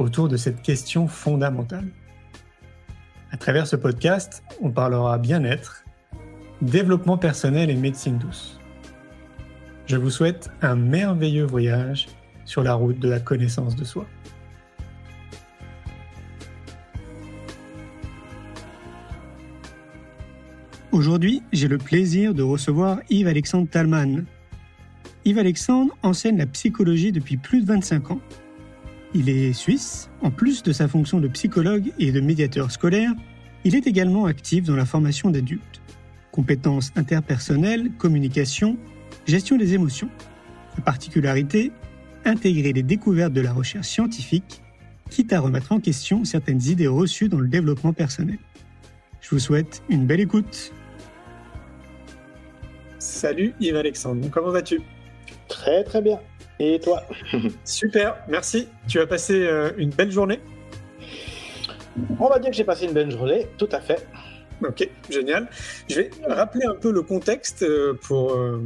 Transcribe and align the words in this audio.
autour 0.00 0.28
de 0.28 0.36
cette 0.36 0.62
question 0.62 1.06
fondamentale. 1.06 1.86
À 3.30 3.36
travers 3.36 3.66
ce 3.66 3.76
podcast, 3.76 4.42
on 4.60 4.70
parlera 4.70 5.18
bien-être, 5.18 5.84
développement 6.62 7.18
personnel 7.18 7.70
et 7.70 7.76
médecine 7.76 8.18
douce. 8.18 8.58
Je 9.86 9.96
vous 9.96 10.10
souhaite 10.10 10.50
un 10.62 10.74
merveilleux 10.74 11.44
voyage 11.44 12.08
sur 12.44 12.62
la 12.62 12.74
route 12.74 12.98
de 12.98 13.08
la 13.08 13.20
connaissance 13.20 13.76
de 13.76 13.84
soi. 13.84 14.06
Aujourd'hui, 20.92 21.42
j'ai 21.52 21.68
le 21.68 21.78
plaisir 21.78 22.34
de 22.34 22.42
recevoir 22.42 22.98
Yves-Alexandre 23.10 23.68
Talman. 23.68 24.24
Yves-Alexandre 25.24 25.96
enseigne 26.02 26.38
la 26.38 26.46
psychologie 26.46 27.12
depuis 27.12 27.36
plus 27.36 27.60
de 27.62 27.66
25 27.66 28.10
ans 28.10 28.20
il 29.14 29.28
est 29.28 29.52
suisse. 29.52 30.10
En 30.22 30.30
plus 30.30 30.62
de 30.62 30.72
sa 30.72 30.88
fonction 30.88 31.20
de 31.20 31.28
psychologue 31.28 31.92
et 31.98 32.12
de 32.12 32.20
médiateur 32.20 32.70
scolaire, 32.70 33.12
il 33.64 33.74
est 33.74 33.86
également 33.86 34.26
actif 34.26 34.64
dans 34.64 34.76
la 34.76 34.86
formation 34.86 35.30
d'adultes. 35.30 35.82
Compétences 36.32 36.92
interpersonnelles, 36.96 37.90
communication, 37.98 38.76
gestion 39.26 39.56
des 39.56 39.74
émotions. 39.74 40.08
Sa 40.76 40.82
particularité, 40.82 41.72
intégrer 42.24 42.72
les 42.72 42.82
découvertes 42.82 43.32
de 43.32 43.40
la 43.40 43.52
recherche 43.52 43.88
scientifique, 43.88 44.62
quitte 45.10 45.32
à 45.32 45.40
remettre 45.40 45.72
en 45.72 45.80
question 45.80 46.24
certaines 46.24 46.62
idées 46.62 46.86
reçues 46.86 47.28
dans 47.28 47.40
le 47.40 47.48
développement 47.48 47.92
personnel. 47.92 48.38
Je 49.20 49.30
vous 49.30 49.38
souhaite 49.38 49.82
une 49.88 50.06
belle 50.06 50.20
écoute. 50.20 50.72
Salut 52.98 53.54
Yves 53.60 53.76
Alexandre, 53.76 54.28
comment 54.30 54.50
vas-tu? 54.50 54.80
Très 55.48 55.82
très 55.84 56.00
bien. 56.00 56.20
Et 56.60 56.78
toi 56.78 57.02
Super, 57.64 58.16
merci. 58.28 58.68
Tu 58.86 59.00
as 59.00 59.06
passé 59.06 59.32
euh, 59.34 59.72
une 59.78 59.88
belle 59.88 60.10
journée 60.10 60.40
On 62.18 62.28
va 62.28 62.38
dire 62.38 62.50
que 62.50 62.56
j'ai 62.56 62.64
passé 62.64 62.84
une 62.84 62.92
belle 62.92 63.10
journée, 63.10 63.48
tout 63.56 63.68
à 63.72 63.80
fait. 63.80 64.06
Ok, 64.62 64.86
génial. 65.08 65.48
Je 65.88 66.02
vais 66.02 66.10
rappeler 66.28 66.66
un 66.66 66.74
peu 66.74 66.92
le 66.92 67.00
contexte 67.00 67.62
euh, 67.62 67.94
pour 68.02 68.32
euh, 68.34 68.60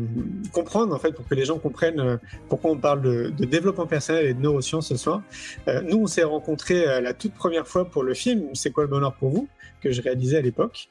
comprendre, 0.51 0.93
en 0.93 0.99
fait, 0.99 1.13
pour 1.13 1.25
que 1.29 1.37
les 1.37 1.45
gens 1.45 1.61
comprennent 1.61 2.19
pourquoi 2.49 2.73
on 2.73 2.79
parle 2.79 3.01
de, 3.01 3.29
de, 3.29 3.45
développement 3.45 3.87
personnel 3.87 4.27
et 4.27 4.35
de 4.35 4.41
neurosciences 4.41 4.89
ce 4.89 4.97
soir. 4.97 5.23
nous, 5.85 5.99
on 5.99 6.07
s'est 6.09 6.25
rencontrés 6.25 7.01
la 7.01 7.15
toute 7.15 7.35
première 7.35 7.69
fois 7.69 7.85
pour 7.85 8.03
le 8.03 8.13
film 8.15 8.49
C'est 8.55 8.73
quoi 8.73 8.83
le 8.83 8.91
bonheur 8.91 9.15
pour 9.15 9.31
vous 9.31 9.49
que 9.81 9.93
je 9.93 10.03
réalisais 10.03 10.39
à 10.39 10.41
l'époque. 10.41 10.89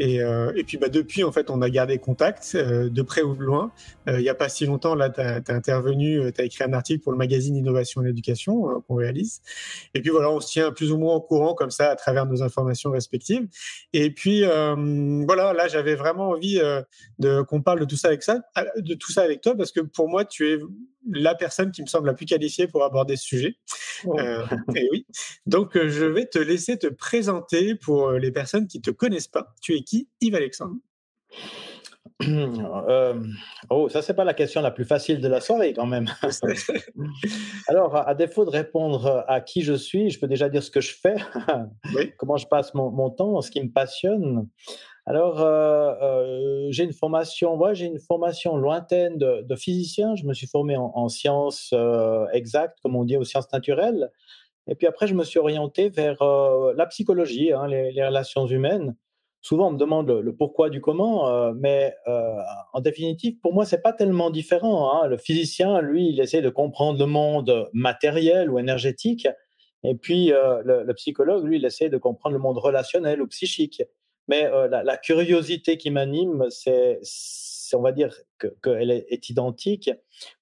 Et, 0.00 0.22
euh, 0.22 0.50
et, 0.56 0.64
puis 0.64 0.78
bah, 0.78 0.88
depuis, 0.88 1.24
en 1.24 1.30
fait, 1.30 1.50
on 1.50 1.60
a 1.60 1.68
gardé 1.68 1.98
contact 1.98 2.52
euh, 2.54 2.88
de 2.88 3.02
près 3.02 3.20
ou 3.20 3.36
de 3.36 3.42
loin. 3.42 3.70
Euh, 4.08 4.18
il 4.18 4.22
n'y 4.22 4.30
a 4.30 4.34
pas 4.34 4.48
si 4.48 4.64
longtemps, 4.64 4.94
là, 4.94 5.10
tu 5.10 5.20
as, 5.20 5.42
intervenu, 5.48 6.32
tu 6.32 6.40
as 6.40 6.44
écrit 6.44 6.64
un 6.64 6.72
article 6.72 7.02
pour 7.02 7.12
le 7.12 7.18
magazine 7.18 7.54
Innovation 7.54 8.02
et 8.02 8.08
Éducation 8.08 8.82
qu'on 8.88 8.94
réalise. 8.94 9.42
Et 9.92 10.00
puis 10.00 10.10
voilà, 10.10 10.30
on 10.30 10.40
se 10.40 10.50
tient 10.50 10.72
plus 10.72 10.90
ou 10.90 10.96
moins 10.96 11.14
au 11.16 11.20
courant 11.20 11.52
comme 11.52 11.70
ça 11.70 11.90
à 11.90 11.96
travers 11.96 12.24
nos 12.24 12.42
informations 12.42 12.90
respectives. 12.90 13.46
Et 13.92 14.10
puis 14.10 14.42
voilà, 14.42 15.52
là, 15.52 15.68
j'avais 15.68 15.96
vraiment 15.96 16.30
envie 16.30 16.60
de 17.18 17.42
qu'on 17.42 17.60
parle 17.60 17.80
de 17.80 17.84
tout 17.84 17.96
ça 17.96 18.08
avec 18.08 18.22
ça, 18.22 18.40
de 18.78 18.94
tout 18.94 19.12
ça 19.12 19.22
avec 19.22 19.42
toi, 19.42 19.54
parce 19.54 19.70
que 19.70 19.80
pour 19.80 20.08
moi, 20.08 20.24
tu 20.24 20.50
es 20.50 20.58
la 21.08 21.34
personne 21.34 21.72
qui 21.72 21.82
me 21.82 21.86
semble 21.86 22.06
la 22.06 22.14
plus 22.14 22.26
qualifiée 22.26 22.66
pour 22.66 22.84
aborder 22.84 23.16
ce 23.16 23.24
sujet. 23.24 23.56
Oh. 24.04 24.18
Euh, 24.18 24.44
et 24.74 24.88
oui. 24.92 25.06
Donc, 25.46 25.76
euh, 25.76 25.88
je 25.88 26.04
vais 26.04 26.26
te 26.26 26.38
laisser 26.38 26.78
te 26.78 26.86
présenter 26.86 27.74
pour 27.74 28.08
euh, 28.08 28.18
les 28.18 28.32
personnes 28.32 28.66
qui 28.66 28.80
te 28.80 28.90
connaissent 28.90 29.28
pas. 29.28 29.54
Tu 29.60 29.76
es 29.76 29.82
qui, 29.82 30.08
Yves 30.20 30.34
Alexandre 30.34 30.76
oh, 33.70 33.88
ça 33.88 34.02
c'est 34.02 34.14
pas 34.14 34.24
la 34.24 34.34
question 34.34 34.60
la 34.60 34.70
plus 34.70 34.84
facile 34.84 35.20
de 35.20 35.28
la 35.28 35.40
soirée 35.40 35.72
quand 35.72 35.86
même. 35.86 36.06
Alors, 37.68 37.96
à 37.96 38.14
défaut 38.14 38.44
de 38.44 38.50
répondre 38.50 39.24
à 39.26 39.40
qui 39.40 39.62
je 39.62 39.72
suis, 39.72 40.10
je 40.10 40.18
peux 40.18 40.26
déjà 40.26 40.48
dire 40.48 40.62
ce 40.62 40.70
que 40.70 40.80
je 40.80 40.94
fais, 40.94 41.14
comment 42.18 42.36
je 42.36 42.46
passe 42.46 42.74
mon, 42.74 42.90
mon, 42.90 43.10
temps, 43.10 43.40
ce 43.40 43.50
qui 43.50 43.62
me 43.62 43.70
passionne. 43.70 44.48
Alors, 45.10 45.40
euh, 45.40 45.92
euh, 46.02 46.66
j'ai 46.70 46.84
une 46.84 46.92
formation, 46.92 47.56
moi, 47.56 47.74
j'ai 47.74 47.86
une 47.86 47.98
formation 47.98 48.56
lointaine 48.56 49.18
de, 49.18 49.56
physicien. 49.56 50.14
Je 50.14 50.24
me 50.24 50.32
suis 50.34 50.46
formé 50.46 50.76
en, 50.76 51.08
sciences 51.08 51.70
euh, 51.72 52.26
exactes, 52.32 52.78
comme 52.80 52.94
on 52.94 53.02
dit, 53.02 53.16
aux 53.16 53.24
sciences 53.24 53.52
naturelles. 53.52 54.12
Et 54.68 54.76
puis 54.76 54.86
après, 54.86 55.08
je 55.08 55.14
me 55.14 55.24
suis 55.24 55.40
orienté 55.40 55.88
vers 55.88 56.22
la 56.22 56.86
psychologie, 56.86 57.52
hein, 57.52 57.66
les, 57.66 58.04
relations 58.04 58.46
humaines. 58.46 58.94
Souvent, 59.40 59.66
on 59.66 59.72
me 59.72 59.78
demande 59.78 60.08
le, 60.08 60.32
pourquoi 60.32 60.70
du 60.70 60.80
comment, 60.80 61.52
mais 61.54 61.92
en 62.72 62.80
définitive, 62.80 63.40
pour 63.40 63.52
moi, 63.52 63.64
c'est 63.64 63.82
pas 63.82 63.92
tellement 63.92 64.30
différent. 64.30 64.92
Hein. 64.92 65.08
Le 65.08 65.16
physicien, 65.16 65.80
lui, 65.80 66.10
il 66.10 66.20
essaie 66.20 66.40
de 66.40 66.50
comprendre 66.50 67.00
le 67.00 67.06
monde 67.06 67.68
matériel 67.72 68.48
ou 68.48 68.60
énergétique, 68.60 69.26
et 69.82 69.96
puis 69.96 70.28
le, 70.28 70.84
le, 70.84 70.94
psychologue, 70.94 71.44
lui, 71.44 71.56
il 71.56 71.64
essaie 71.64 71.88
de 71.88 71.98
comprendre 71.98 72.34
le 72.34 72.40
monde 72.40 72.58
relationnel 72.58 73.20
ou 73.20 73.26
psychique. 73.26 73.82
Mais 74.30 74.46
euh, 74.46 74.68
la, 74.68 74.96
curiosité 74.96 75.76
qui 75.76 75.90
m'anime, 75.90 76.46
c'est, 76.50 77.00
on 77.72 77.82
va 77.82 77.90
dire 77.90 78.14
qu'elle 78.62 78.92
est, 78.92 79.28
identique. 79.28 79.90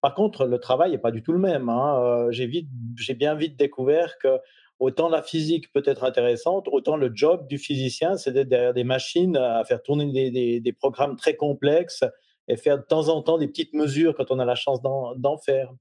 Par 0.03 0.13
contre, 0.15 0.45
le 0.45 0.59
travail 0.59 0.91
n'est 0.91 0.99
pas 0.99 1.11
du 1.11 1.23
tout 1.23 1.33
le 1.33 1.39
même. 1.39 1.71
Hein. 1.71 1.99
Euh, 2.03 2.31
j'ai, 2.31 3.15
bien 3.15 3.35
vite 3.35 3.57
découvert 3.57 4.19
que 4.19 4.37
autant 4.79 5.09
la 5.09 5.23
physique 5.23 5.73
peut 5.73 5.83
être 5.87 6.05
intéressante, 6.05 6.69
autant 6.71 6.99
le 6.99 7.11
job 7.15 7.49
du 7.49 7.57
physicien, 7.57 8.19
c'est 8.19 8.31
d'être 8.31 8.51
derrière 8.51 8.75
des 8.75 8.85
machines 8.85 9.39
à 9.39 9.65
faire 9.65 9.83
tourner 9.83 10.31
des 10.31 10.73
programmes 10.79 11.17
très 11.17 11.35
complexes 11.35 12.05
et 12.49 12.57
faire 12.57 12.79
de 12.79 12.83
temps 12.83 13.09
en 13.09 13.23
temps 13.23 13.39
des 13.39 13.47
petites 13.47 13.75
mesures 13.75 14.15
quand 14.17 14.31
on 14.31 14.39
a 14.39 14.45
la 14.45 14.55
chance 14.55 14.81
d'en 14.83 15.37
faire. 15.39 15.73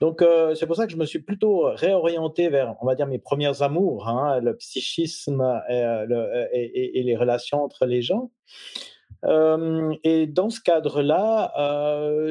Donc, 0.00 0.22
euh, 0.22 0.54
c'est 0.54 0.66
pour 0.66 0.76
ça 0.76 0.86
que 0.86 0.92
je 0.92 0.96
me 0.96 1.06
suis 1.06 1.20
plutôt 1.20 1.64
réorienté 1.74 2.48
vers, 2.48 2.76
on 2.80 2.86
va 2.86 2.94
dire, 2.94 3.06
mes 3.06 3.18
premières 3.18 3.62
amours, 3.62 4.08
hein, 4.08 4.40
le 4.40 4.56
psychisme 4.56 5.40
euh, 5.40 6.06
euh, 6.10 6.46
et, 6.52 7.00
et, 7.00 7.02
les 7.02 7.16
relations 7.16 7.62
entre 7.62 7.86
les 7.86 8.02
gens. 8.02 8.30
et 9.24 10.26
dans 10.26 10.50
ce 10.50 10.60
cadre-là, 10.60 11.52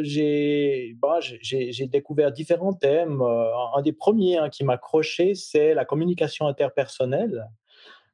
j'ai 0.03 0.95
bah, 1.01 1.19
découvert 1.87 2.31
différents 2.31 2.73
thèmes. 2.73 3.21
un 3.21 3.81
des 3.81 3.93
premiers 3.93 4.37
hein, 4.37 4.49
qui 4.49 4.63
m'a 4.63 4.73
accroché, 4.73 5.35
c'est 5.35 5.73
la 5.73 5.85
communication 5.85 6.47
interpersonnelle. 6.47 7.47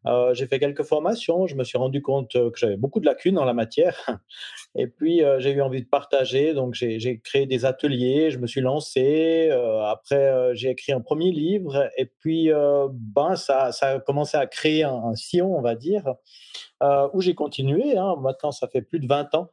Euh, 0.08 0.34
j'ai 0.34 0.48
fait 0.48 0.60
quelques 0.60 0.84
formations, 0.84 1.46
je 1.46 1.56
me 1.56 1.64
suis 1.64 1.78
rendu 1.78 2.02
compte 2.02 2.36
euh, 2.36 2.50
que 2.50 2.58
j'avais 2.58 2.78
beaucoup 2.78 3.00
de 3.00 3.06
lacunes 3.06 3.38
en 3.38 3.46
la 3.46 3.54
matière. 3.54 3.96
Et 4.76 4.88
puis, 4.88 5.24
euh, 5.24 5.40
j'ai 5.40 5.52
eu 5.52 5.62
envie 5.62 5.82
de 5.82 5.88
partager, 5.88 6.54
donc 6.54 6.74
j'ai 6.74 7.22
créé 7.24 7.46
des 7.46 7.66
ateliers, 7.66 8.32
je 8.32 8.40
me 8.40 8.48
suis 8.48 8.62
lancé. 8.62 9.50
après, 9.86 10.56
j'ai 10.56 10.70
écrit 10.70 10.94
un 10.94 11.02
premier 11.02 11.32
livre, 11.32 11.90
et 11.98 12.06
puis, 12.06 12.50
ben, 12.90 13.36
ça, 13.36 13.72
a 13.82 14.00
commencé 14.00 14.38
à 14.38 14.48
créer 14.48 14.84
un, 14.84 15.14
sillon, 15.16 15.56
on 15.56 15.62
va 15.62 15.76
dire, 15.76 16.16
où 17.14 17.22
j'ai 17.22 17.36
continué. 17.36 17.98
Hein. 17.98 18.16
Maintenant, 18.22 18.52
ça 18.52 18.68
fait 18.68 18.82
plus 18.82 19.00
de 19.00 19.08
20 19.08 19.36
ans 19.36 19.50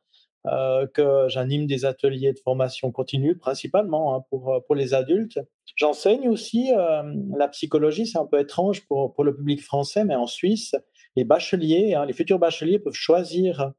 euh, 0.47 0.87
que 0.95 1.27
j'anime 1.29 1.67
des 1.67 1.85
ateliers 1.85 2.33
de 2.33 2.39
formation 2.39 2.93
continue, 2.93 3.37
principalement 3.37 4.15
hein, 4.15 4.25
pour, 4.31 4.55
euh, 4.55 4.61
pour 4.65 4.77
les 4.77 4.95
adultes. 4.95 5.41
J'enseigne 5.75 6.29
aussi 6.29 6.73
euh, 6.73 7.03
la 7.37 7.49
psychologie, 7.49 8.07
c'est 8.07 8.19
un 8.19 8.25
peu 8.25 8.39
étrange 8.39 8.87
pour, 8.87 9.13
pour 9.15 9.25
le 9.25 9.35
public 9.35 9.61
français, 9.61 10.05
mais 10.05 10.15
en 10.15 10.27
Suisse, 10.27 10.77
les 11.17 11.25
bacheliers, 11.25 11.95
hein, 11.95 12.07
les 12.07 12.13
futurs 12.13 12.39
bacheliers 12.39 12.79
peuvent 12.79 12.95
choisir 12.95 13.73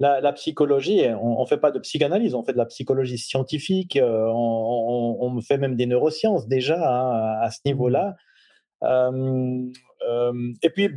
la, 0.00 0.32
psychologie. 0.34 1.02
On 1.20 1.40
ne 1.40 1.46
fait 1.46 1.56
pas 1.56 1.70
de 1.70 1.78
psychanalyse, 1.78 2.34
on 2.34 2.42
fait 2.42 2.52
de 2.52 2.58
la 2.58 2.66
psychologie 2.66 3.18
scientifique, 3.18 3.98
on, 4.02 5.16
on, 5.20 5.40
fait 5.40 5.58
même 5.58 5.76
des 5.76 5.86
neurosciences 5.86 6.46
déjà 6.46 6.76
hein, 6.76 7.38
à 7.40 7.50
ce 7.50 7.60
niveau-là. 7.64 8.16
et 8.84 10.70
puis, 10.70 10.88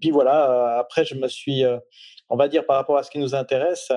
puis 0.00 0.10
voilà, 0.10 0.78
après, 0.78 1.04
je 1.04 1.16
me 1.16 1.26
suis, 1.26 1.64
on 2.30 2.36
va 2.36 2.48
dire 2.48 2.64
par 2.64 2.76
rapport 2.76 2.96
à 2.96 3.02
ce 3.02 3.10
qui 3.10 3.18
nous 3.18 3.34
intéresse, 3.34 3.90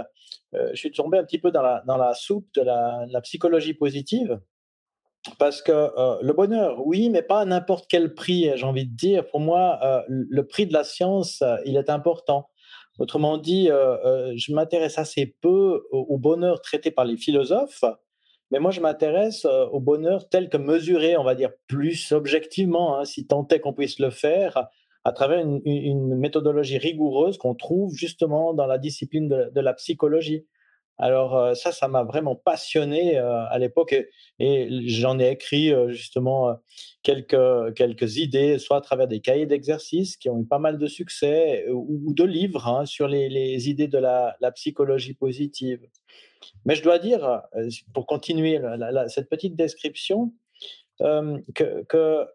euh, 0.55 0.69
je 0.71 0.77
suis 0.77 0.91
tombé 0.91 1.17
un 1.17 1.23
petit 1.23 1.39
peu 1.39 1.51
dans 1.51 1.61
la, 1.61 2.13
soupe 2.13 2.47
de 2.55 2.61
la, 2.61 3.21
psychologie 3.21 3.73
positive. 3.73 4.39
Parce 5.39 5.63
que 5.63 5.71
euh, 5.71 6.17
le 6.21 6.33
bonheur, 6.33 6.85
oui, 6.85 7.09
mais 7.09 7.23
pas 7.23 7.41
à 7.41 7.45
n'importe 7.45 7.87
quel 7.89 8.13
prix, 8.13 8.51
j'ai 8.55 8.65
envie 8.65 8.85
de 8.85 8.95
dire. 8.95 9.25
Pour 9.27 9.39
moi, 9.39 9.79
euh, 9.83 10.01
le 10.07 10.45
prix 10.45 10.67
de 10.67 10.73
la 10.73 10.83
science, 10.83 11.43
il 11.65 11.77
est 11.77 11.89
important. 11.89 12.47
Autrement 12.99 13.37
dit, 13.37 13.65
je 13.67 14.53
m'intéresse 14.53 14.97
assez 14.97 15.35
peu 15.41 15.83
au, 15.91 16.17
bonheur 16.17 16.61
traité 16.61 16.91
par 16.91 17.03
les 17.03 17.17
philosophes, 17.17 17.83
Mais 18.51 18.59
moi, 18.59 18.71
je 18.71 18.79
m'intéresse 18.79 19.45
au 19.45 19.81
bonheur 19.81 20.29
tel 20.29 20.47
que 20.47 20.55
mesuré, 20.55 21.17
on 21.17 21.23
va 21.25 21.35
dire, 21.35 21.49
plus 21.67 22.13
objectivement, 22.13 22.97
hein, 22.97 23.03
si 23.03 23.27
tant 23.27 23.45
est 23.49 23.59
qu'on 23.59 23.73
puisse 23.73 23.99
le 23.99 24.11
faire, 24.11 24.69
à 25.05 25.11
travers 25.11 25.39
une, 25.39 26.15
méthodologie 26.15 26.77
rigoureuse 26.77 27.37
qu'on 27.37 27.55
trouve 27.55 27.93
justement 27.95 28.53
dans 28.53 28.65
la 28.65 28.77
discipline 28.77 29.29
de 29.29 29.61
la 29.61 29.73
psychologie. 29.73 30.45
Alors 30.97 31.35
euh, 31.37 31.53
ça, 31.55 31.71
ça 31.71 31.87
m'a 31.87 32.03
vraiment 32.03 32.35
passionné 32.35 33.17
euh, 33.17 33.45
à 33.49 33.59
l'époque 33.59 33.95
et, 34.39 34.87
j'en 34.87 35.19
ai 35.19 35.29
écrit 35.31 35.73
euh, 35.73 35.89
justement 35.91 36.57
quelques, 37.03 37.73
quelques 37.75 38.17
idées, 38.17 38.59
soit 38.59 38.77
à 38.77 38.81
travers 38.81 39.07
des 39.07 39.19
cahiers 39.19 39.45
d'exercices 39.45 40.15
qui 40.15 40.29
ont 40.29 40.39
eu 40.39 40.45
pas 40.45 40.59
mal 40.59 40.77
de 40.77 40.87
succès 40.87 41.65
ou, 41.69 42.13
de 42.13 42.23
livres 42.23 42.67
hein, 42.67 42.85
sur 42.85 43.07
les, 43.07 43.69
idées 43.69 43.87
de 43.87 43.97
la, 43.97 44.35
psychologie 44.53 45.13
positive. 45.13 45.81
Mais 46.65 46.75
je 46.75 46.83
dois 46.83 46.99
dire, 46.99 47.41
pour 47.93 48.05
continuer 48.05 48.61
cette 49.07 49.29
petite 49.29 49.55
description, 49.55 50.31
que 50.99 52.27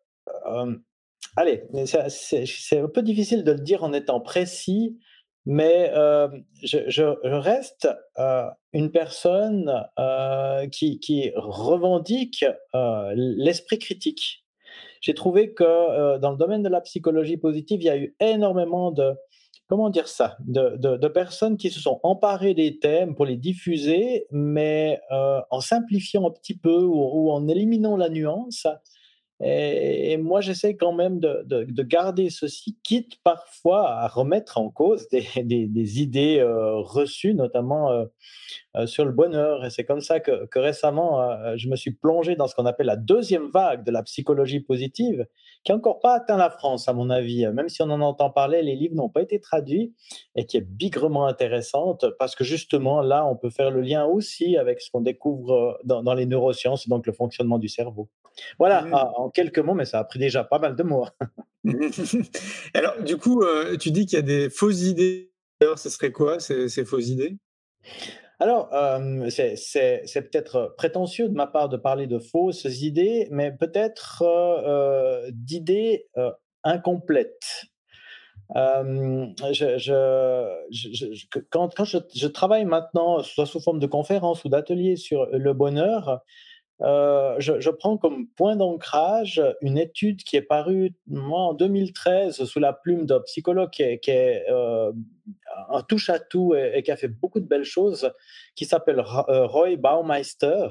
allez, 1.37 1.65
c'est 1.87 2.79
un 2.79 2.89
peu 2.89 3.03
difficile 3.03 3.45
de 3.45 3.53
le 3.53 3.61
dire 3.61 3.85
en 3.85 3.93
étant 3.93 4.21
précis, 4.21 4.99
mais 5.47 5.91
je, 6.63 7.17
reste 7.25 7.89
une 8.73 8.91
personne 8.91 9.87
qui, 10.73 11.33
revendique 11.35 12.45
l'esprit 13.15 13.79
critique. 13.79 14.45
J'ai 15.01 15.15
trouvé 15.15 15.55
que 15.55 16.19
dans 16.19 16.31
le 16.31 16.37
domaine 16.37 16.63
de 16.63 16.69
la 16.69 16.81
psychologie 16.81 17.37
positive, 17.37 17.81
il 17.81 17.87
y 17.87 17.91
a 17.91 17.97
eu 17.97 18.15
énormément 18.21 18.91
de, 18.91 19.15
comment 19.67 19.89
dire 19.89 20.09
ça, 20.09 20.37
de, 20.41 21.09
personnes 21.09 21.57
qui 21.57 21.71
se 21.71 21.81
sont 21.81 22.01
emparées 22.03 22.55
des 22.55 22.79
thèmes 22.79 23.15
pour 23.15 23.25
les 23.25 23.37
diffuser, 23.37 24.27
mais 24.31 25.01
en 25.11 25.61
simplifiant 25.61 26.27
un 26.27 26.31
petit 26.31 26.57
peu 26.57 26.83
ou 26.83 27.31
en 27.31 27.49
éliminant 27.49 27.97
la 27.97 28.11
nuance 28.11 28.67
et, 29.43 30.19
moi, 30.19 30.41
j'essaie 30.43 30.77
quand 30.77 30.93
même 30.93 31.19
de, 31.19 31.43
de, 31.47 31.83
garder 31.83 32.29
ceci, 32.29 32.77
quitte 32.83 33.17
parfois 33.25 33.91
à 33.91 34.07
remettre 34.07 34.59
en 34.59 34.69
cause 34.69 35.09
des, 35.09 36.01
idées 36.01 36.39
euh, 36.41 36.77
reçues, 36.77 37.35
notamment 37.35 37.91
euh, 37.91 38.05
sur 38.87 39.05
le 39.05 39.13
bonheur. 39.13 39.65
Et 39.65 39.71
c'est 39.71 39.85
comme 39.85 40.01
ça 40.01 40.21
que, 40.21 40.47
que 40.47 40.59
récemment, 40.59 41.21
je 41.57 41.69
me 41.69 41.77
suis 41.77 41.93
plongé 41.93 42.37
dans 42.37 42.47
ce 42.47 42.55
qu'on 42.55 42.67
appelle 42.67 42.87
la 42.87 42.97
deuxième 42.97 43.49
vague 43.49 43.85
de 43.85 43.91
la 43.91 44.03
psychologie 44.03 44.61
positive, 44.61 45.27
qui 45.65 45.73
n'a 45.73 45.79
encore 45.79 46.01
pas 46.01 46.15
atteint 46.15 46.37
la 46.37 46.51
France, 46.51 46.89
à 46.89 46.93
mon 46.93 47.11
avis. 47.11 47.47
Même 47.49 47.69
si 47.69 47.83
on 47.83 47.91
en 47.91 48.01
entend 48.01 48.31
parler, 48.31 48.63
les 48.63 48.77
livres 48.77 48.95
n'ont 48.95 49.09
pas 49.09 49.23
été 49.23 49.41
traduits 49.41 49.95
et 50.37 50.47
qui 50.47 50.57
est 50.57 50.61
bigrement 50.61 51.27
intéressante 51.27 52.07
parce 52.19 52.35
que 52.35 52.45
justement, 52.45 53.01
là, 53.03 53.27
on 53.27 53.37
peut 53.37 53.51
faire 53.51 53.71
le 53.71 53.81
lien 53.81 54.05
aussi 54.05 54.57
avec 54.57 54.81
ce 54.81 54.91
qu'on 54.91 55.01
découvre 55.01 55.79
dans, 55.85 56.03
dans 56.03 56.15
les 56.15 56.27
neurosciences, 56.27 56.89
donc 56.89 57.07
le 57.07 57.13
fonctionnement 57.13 57.59
du 57.59 57.69
cerveau. 57.69 58.09
Voilà, 58.59 58.87
en 59.17 59.31
quelques 59.31 59.59
mots, 59.59 59.75
mais 59.75 59.85
ça 59.85 59.99
a 59.99 60.05
pris 60.05 60.19
déjà 60.19 60.45
pas 60.45 60.59
mal 60.59 60.77
de 60.77 60.83
mots. 60.83 61.07
Alors, 62.75 63.03
du 63.03 63.17
coup, 63.17 63.43
euh, 63.43 63.77
tu 63.77 63.91
dis 63.91 64.07
qu'il 64.07 64.17
y 64.17 64.19
a 64.19 64.23
des 64.23 64.51
fausses 64.51 64.83
idées. 64.83 65.33
Alors, 65.61 65.79
ce 65.79 65.91
serait 65.91 66.13
quoi 66.13 66.41
ces, 66.41 66.69
fausses 66.85 67.09
idées? 67.09 67.37
Alors, 68.41 68.73
euh, 68.73 69.29
c'est 69.29 70.31
peut-être 70.31 70.75
prétentieux 70.79 71.29
de 71.29 71.35
ma 71.35 71.47
part 71.47 71.69
de 71.69 71.77
parler 71.77 72.07
de 72.07 72.19
fausses 72.19 72.65
idées, 72.81 73.29
mais 73.31 73.53
peut-être 73.53 74.23
euh, 74.23 75.31
d'idées 75.33 76.07
incomplètes. 76.65 77.67
Je, 78.55 79.77
quand, 81.51 81.75
quand 81.75 81.85
je, 81.85 82.27
travaille 82.27 82.65
maintenant, 82.65 83.23
soit 83.23 83.47
sous 83.47 83.61
forme 83.61 83.79
de 83.79 83.87
conférences 83.87 84.45
ou 84.45 84.49
d'ateliers 84.49 84.97
sur 84.97 85.27
le 85.27 85.53
bonheur, 85.53 86.23
euh, 86.83 87.37
je, 87.39 87.71
prends 87.71 87.99
comme 87.99 88.29
point 88.29 88.57
d'ancrage 88.57 89.43
une 89.61 89.77
étude 89.77 90.23
qui 90.23 90.37
est 90.37 90.43
parue 90.43 90.95
moi, 91.07 91.41
en 91.41 91.55
2013 91.55 92.45
sous 92.45 92.59
la 92.59 92.73
plume 92.73 93.05
d'un 93.05 93.21
psychologue 93.21 93.71
qui 93.71 93.83
est, 93.83 94.45
euh, 94.49 94.91
un 95.69 95.83
touche-à-tout 95.83 96.55
et, 96.55 96.83
qui 96.83 96.91
a 96.91 96.97
fait 96.97 97.09
beaucoup 97.09 97.41
de 97.41 97.47
belles 97.47 97.65
choses, 97.65 98.11
qui 98.55 98.65
s'appelle 98.65 99.01
euh, 99.01 99.47
Roy 99.47 99.77
Baumeister. 99.77 100.69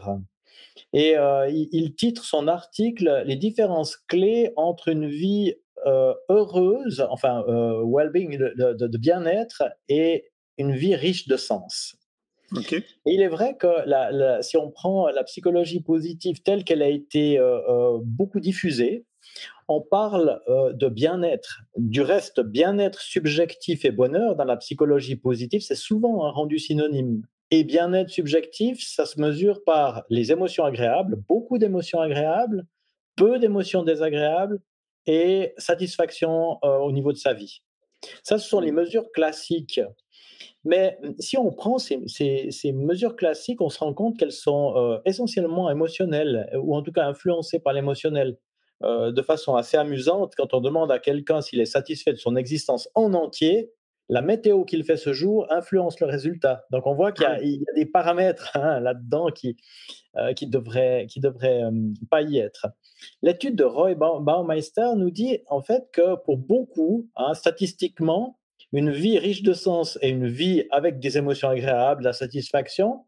Et 0.94 1.16
il, 1.50 1.94
titre 1.96 2.24
son 2.24 2.48
article 2.48 3.24
Les 3.26 3.36
différences 3.36 3.98
clés 3.98 4.52
entre 4.56 4.88
une 4.88 5.08
vie 5.08 5.56
heureuse, 5.86 7.06
enfin 7.10 7.44
well-being, 7.48 8.38
de 8.38 8.98
bien-être, 8.98 9.64
et 9.88 10.32
une 10.58 10.74
vie 10.74 10.96
riche 10.96 11.28
de 11.28 11.38
sens. 11.38 11.99
Et 12.58 12.84
il 13.06 13.22
est 13.22 13.28
vrai 13.28 13.56
que 13.58 13.68
si 14.42 14.58
on 14.58 14.72
prend 14.72 15.08
la 15.10 15.24
psychologie 15.24 15.82
positive 15.82 16.42
telle 16.42 16.64
qu'elle 16.64 16.82
a 16.82 16.88
été 16.88 17.38
euh, 17.38 17.60
euh, 17.70 18.00
beaucoup 18.04 18.40
diffusée, 18.40 19.06
on 19.68 19.82
parle 19.82 20.42
euh, 20.48 20.74
de 20.74 20.88
bien-être. 20.90 21.62
Du 21.78 22.02
reste, 22.02 22.42
bien-être 22.42 23.02
subjectif 23.02 23.86
et 23.86 23.92
bonheur 23.92 24.36
dans 24.36 24.46
la 24.46 24.58
psychologie 24.58 25.16
positive, 25.16 25.62
c'est 25.62 25.76
souvent 25.76 26.26
un 26.26 26.32
rendu 26.32 26.58
synonyme. 26.58 27.24
Et 27.52 27.64
bien-être 27.64 28.10
subjectif, 28.10 28.84
ça 28.84 29.06
se 29.06 29.20
mesure 29.20 29.64
par 29.64 30.04
les 30.10 30.32
émotions 30.32 30.66
agréables, 30.66 31.18
beaucoup 31.28 31.58
d'émotions 31.58 32.00
agréables, 32.00 32.66
peu 33.16 33.40
d'émotions 33.40 33.84
désagréables 33.84 34.60
et 35.08 35.54
satisfaction 35.58 36.60
au 36.64 36.92
niveau 36.92 37.12
de 37.12 37.18
sa 37.18 37.34
vie. 37.34 37.62
Ça, 38.24 38.38
ce 38.38 38.48
sont 38.48 38.60
les 38.60 38.72
mesures 38.72 39.12
classiques 39.12 39.82
mais 40.64 40.98
mmh, 41.02 41.10
si 41.20 41.38
on 41.38 41.52
prend 41.52 41.78
ces, 41.78 42.00
mesures 42.74 43.16
classiques, 43.16 43.62
on 43.62 43.70
se 43.70 43.80
rend 43.80 43.94
compte 43.94 44.18
qu'elles 44.18 44.32
sont 44.32 44.76
euh, 44.76 45.00
essentiellement 45.06 45.70
émotionnelles, 45.70 46.50
ou 46.62 46.76
en 46.76 46.82
tout 46.82 46.92
cas 46.92 47.06
influencées 47.06 47.60
par 47.60 47.74
l'émotionnel. 47.74 48.38
Euh, 48.82 49.12
de 49.12 49.22
façon 49.22 49.56
assez 49.56 49.76
amusante, 49.76 50.36
quand 50.38 50.54
on 50.54 50.62
demande 50.62 50.90
à 50.90 51.00
quelqu'un 51.00 51.42
s'il 51.42 51.60
est 51.60 51.66
satisfait 51.66 52.14
de 52.14 52.18
son 52.18 52.38
existence 52.38 52.90
en 52.96 53.14
entier, 53.14 53.74
la 54.08 54.22
météo 54.22 54.64
qu'il 54.64 54.86
fait 54.86 54.96
ce 54.96 55.12
jour 55.12 55.46
influence 55.52 56.00
le 56.00 56.08
résultat. 56.08 56.66
Donc 56.72 56.88
on 56.88 56.96
voit 56.96 57.12
qu'il 57.12 57.26
y, 57.26 57.66
a 57.70 57.74
des 57.76 57.86
paramètres 57.86 58.52
hein, 58.56 58.80
là-dedans 58.80 59.28
qui 59.32 59.58
ne 60.16 60.22
euh, 60.22 60.34
qui 60.34 60.48
devraient, 60.48 61.08
qui 61.10 61.20
devraient 61.20 61.64
pas 62.10 62.22
y 62.22 62.38
être. 62.38 62.68
L'étude 63.22 63.56
de 63.56 63.66
Roy 63.66 63.96
Baumeister 63.96 64.96
nous 64.96 65.12
dit 65.12 65.40
en 65.48 65.62
fait 65.62 65.90
que 65.92 66.16
pour 66.24 66.38
beaucoup, 66.38 67.10
hein, 67.18 67.34
statistiquement, 67.34 68.39
une 68.72 68.92
vie 68.92 69.18
riche 69.18 69.44
de 69.44 69.54
sens 69.54 69.98
et 70.02 70.10
une 70.10 70.28
vie 70.28 70.66
avec 70.72 71.00
des 71.00 71.18
émotions 71.18 71.50
agréables, 71.50 72.04
la 72.04 72.14
satisfaction, 72.14 73.06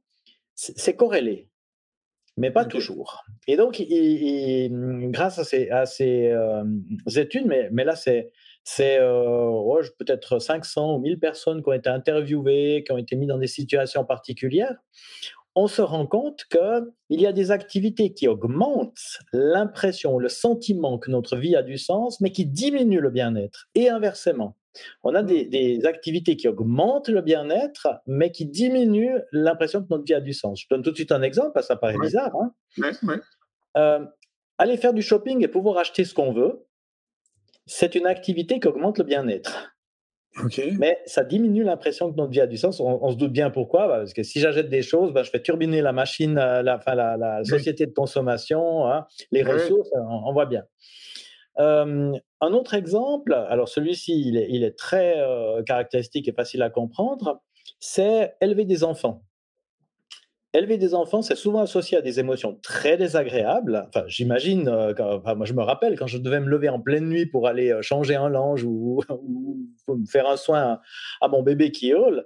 c'est 0.55 0.95
corrélé, 0.95 1.49
mais 2.37 2.51
pas 2.51 2.65
toujours. 2.65 3.23
Et 3.47 3.55
donc, 3.57 3.83
grâce 5.11 5.39
à 5.39 5.43
ces, 5.85 6.27
euh, 6.27 6.63
études, 7.15 7.45
mais, 7.45 7.69
mais 7.71 7.83
là, 7.83 7.95
c'est 7.95 8.31
euh, 8.99 9.81
peut-être 9.97 10.39
500 10.39 10.95
ou 10.95 10.99
1000 10.99 11.19
personnes 11.19 11.63
qui 11.63 11.69
ont 11.69 11.73
été 11.73 11.89
interviewées, 11.89 12.83
qui 12.85 12.91
ont 12.91 12.97
été 12.97 13.15
mises 13.15 13.29
dans 13.29 13.37
des 13.37 13.47
situations 13.47 14.05
particulières, 14.05 14.77
on 15.55 15.67
se 15.67 15.81
rend 15.81 16.07
compte 16.07 16.45
qu'il 16.45 17.21
y 17.21 17.27
a 17.27 17.33
des 17.33 17.51
activités 17.51 18.13
qui 18.13 18.27
augmentent 18.27 19.19
l'impression, 19.33 20.17
le 20.17 20.29
sentiment 20.29 20.97
que 20.97 21.11
notre 21.11 21.35
vie 21.35 21.55
a 21.55 21.63
du 21.63 21.77
sens, 21.77 22.21
mais 22.21 22.31
qui 22.31 22.45
diminuent 22.45 23.01
le 23.01 23.09
bien-être, 23.09 23.67
et 23.75 23.89
inversement. 23.89 24.55
On 25.03 25.15
a 25.15 25.21
mmh. 25.23 25.49
des, 25.49 25.85
activités 25.85 26.35
qui 26.35 26.47
augmentent 26.47 27.09
le 27.09 27.21
bien-être, 27.21 27.89
mais 28.07 28.31
qui 28.31 28.45
diminuent 28.45 29.19
l'impression 29.31 29.81
que 29.81 29.87
notre 29.89 30.03
vie 30.03 30.13
a 30.13 30.21
du 30.21 30.33
sens. 30.33 30.61
Je 30.61 30.67
donne 30.69 30.81
tout 30.81 30.91
de 30.91 30.95
suite 30.95 31.11
un 31.11 31.21
exemple, 31.21 31.51
parce 31.53 31.67
que 31.67 31.73
ça 31.73 31.77
paraît 31.77 31.97
bizarre. 31.99 32.33
Hein. 32.35 32.53
Euh, 33.77 34.05
aller 34.57 34.77
faire 34.77 34.93
du 34.93 35.01
shopping 35.01 35.43
et 35.43 35.47
pouvoir 35.47 35.77
acheter 35.77 36.03
ce 36.05 36.13
qu'on 36.13 36.33
veut, 36.33 36.65
c'est 37.65 37.95
une 37.95 38.05
activité 38.05 38.59
qui 38.59 38.67
augmente 38.67 38.97
le 38.97 39.03
bien-être. 39.03 39.71
Mais 40.79 40.99
ça 41.05 41.23
diminue 41.23 41.63
l'impression 41.63 42.11
que 42.11 42.17
notre 42.17 42.31
vie 42.31 42.39
a 42.39 42.47
du 42.47 42.57
sens. 42.57 42.79
On, 42.79 43.11
se 43.11 43.17
doute 43.17 43.33
bien 43.33 43.49
pourquoi. 43.49 43.87
Bah, 43.87 43.97
parce 43.97 44.13
que 44.13 44.23
si 44.23 44.39
j'achète 44.39 44.69
des 44.69 44.81
choses, 44.81 45.11
bah, 45.11 45.23
je 45.23 45.29
fais 45.29 45.41
turbiner 45.41 45.81
la 45.81 45.91
machine, 45.91 46.37
euh, 46.37 46.61
la, 46.61 46.79
la, 47.17 47.43
société 47.43 47.85
de 47.85 47.91
consommation, 47.91 48.87
hein, 48.87 49.05
les 49.31 49.43
ressources, 49.43 49.89
on, 49.93 50.31
voit 50.31 50.45
bien 50.45 50.63
un 52.41 52.53
autre 52.53 52.73
exemple, 52.73 53.33
alors 53.33 53.69
celui-ci, 53.69 54.19
il 54.19 54.63
est, 54.63 54.77
très 54.77 55.15
caractéristique 55.65 56.27
et 56.27 56.33
facile 56.33 56.61
à 56.61 56.69
comprendre, 56.69 57.41
c'est 57.79 58.35
élever 58.41 58.65
des 58.65 58.83
enfants. 58.83 59.23
Élever 60.53 60.77
des 60.77 60.93
enfants, 60.93 61.21
c'est 61.21 61.37
souvent 61.37 61.61
associé 61.61 61.97
à 61.97 62.01
des 62.01 62.19
émotions 62.19 62.59
très 62.61 62.97
désagréables. 62.97 63.87
Enfin, 63.87 64.03
j'imagine, 64.07 64.65
moi 64.65 65.45
je 65.45 65.53
me 65.53 65.63
rappelle 65.63 65.97
quand 65.97 66.07
je 66.07 66.17
devais 66.17 66.41
me 66.41 66.49
lever 66.49 66.67
en 66.67 66.81
pleine 66.81 67.07
nuit 67.07 67.25
pour 67.25 67.47
aller 67.47 67.73
changer 67.81 68.15
un 68.15 68.29
linge 68.29 68.63
ou, 68.65 69.01
faire 70.11 70.27
un 70.27 70.35
soin 70.35 70.79
à, 71.21 71.27
mon 71.29 71.41
bébé 71.41 71.71
qui 71.71 71.89
hurle, 71.89 72.25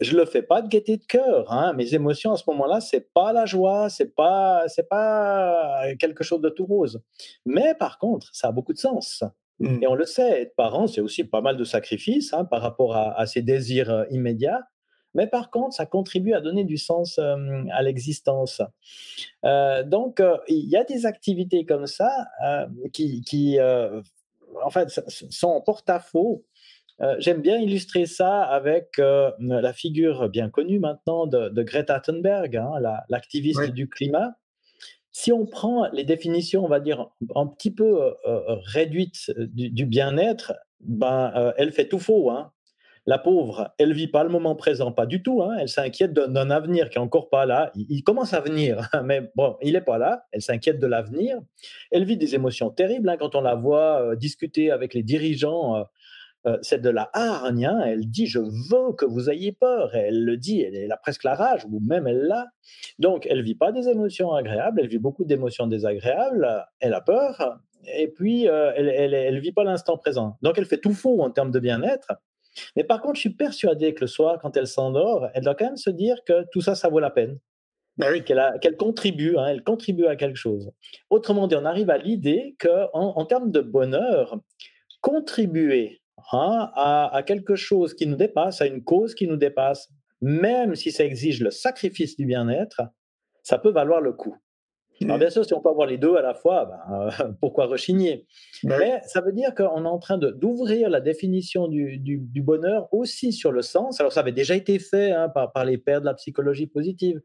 je 0.00 0.16
le 0.16 0.24
fais 0.24 0.42
pas 0.42 0.62
de 0.62 0.68
gaieté 0.68 0.96
de 0.96 1.04
cœur. 1.04 1.50
Hein. 1.52 1.72
Mes 1.74 1.94
émotions 1.94 2.32
à 2.32 2.36
ce 2.36 2.44
moment-là, 2.48 2.80
c'est 2.80 3.12
pas 3.12 3.32
la 3.32 3.46
joie, 3.46 3.88
c'est 3.88 4.14
pas, 4.14 4.64
c'est 4.68 4.88
pas 4.88 5.82
quelque 5.98 6.24
chose 6.24 6.40
de 6.40 6.48
tout 6.48 6.66
rose. 6.66 7.02
Mais 7.44 7.74
par 7.74 7.98
contre, 7.98 8.34
ça 8.34 8.48
a 8.48 8.52
beaucoup 8.52 8.72
de 8.72 8.78
sens. 8.78 9.24
Mmh. 9.58 9.82
Et 9.82 9.86
on 9.86 9.94
le 9.94 10.04
sait, 10.04 10.42
être 10.42 10.54
parent, 10.54 10.86
c'est 10.86 11.00
aussi 11.00 11.24
pas 11.24 11.40
mal 11.40 11.56
de 11.56 11.64
sacrifices 11.64 12.32
hein, 12.32 12.44
par 12.44 12.60
rapport 12.60 12.94
à, 12.94 13.24
ces 13.26 13.42
désirs 13.42 14.04
immédiats. 14.10 14.62
mais 15.14 15.26
par 15.26 15.50
contre, 15.50 15.74
ça 15.74 15.86
contribue 15.86 16.34
à 16.34 16.42
donner 16.42 16.64
du 16.64 16.76
sens 16.76 17.18
à 17.18 17.82
l'existence. 17.82 18.60
donc, 19.42 20.22
il 20.48 20.68
y 20.68 20.76
a 20.76 20.84
des 20.84 21.06
activités 21.06 21.64
comme 21.64 21.86
ça 21.86 22.28
qui, 22.92 23.22
qui 23.22 23.58
en 24.64 24.70
fait, 24.70 24.88
sont 25.08 25.48
en 25.48 25.60
porte-à-faux 25.60 26.44
J'aime 27.18 27.42
bien 27.42 27.58
illustrer 27.58 28.06
ça 28.06 28.42
avec 28.42 28.98
la 28.98 29.72
figure 29.72 30.28
bien 30.28 30.48
connue 30.48 30.78
maintenant 30.78 31.26
de, 31.26 31.62
Greta 31.62 32.00
Thunberg, 32.00 32.56
hein, 32.56 32.72
l'activiste 33.08 33.70
du 33.70 33.88
climat. 33.88 34.32
Si 35.12 35.32
on 35.32 35.46
prend 35.46 35.88
les 35.92 36.04
définitions, 36.04 36.64
on 36.64 36.68
va 36.68 36.80
dire, 36.80 37.08
un 37.34 37.46
petit 37.46 37.70
peu 37.70 38.14
réduites 38.74 39.30
du, 39.36 39.84
bien-être, 39.84 40.54
ben, 40.80 41.52
elle 41.58 41.72
fait 41.72 41.88
tout 41.88 41.98
faux. 41.98 42.30
Hein. 42.30 42.52
La 43.08 43.18
pauvre, 43.18 43.72
elle 43.78 43.92
vit 43.92 44.08
pas 44.08 44.24
le 44.24 44.30
moment 44.30 44.56
présent, 44.56 44.90
pas 44.90 45.06
du 45.06 45.22
tout. 45.22 45.40
Hein. 45.40 45.58
Elle 45.60 45.68
s'inquiète 45.68 46.12
d'un 46.12 46.50
avenir 46.50 46.90
qui 46.90 46.98
est 46.98 47.00
encore 47.00 47.28
pas 47.28 47.46
là. 47.46 47.70
Il, 47.76 48.02
commence 48.02 48.34
à 48.34 48.40
venir, 48.40 48.90
mais 49.04 49.30
bon, 49.36 49.56
il 49.62 49.74
n'est 49.74 49.80
pas 49.80 49.96
là. 49.96 50.24
Elle 50.32 50.42
s'inquiète 50.42 50.80
de 50.80 50.88
l'avenir. 50.88 51.38
Elle 51.92 52.04
vit 52.04 52.16
des 52.16 52.34
émotions 52.34 52.68
terribles 52.70 53.14
quand 53.20 53.36
on 53.36 53.42
la 53.42 53.54
voit 53.54 54.16
discuter 54.16 54.72
avec 54.72 54.92
les 54.92 55.04
dirigeants 55.04 55.76
euh, 55.76 55.84
c'est 56.62 56.80
de 56.80 56.90
la 56.90 57.10
hargne. 57.12 57.66
Hein. 57.66 57.82
Elle 57.86 58.08
dit 58.08 58.26
Je 58.26 58.38
veux 58.38 58.92
que 58.96 59.04
vous 59.04 59.30
ayez 59.30 59.52
peur. 59.52 59.94
Et 59.94 60.08
elle 60.08 60.24
le 60.24 60.36
dit, 60.36 60.62
elle, 60.62 60.90
a 60.92 60.96
presque 60.96 61.24
la 61.24 61.34
rage, 61.34 61.64
ou 61.70 61.80
même 61.80 62.06
elle 62.06 62.22
l'a. 62.22 62.46
Donc, 62.98 63.26
elle 63.28 63.42
vit 63.42 63.54
pas 63.54 63.72
des 63.72 63.88
émotions 63.88 64.32
agréables, 64.32 64.80
elle 64.80 64.88
vit 64.88 64.98
beaucoup 64.98 65.24
d'émotions 65.24 65.66
désagréables. 65.66 66.66
Elle 66.80 66.94
a 66.94 67.00
peur. 67.00 67.58
Et 67.98 68.08
puis, 68.08 68.48
euh, 68.48 68.72
elle 68.76 69.34
ne 69.34 69.40
vit 69.40 69.52
pas 69.52 69.64
l'instant 69.64 69.96
présent. 69.96 70.36
Donc, 70.42 70.58
elle 70.58 70.66
fait 70.66 70.78
tout 70.78 70.94
faux 70.94 71.22
en 71.22 71.30
termes 71.30 71.50
de 71.50 71.60
bien-être. 71.60 72.12
Mais 72.74 72.84
par 72.84 73.00
contre, 73.02 73.16
je 73.16 73.20
suis 73.20 73.34
persuadé 73.34 73.94
que 73.94 74.02
le 74.02 74.06
soir, 74.06 74.38
quand 74.40 74.56
elle 74.56 74.66
s'endort, 74.66 75.28
elle 75.34 75.44
doit 75.44 75.54
quand 75.54 75.66
même 75.66 75.76
se 75.76 75.90
dire 75.90 76.16
que 76.24 76.44
tout 76.52 76.60
ça, 76.60 76.74
ça 76.74 76.88
vaut 76.88 77.00
la 77.00 77.10
peine. 77.10 77.38
Ben 77.98 78.22
qu'elle 78.22 78.76
contribue, 78.76 79.38
hein, 79.38 79.46
elle 79.46 79.62
contribue 79.62 80.06
à 80.06 80.16
quelque 80.16 80.36
chose. 80.36 80.70
Autrement 81.08 81.46
dit, 81.46 81.56
on 81.56 81.64
arrive 81.64 81.88
à 81.88 81.96
l'idée 81.96 82.54
qu'en 82.60 82.88
en 82.92 83.24
termes 83.24 83.50
de 83.50 83.60
bonheur, 83.60 84.38
contribuer 85.00 86.02
À, 86.32 87.22
quelque 87.26 87.54
chose 87.54 87.94
qui 87.94 88.06
nous 88.06 88.16
dépasse, 88.16 88.60
à 88.60 88.66
une 88.66 88.82
cause 88.82 89.14
qui 89.14 89.26
nous 89.26 89.36
dépasse, 89.36 89.88
même 90.20 90.74
si 90.74 90.90
ça 90.90 91.04
exige 91.04 91.40
le 91.40 91.50
sacrifice 91.50 92.16
du 92.16 92.26
bien-être, 92.26 92.82
ça 93.42 93.58
peut 93.58 93.70
valoir 93.70 94.00
le 94.00 94.12
coup. 94.12 94.36
Alors 95.02 95.18
bien 95.18 95.30
sûr, 95.30 95.44
si 95.44 95.52
on 95.52 95.60
peut 95.60 95.68
avoir 95.68 95.86
les 95.86 95.98
deux 95.98 96.16
à 96.16 96.22
la 96.22 96.34
fois, 96.34 96.64
ben, 96.64 97.10
euh, 97.22 97.32
pourquoi 97.40 97.66
rechigner? 97.66 98.26
Mais 98.64 99.00
ça 99.06 99.20
veut 99.20 99.32
dire 99.32 99.54
qu'on 99.54 99.84
est 99.84 99.88
en 99.88 99.98
train 99.98 100.18
d'ouvrir 100.18 100.88
la 100.88 101.00
définition 101.00 101.68
du, 101.68 102.42
bonheur 102.42 102.88
aussi 102.92 103.32
sur 103.32 103.52
le 103.52 103.62
sens. 103.62 104.00
Alors 104.00 104.12
ça 104.12 104.20
avait 104.20 104.32
déjà 104.32 104.54
été 104.54 104.78
fait 104.78 105.12
hein, 105.12 105.28
par, 105.28 105.52
par, 105.52 105.64
les 105.64 105.78
pères 105.78 106.00
de 106.00 106.06
la 106.06 106.14
psychologie 106.14 106.66
positive. 106.66 107.20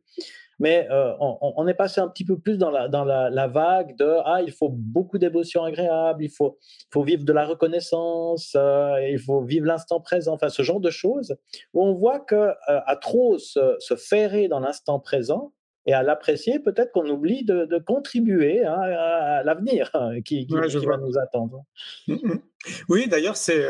Mais 0.59 0.87
euh, 0.91 1.13
on, 1.19 1.67
est 1.67 1.73
passé 1.73 2.01
un 2.01 2.07
petit 2.07 2.23
peu 2.23 2.37
plus 2.37 2.59
dans 2.59 2.69
la, 2.69 2.87
dans 2.87 3.03
la, 3.03 3.47
vague 3.47 3.97
de 3.97 4.17
ah 4.25 4.43
il 4.43 4.51
faut 4.51 4.69
beaucoup 4.69 5.17
d'émotions 5.17 5.63
agréables, 5.63 6.23
il 6.23 6.29
faut, 6.29 6.59
faut 6.91 7.01
vivre 7.01 7.23
de 7.23 7.33
la 7.33 7.47
reconnaissance, 7.47 8.53
euh, 8.55 8.95
il 9.09 9.17
faut 9.17 9.41
vivre 9.41 9.65
l'instant 9.65 9.99
présent, 9.99 10.33
enfin 10.33 10.49
ce 10.49 10.61
genre 10.61 10.79
de 10.79 10.91
choses 10.91 11.35
où 11.73 11.83
on 11.83 11.93
voit 11.93 12.19
que 12.19 12.51
à 12.67 12.95
trop 12.95 13.39
se, 13.39 13.75
se 13.79 13.95
ferrer 13.95 14.49
dans 14.49 14.59
l'instant 14.59 14.99
présent 14.99 15.51
et 15.85 15.93
à 15.93 16.03
l'apprécier, 16.03 16.59
peut-être 16.59 16.91
qu'on 16.91 17.09
oublie 17.09 17.43
de, 17.43 17.79
contribuer 17.85 18.65
hein, 18.65 18.79
à, 18.79 19.43
l'avenir 19.43 19.89
hein, 19.93 20.21
qui, 20.21 20.45
qui, 20.45 20.55
va 20.55 20.97
nous 20.97 21.17
attendre. 21.17 21.65
Mmh, 22.07 22.13
mmh. 22.13 22.41
Oui, 22.89 23.07
d'ailleurs 23.07 23.37
c'est 23.37 23.65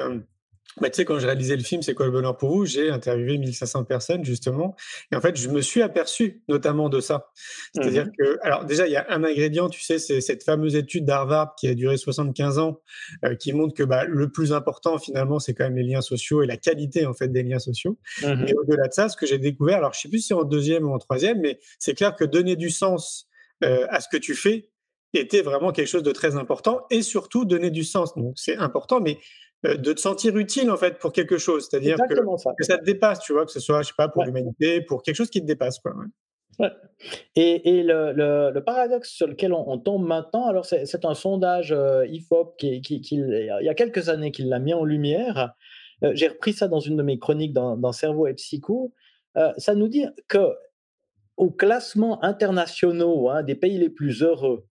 bah, 0.80 0.90
tu 0.90 0.98
sais, 0.98 1.06
quand 1.06 1.20
je 1.20 1.26
réalisais 1.26 1.56
le 1.56 1.64
film 1.64 1.82
C'est 1.82 1.94
quoi 1.94 2.06
le 2.06 2.12
bonheur 2.12 2.38
pour 2.38 2.50
vous? 2.52 2.66
J'ai 2.66 2.90
interviewé 2.90 3.38
1500 3.38 3.84
personnes, 3.84 4.24
justement. 4.24 4.76
Et 5.12 5.16
en 5.16 5.22
fait, 5.22 5.36
je 5.38 5.50
me 5.50 5.62
suis 5.62 5.82
aperçu 5.82 6.42
notamment 6.48 6.88
de 6.90 7.00
ça. 7.02 7.32
C'est-à-dire 7.74 8.06
mmh 8.06 8.12
que, 8.18 8.40
alors 8.42 8.66
déjà, 8.66 8.88
il 8.88 8.94
y 8.94 8.96
a 8.96 9.06
un 9.10 9.24
ingrédient, 9.24 9.70
tu 9.70 9.82
sais, 9.82 10.00
c'est 10.00 10.22
cette 10.22 10.44
fameuse 10.44 10.76
étude 10.76 11.06
d'Harvard 11.06 11.56
qui 11.56 11.68
a 11.68 11.76
duré 11.76 11.98
75 11.98 12.60
ans, 12.60 12.82
euh, 13.26 13.36
qui 13.36 13.54
montre 13.54 13.74
que 13.74 13.84
bah, 13.84 14.06
le 14.06 14.32
plus 14.32 14.54
important, 14.54 14.98
finalement, 14.98 15.40
c'est 15.40 15.54
quand 15.54 15.66
même 15.66 15.76
les 15.76 15.84
liens 15.84 16.02
sociaux 16.02 16.42
et 16.42 16.48
la 16.48 16.58
qualité, 16.58 17.06
en 17.06 17.14
fait, 17.14 17.28
des 17.28 17.44
liens 17.44 17.60
sociaux. 17.60 17.98
Mmh 18.22 18.46
et 18.48 18.54
au-delà 18.56 18.88
de 18.88 18.94
ça, 18.94 19.10
ce 19.10 19.18
que 19.18 19.26
j'ai 19.26 19.38
découvert, 19.38 19.78
alors 19.78 19.94
je 19.94 20.02
sais 20.02 20.10
plus 20.10 20.20
si 20.20 20.28
c'est 20.28 20.34
en 20.34 20.44
deuxième 20.44 20.88
ou 20.88 20.94
en 20.94 20.98
troisième, 20.98 21.42
mais 21.42 21.60
c'est 21.80 21.94
clair 21.94 22.16
que 22.16 22.24
donner 22.24 22.56
du 22.56 22.70
sens 22.70 23.28
euh, 23.64 23.86
à 23.90 24.00
ce 24.00 24.08
que 24.10 24.18
tu 24.18 24.34
fais, 24.34 24.70
était 25.14 25.42
vraiment 25.42 25.72
quelque 25.72 25.88
chose 25.88 26.04
de 26.04 26.12
très 26.12 26.36
important 26.36 26.86
et 26.90 27.02
surtout 27.02 27.46
donner 27.46 27.70
du 27.70 27.84
sens. 27.84 28.16
Donc 28.16 28.36
c'est 28.38 28.56
important, 28.56 29.02
mais 29.02 29.18
de 29.64 29.94
te 29.94 30.00
sentir 30.00 30.38
utile 30.38 30.72
en 30.72 30.78
fait 30.78 30.98
pour 30.98 31.12
quelque 31.12 31.38
chose, 31.38 31.68
c'est-à-dire 31.70 31.98
que 31.98 32.16
ça. 32.38 32.54
que 32.58 32.64
ça. 32.64 32.78
te 32.78 32.84
dépasse, 32.84 33.20
tu 33.20 33.34
vois, 33.34 33.46
que 33.46 33.52
ce 33.52 33.60
soit, 33.60 33.84
je 33.84 33.90
sais 33.90 33.94
pas, 33.98 34.08
pour 34.08 34.24
l'humanité, 34.24 34.82
pour 34.82 35.04
quelque 35.04 35.16
chose 35.16 35.30
qui 35.30 35.42
te 35.42 35.46
dépasse, 35.46 35.80
quoi. 35.80 35.94
Et, 37.36 37.80
et 37.80 37.84
le, 37.84 38.12
le, 38.52 38.64
paradoxe 38.64 39.10
sur 39.10 39.26
lequel 39.26 39.54
on, 39.54 39.78
tombe 39.80 40.06
maintenant, 40.06 40.46
alors 40.46 40.66
c'est 40.66 41.06
un 41.06 41.16
sondage 41.16 41.72
euh, 41.72 42.06
IFOP 42.08 42.56
qui, 42.58 42.82
qui, 42.82 43.02
qui, 43.02 43.16
il 43.16 43.62
y 43.62 43.70
a 43.70 43.74
quelques 43.74 44.10
années 44.10 44.32
qu'il 44.32 44.50
l'a 44.50 44.60
mis 44.60 44.74
en 44.74 44.84
lumière. 44.84 45.54
Euh, 46.04 46.12
j'ai 46.14 46.28
repris 46.28 46.54
ça 46.54 46.68
dans 46.68 46.80
une 46.80 46.98
de 46.98 47.04
mes 47.04 47.18
chroniques 47.18 47.54
dans, 47.54 47.78
dans 47.78 47.92
Cerveau 47.92 48.28
et 48.28 48.34
Psycho. 48.34 48.94
ça 49.58 49.76
nous 49.76 49.88
dit 49.88 50.06
que 50.28 50.54
au 51.38 51.50
classement 51.50 52.24
internationaux 52.24 53.30
hein, 53.30 53.42
des 53.42 53.56
pays 53.56 53.80
les 53.80 53.90
plus 53.90 54.22
heureux, 54.22 54.68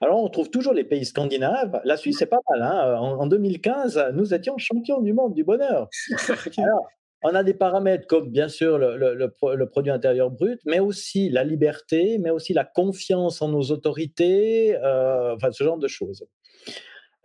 alors, 0.00 0.22
on 0.22 0.28
trouve 0.28 0.50
toujours 0.50 0.72
les 0.72 0.84
pays 0.84 1.04
scandinaves. 1.04 1.80
La 1.84 1.96
Suisse, 1.96 2.16
c'est 2.18 2.26
pas 2.26 2.40
mal. 2.50 2.62
Hein. 2.62 2.96
En, 2.98 3.26
2015, 3.26 4.12
nous 4.14 4.34
étions 4.34 4.58
champions 4.58 5.00
du 5.00 5.12
monde 5.12 5.34
du 5.34 5.44
bonheur. 5.44 5.88
on 7.22 7.34
a 7.34 7.42
des 7.42 7.54
paramètres 7.54 8.06
comme, 8.06 8.30
bien 8.30 8.48
sûr, 8.48 8.78
le, 8.78 9.66
produit 9.66 9.92
intérieur 9.92 10.30
brut, 10.30 10.60
mais 10.66 10.80
aussi 10.80 11.28
la 11.28 11.44
liberté, 11.44 12.18
mais 12.18 12.30
aussi 12.30 12.52
la 12.54 12.64
confiance 12.64 13.40
en 13.42 13.48
nos 13.48 13.70
autorités, 13.70 14.76
euh, 14.76 15.34
enfin, 15.36 15.52
ce 15.52 15.62
genre 15.62 15.78
de 15.78 15.88
choses. 15.88 16.26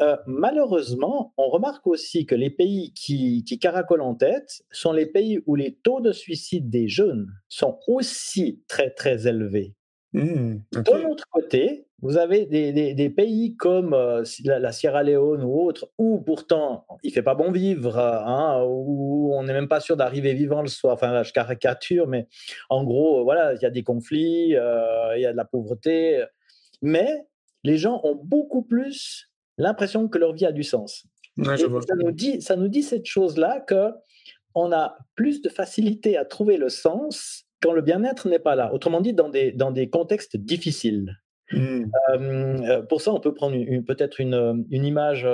Euh, 0.01 0.17
malheureusement, 0.25 1.33
on 1.37 1.49
remarque 1.49 1.85
aussi 1.85 2.25
que 2.25 2.33
les 2.33 2.49
pays 2.49 2.93
qui, 2.93 3.43
qui, 3.45 3.59
caracolent 3.59 4.01
en 4.01 4.15
tête 4.15 4.63
sont 4.71 4.91
les 4.91 5.05
pays 5.05 5.39
où 5.45 5.55
les 5.55 5.75
taux 5.75 6.01
de 6.01 6.11
suicide 6.11 6.69
des 6.69 6.87
jeunes 6.87 7.27
sont 7.47 7.79
aussi 7.87 8.63
très, 8.67 8.89
très 8.89 9.27
élevés. 9.27 9.75
Mmh, 10.13 10.57
de 10.71 11.03
l'autre 11.03 11.25
côté, 11.31 11.87
vous 12.03 12.17
avez 12.17 12.45
des, 12.45 13.09
pays 13.09 13.55
comme 13.55 13.93
euh, 13.93 14.23
la, 14.43 14.71
Sierra 14.71 15.01
Leone 15.01 15.43
ou 15.43 15.59
autre, 15.61 15.89
où 15.97 16.19
pourtant 16.19 16.85
il 17.01 17.11
fait 17.11 17.23
pas 17.23 17.33
bon 17.33 17.51
vivre, 17.51 17.97
hein, 17.97 18.63
où 18.67 19.33
on 19.33 19.43
n'est 19.43 19.53
même 19.53 19.67
pas 19.67 19.79
sûr 19.79 19.97
d'arriver 19.97 20.33
vivant 20.33 20.61
le 20.61 20.67
soir. 20.67 20.93
Enfin, 20.93 21.11
là, 21.11 21.23
je 21.23 21.33
caricature, 21.33 22.07
mais 22.07 22.27
en 22.69 22.83
gros, 22.83 23.23
voilà, 23.23 23.53
il 23.53 23.61
y 23.61 23.65
a 23.65 23.71
des 23.71 23.83
conflits, 23.83 24.55
euh, 24.55 25.17
il 25.17 25.21
y 25.21 25.25
a 25.25 25.31
de 25.31 25.37
la 25.37 25.45
pauvreté, 25.45 26.23
mais 26.81 27.25
les 27.63 27.77
gens 27.77 27.99
ont 28.03 28.15
beaucoup 28.15 28.63
plus 28.63 29.31
l'impression 29.57 30.07
que 30.07 30.17
leur 30.17 30.33
vie 30.33 30.45
a 30.45 30.51
du 30.51 30.63
sens. 30.63 31.07
Ça, 31.43 31.95
nous 31.97 32.11
dit, 32.11 32.41
ça 32.41 32.55
nous 32.55 32.67
dit 32.67 32.83
cette 32.83 33.05
chose-là 33.05 33.61
que 33.61 33.91
on 34.55 34.71
a 34.71 34.97
plus 35.15 35.41
de 35.41 35.49
facilité 35.49 36.15
à 36.17 36.25
trouver 36.25 36.57
le 36.57 36.69
sens 36.69 37.45
quand 37.63 37.71
le 37.71 37.81
bien-être 37.81 38.27
n'est 38.27 38.39
pas 38.39 38.55
là. 38.55 38.73
Autrement 38.73 38.99
dit, 38.99 39.13
dans 39.13 39.29
des, 39.29 39.53
dans 39.53 39.71
des 39.71 39.89
contextes 39.89 40.35
difficiles. 40.35 41.17
Hmm. 41.51 41.85
Euh, 42.11 42.81
pour 42.81 43.01
ça, 43.01 43.13
on 43.13 43.21
peut 43.21 43.33
prendre 43.33 43.55
peut-être 43.85 44.19
une, 44.19 44.65
une, 44.69 44.85
image 44.85 45.25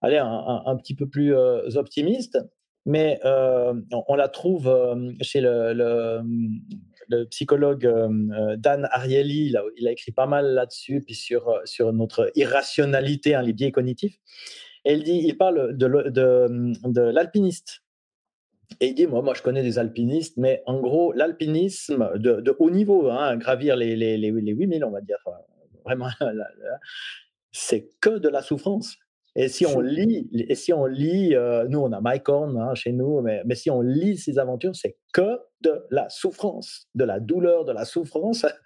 allez, 0.00 0.18
un, 0.18 0.76
petit 0.76 0.94
peu 0.94 1.08
plus 1.08 1.34
euh, 1.34 1.68
optimiste, 1.76 2.38
mais 2.86 3.20
euh, 3.24 3.72
on, 4.08 4.14
la 4.16 4.28
trouve 4.28 4.72
chez 5.20 5.40
le, 5.40 5.72
le, 7.08 7.24
psychologue 7.26 7.86
Dan 8.58 8.88
Ariely. 8.90 9.46
Il 9.46 9.56
a, 9.56 9.62
il 9.76 9.86
a, 9.86 9.92
écrit 9.92 10.12
pas 10.12 10.26
mal 10.26 10.46
là-dessus, 10.54 11.02
puis 11.04 11.14
sur, 11.14 11.60
sur 11.64 11.92
notre 11.92 12.32
irrationalité, 12.34 13.34
hein, 13.34 13.42
les 13.42 13.52
biais 13.52 13.70
cognitifs. 13.70 14.18
Et 14.84 14.94
il, 14.94 15.04
dit, 15.04 15.20
il 15.24 15.36
parle 15.36 15.76
de, 15.76 15.86
de, 16.08 16.72
de 16.90 17.00
l'alpiniste 17.02 17.82
et 18.78 18.92
dit, 18.92 19.06
moi, 19.06 19.34
je 19.34 19.42
connais 19.42 19.62
des 19.62 19.78
alpinistes, 19.78 20.36
mais 20.36 20.62
en 20.66 20.80
gros, 20.80 21.12
l'alpinisme 21.12 22.10
de, 22.16 22.54
haut 22.58 22.70
niveau, 22.70 23.10
hein, 23.10 23.36
gravir 23.36 23.76
les, 23.76 23.96
les, 23.96 24.16
les, 24.16 24.28
8000, 24.28 24.84
on 24.84 24.90
va 24.90 25.00
dire, 25.00 25.18
vraiment, 25.84 26.08
c'est 27.52 27.90
que 28.00 28.18
de 28.18 28.28
la 28.28 28.42
souffrance. 28.42 28.96
Et 29.36 29.48
si 29.48 29.64
on 29.64 29.80
lit, 29.80 30.28
et 30.32 30.54
si 30.56 30.72
on 30.72 30.86
lit 30.86 31.36
euh, 31.36 31.66
nous, 31.68 31.78
on 31.78 31.92
a 31.92 32.00
Mike 32.00 32.28
Horn 32.28 32.56
hein, 32.58 32.74
chez 32.74 32.92
nous, 32.92 33.20
mais, 33.20 33.42
mais 33.44 33.54
si 33.54 33.70
on 33.70 33.80
lit 33.80 34.16
ces 34.16 34.38
aventures, 34.38 34.74
c'est 34.74 34.96
que 35.12 35.38
de 35.60 35.84
la 35.90 36.08
souffrance, 36.08 36.88
de 36.94 37.04
la 37.04 37.20
douleur, 37.20 37.64
de 37.64 37.72
la 37.72 37.84
souffrance. 37.84 38.46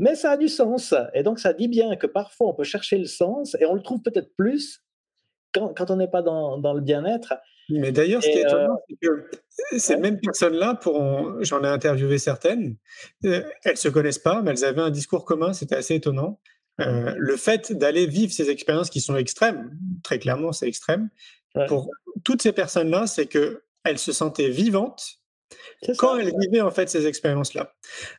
Mais 0.00 0.16
ça 0.16 0.32
a 0.32 0.36
du 0.36 0.48
sens. 0.48 0.92
Et 1.14 1.22
donc, 1.22 1.38
ça 1.38 1.52
dit 1.52 1.68
bien 1.68 1.94
que 1.94 2.08
parfois, 2.08 2.48
on 2.48 2.52
peut 2.52 2.64
chercher 2.64 2.98
le 2.98 3.04
sens 3.04 3.56
et 3.60 3.64
on 3.64 3.74
le 3.74 3.80
trouve 3.80 4.02
peut-être 4.02 4.34
plus 4.36 4.82
quand, 5.52 5.72
quand 5.72 5.88
on 5.92 5.94
n'est 5.94 6.08
pas 6.08 6.20
dans, 6.20 6.58
dans 6.58 6.74
le 6.74 6.80
bien-être. 6.80 7.34
Mais 7.70 7.92
d'ailleurs, 7.92 8.22
ce 8.22 8.28
qui 8.28 8.38
est 8.38 8.42
étonnant, 8.42 8.78
c'est 8.88 8.96
que 9.00 9.30
ces 9.78 9.96
mêmes 9.96 10.20
personnes-là, 10.20 10.78
j'en 11.40 11.64
ai 11.64 11.68
interviewé 11.68 12.18
certaines, 12.18 12.76
elles 13.22 13.46
elles 13.64 13.76
se 13.76 13.88
connaissent 13.88 14.18
pas, 14.18 14.42
mais 14.42 14.50
elles 14.50 14.64
avaient 14.64 14.82
un 14.82 14.90
discours 14.90 15.24
commun, 15.24 15.52
c'était 15.52 15.76
assez 15.76 15.94
étonnant. 15.94 16.40
le 16.78 17.36
fait 17.36 17.72
d'aller 17.72 18.06
vivre 18.06 18.32
ces 18.32 18.50
expériences 18.50 18.90
qui 18.90 19.00
sont 19.00 19.16
extrêmes, 19.16 19.70
très 20.02 20.18
clairement, 20.18 20.52
c'est 20.52 20.68
extrême. 20.68 21.08
Pour 21.68 21.90
toutes 22.24 22.42
ces 22.42 22.52
personnes-là, 22.52 23.06
c'est 23.06 23.26
que 23.26 23.62
elles 23.84 23.98
se 23.98 24.12
sentaient 24.12 24.48
vivantes 24.48 25.20
quand 25.98 26.16
elles 26.16 26.32
vivaient 26.40 26.60
en 26.60 26.70
fait 26.70 26.88
ces 26.88 27.06
expériences-là. 27.06 27.74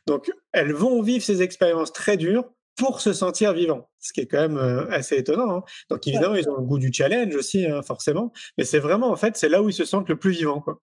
Donc, 0.06 0.30
elles 0.52 0.72
vont 0.72 1.02
vivre 1.02 1.24
ces 1.24 1.42
expériences 1.42 1.92
très 1.92 2.16
dures 2.16 2.50
pour 2.76 3.00
se 3.00 3.12
sentir 3.12 3.52
vivant, 3.52 3.88
ce 3.98 4.12
qui 4.12 4.20
est 4.20 4.26
quand 4.26 4.40
même 4.40 4.58
euh, 4.58 4.88
assez 4.90 5.16
étonnant. 5.16 5.56
Hein. 5.56 5.62
Donc 5.90 6.06
évidemment, 6.06 6.34
ils 6.34 6.48
ont 6.48 6.56
le 6.56 6.62
goût 6.62 6.78
du 6.78 6.92
challenge 6.92 7.34
aussi, 7.34 7.66
hein, 7.66 7.82
forcément, 7.82 8.32
mais 8.58 8.64
c'est 8.64 8.78
vraiment 8.78 9.10
en 9.10 9.16
fait, 9.16 9.36
c'est 9.36 9.48
là 9.48 9.62
où 9.62 9.68
ils 9.68 9.74
se 9.74 9.84
sentent 9.84 10.08
le 10.08 10.18
plus 10.18 10.32
vivants. 10.32 10.60
Quoi. 10.60 10.80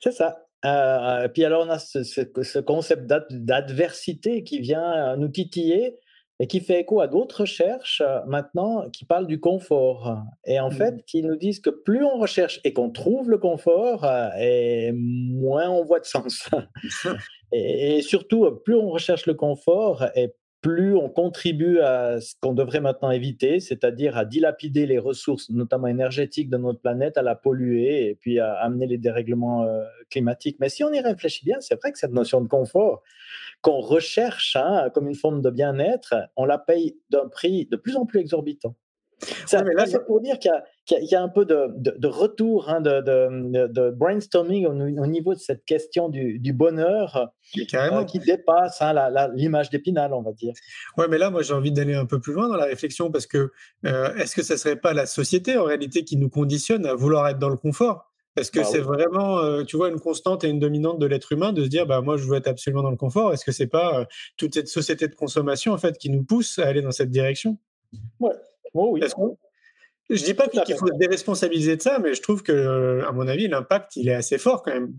C'est 0.00 0.12
ça. 0.12 0.38
Euh, 0.64 1.28
puis 1.28 1.44
alors 1.44 1.66
on 1.66 1.70
a 1.70 1.78
ce, 1.78 2.02
ce 2.02 2.58
concept 2.58 3.06
d'adversité 3.30 4.44
qui 4.44 4.60
vient 4.60 5.16
nous 5.16 5.28
titiller 5.28 5.98
et 6.40 6.46
qui 6.46 6.60
fait 6.60 6.80
écho 6.80 7.00
à 7.00 7.06
d'autres 7.06 7.42
recherches 7.42 8.02
euh, 8.04 8.20
maintenant 8.26 8.88
qui 8.90 9.04
parlent 9.04 9.26
du 9.26 9.38
confort 9.38 10.18
et 10.44 10.58
en 10.58 10.70
fait 10.70 10.92
mmh. 10.92 11.02
qui 11.06 11.22
nous 11.22 11.36
disent 11.36 11.60
que 11.60 11.70
plus 11.70 12.04
on 12.04 12.18
recherche 12.18 12.60
et 12.64 12.72
qu'on 12.72 12.90
trouve 12.90 13.30
le 13.30 13.38
confort 13.38 14.04
euh, 14.04 14.28
et 14.38 14.92
moins 14.92 15.68
on 15.70 15.84
voit 15.84 16.00
de 16.00 16.04
sens 16.04 16.48
et, 17.54 18.02
surtout 18.02 18.50
plus 18.64 18.74
on 18.74 18.90
recherche 18.90 19.26
le 19.26 19.34
confort 19.34 20.04
et 20.14 20.34
plus 20.60 20.96
on 20.96 21.10
contribue 21.10 21.80
à 21.80 22.22
ce 22.22 22.36
qu'on 22.40 22.54
devrait 22.54 22.80
maintenant 22.80 23.10
éviter, 23.10 23.60
c'est-à-dire 23.60 24.16
à 24.16 24.24
dilapider 24.24 24.86
les 24.86 24.98
ressources, 24.98 25.50
notamment 25.50 25.88
énergétiques 25.88 26.48
de 26.48 26.56
notre 26.56 26.80
planète, 26.80 27.18
à 27.18 27.22
la 27.22 27.34
polluer 27.34 28.08
et 28.08 28.14
puis 28.14 28.40
à 28.40 28.54
amener 28.54 28.86
les 28.86 28.96
dérèglements 28.96 29.64
euh, 29.64 29.84
climatiques. 30.08 30.56
Mais 30.60 30.70
si 30.70 30.82
on 30.82 30.90
y 30.90 31.00
réfléchit 31.00 31.44
bien, 31.44 31.60
c'est 31.60 31.78
vrai 31.78 31.92
que 31.92 31.98
cette 31.98 32.12
notion 32.12 32.40
de 32.40 32.48
confort, 32.48 33.02
qu'on 33.60 33.80
recherche 33.80 34.56
hein, 34.56 34.88
comme 34.94 35.06
une 35.06 35.14
forme 35.14 35.42
de 35.42 35.50
bien-être, 35.50 36.14
on 36.34 36.46
la 36.46 36.56
paye 36.56 36.96
d'un 37.10 37.28
prix 37.28 37.66
de 37.70 37.76
plus 37.76 37.96
en 37.96 38.06
plus 38.06 38.20
exorbitant. 38.20 38.74
Ça, 39.46 39.62
c'est 39.86 40.06
pour 40.06 40.22
dire 40.22 40.38
qu'il 40.38 40.50
y, 40.50 40.54
a 40.54 40.64
un 41.12 41.28
peu 41.28 41.44
de, 41.44 42.06
retour, 42.06 42.68
hein, 42.68 42.80
de, 42.80 43.90
brainstorming 43.90 44.66
au, 44.66 45.06
niveau 45.06 45.34
de 45.34 45.38
cette 45.38 45.64
question 45.64 46.08
du, 46.08 46.52
bonheur 46.52 47.30
euh, 47.56 48.04
qui 48.04 48.18
dépasse 48.18 48.80
hein, 48.82 48.94
l'image 49.34 49.70
d'Épinal, 49.70 50.12
on 50.12 50.22
va 50.22 50.32
dire. 50.32 50.54
Ouais, 50.96 51.08
mais 51.08 51.18
là, 51.18 51.30
moi, 51.30 51.42
j'ai 51.42 51.54
envie 51.54 51.72
d'aller 51.72 51.94
un 51.94 52.06
peu 52.06 52.20
plus 52.20 52.32
loin 52.32 52.48
dans 52.48 52.56
la 52.56 52.66
réflexion 52.66 53.10
parce 53.10 53.26
que 53.26 53.50
euh, 53.86 54.14
est-ce 54.16 54.34
que 54.34 54.42
ce 54.42 54.54
ne 54.54 54.58
serait 54.58 54.76
pas 54.76 54.92
la 54.92 55.06
société 55.06 55.56
en 55.56 55.64
réalité 55.64 56.04
qui 56.04 56.16
nous 56.16 56.28
conditionne 56.28 56.86
à 56.86 56.94
vouloir 56.94 57.28
être 57.28 57.38
dans 57.38 57.48
le 57.48 57.56
confort? 57.56 58.10
Est-ce 58.36 58.50
que 58.50 58.60
bah 58.60 58.64
c'est 58.64 58.80
vraiment, 58.80 59.38
euh, 59.38 59.62
tu 59.62 59.76
vois, 59.76 59.88
une 59.88 60.00
constante 60.00 60.42
et 60.42 60.48
une 60.48 60.58
dominante 60.58 60.98
de 60.98 61.06
l'être 61.06 61.30
humain 61.32 61.52
de 61.52 61.62
se 61.62 61.68
dire, 61.68 61.86
bah 61.86 62.00
moi, 62.00 62.16
je 62.16 62.24
veux 62.24 62.36
être 62.36 62.48
absolument 62.48 62.82
dans 62.82 62.90
le 62.90 62.96
confort? 62.96 63.32
Est-ce 63.32 63.44
que 63.44 63.52
c'est 63.52 63.68
pas 63.68 64.00
euh, 64.00 64.04
toute 64.36 64.54
cette 64.54 64.66
société 64.66 65.06
de 65.06 65.14
consommation 65.14 65.72
en 65.72 65.78
fait 65.78 65.98
qui 65.98 66.10
nous 66.10 66.24
pousse 66.24 66.58
à 66.58 66.66
aller 66.66 66.82
dans 66.82 66.90
cette 66.90 67.10
direction? 67.10 67.58
Ouais. 68.18 68.32
Oh, 68.72 68.90
oui. 68.92 69.02
Je 70.10 70.22
dis 70.22 70.34
pas 70.34 70.48
qu'il 70.48 70.74
faut 70.76 70.86
se 70.86 70.98
déresponsabiliser 70.98 71.76
de 71.76 71.82
ça, 71.82 71.98
mais 71.98 72.14
je 72.14 72.22
trouve 72.22 72.42
que, 72.42 72.52
euh, 72.52 73.08
à 73.08 73.12
mon 73.12 73.26
avis, 73.26 73.48
l'impact 73.48 73.96
il 73.96 74.08
est 74.08 74.14
assez 74.14 74.38
fort 74.38 74.62
quand 74.62 74.72
même. 74.72 74.94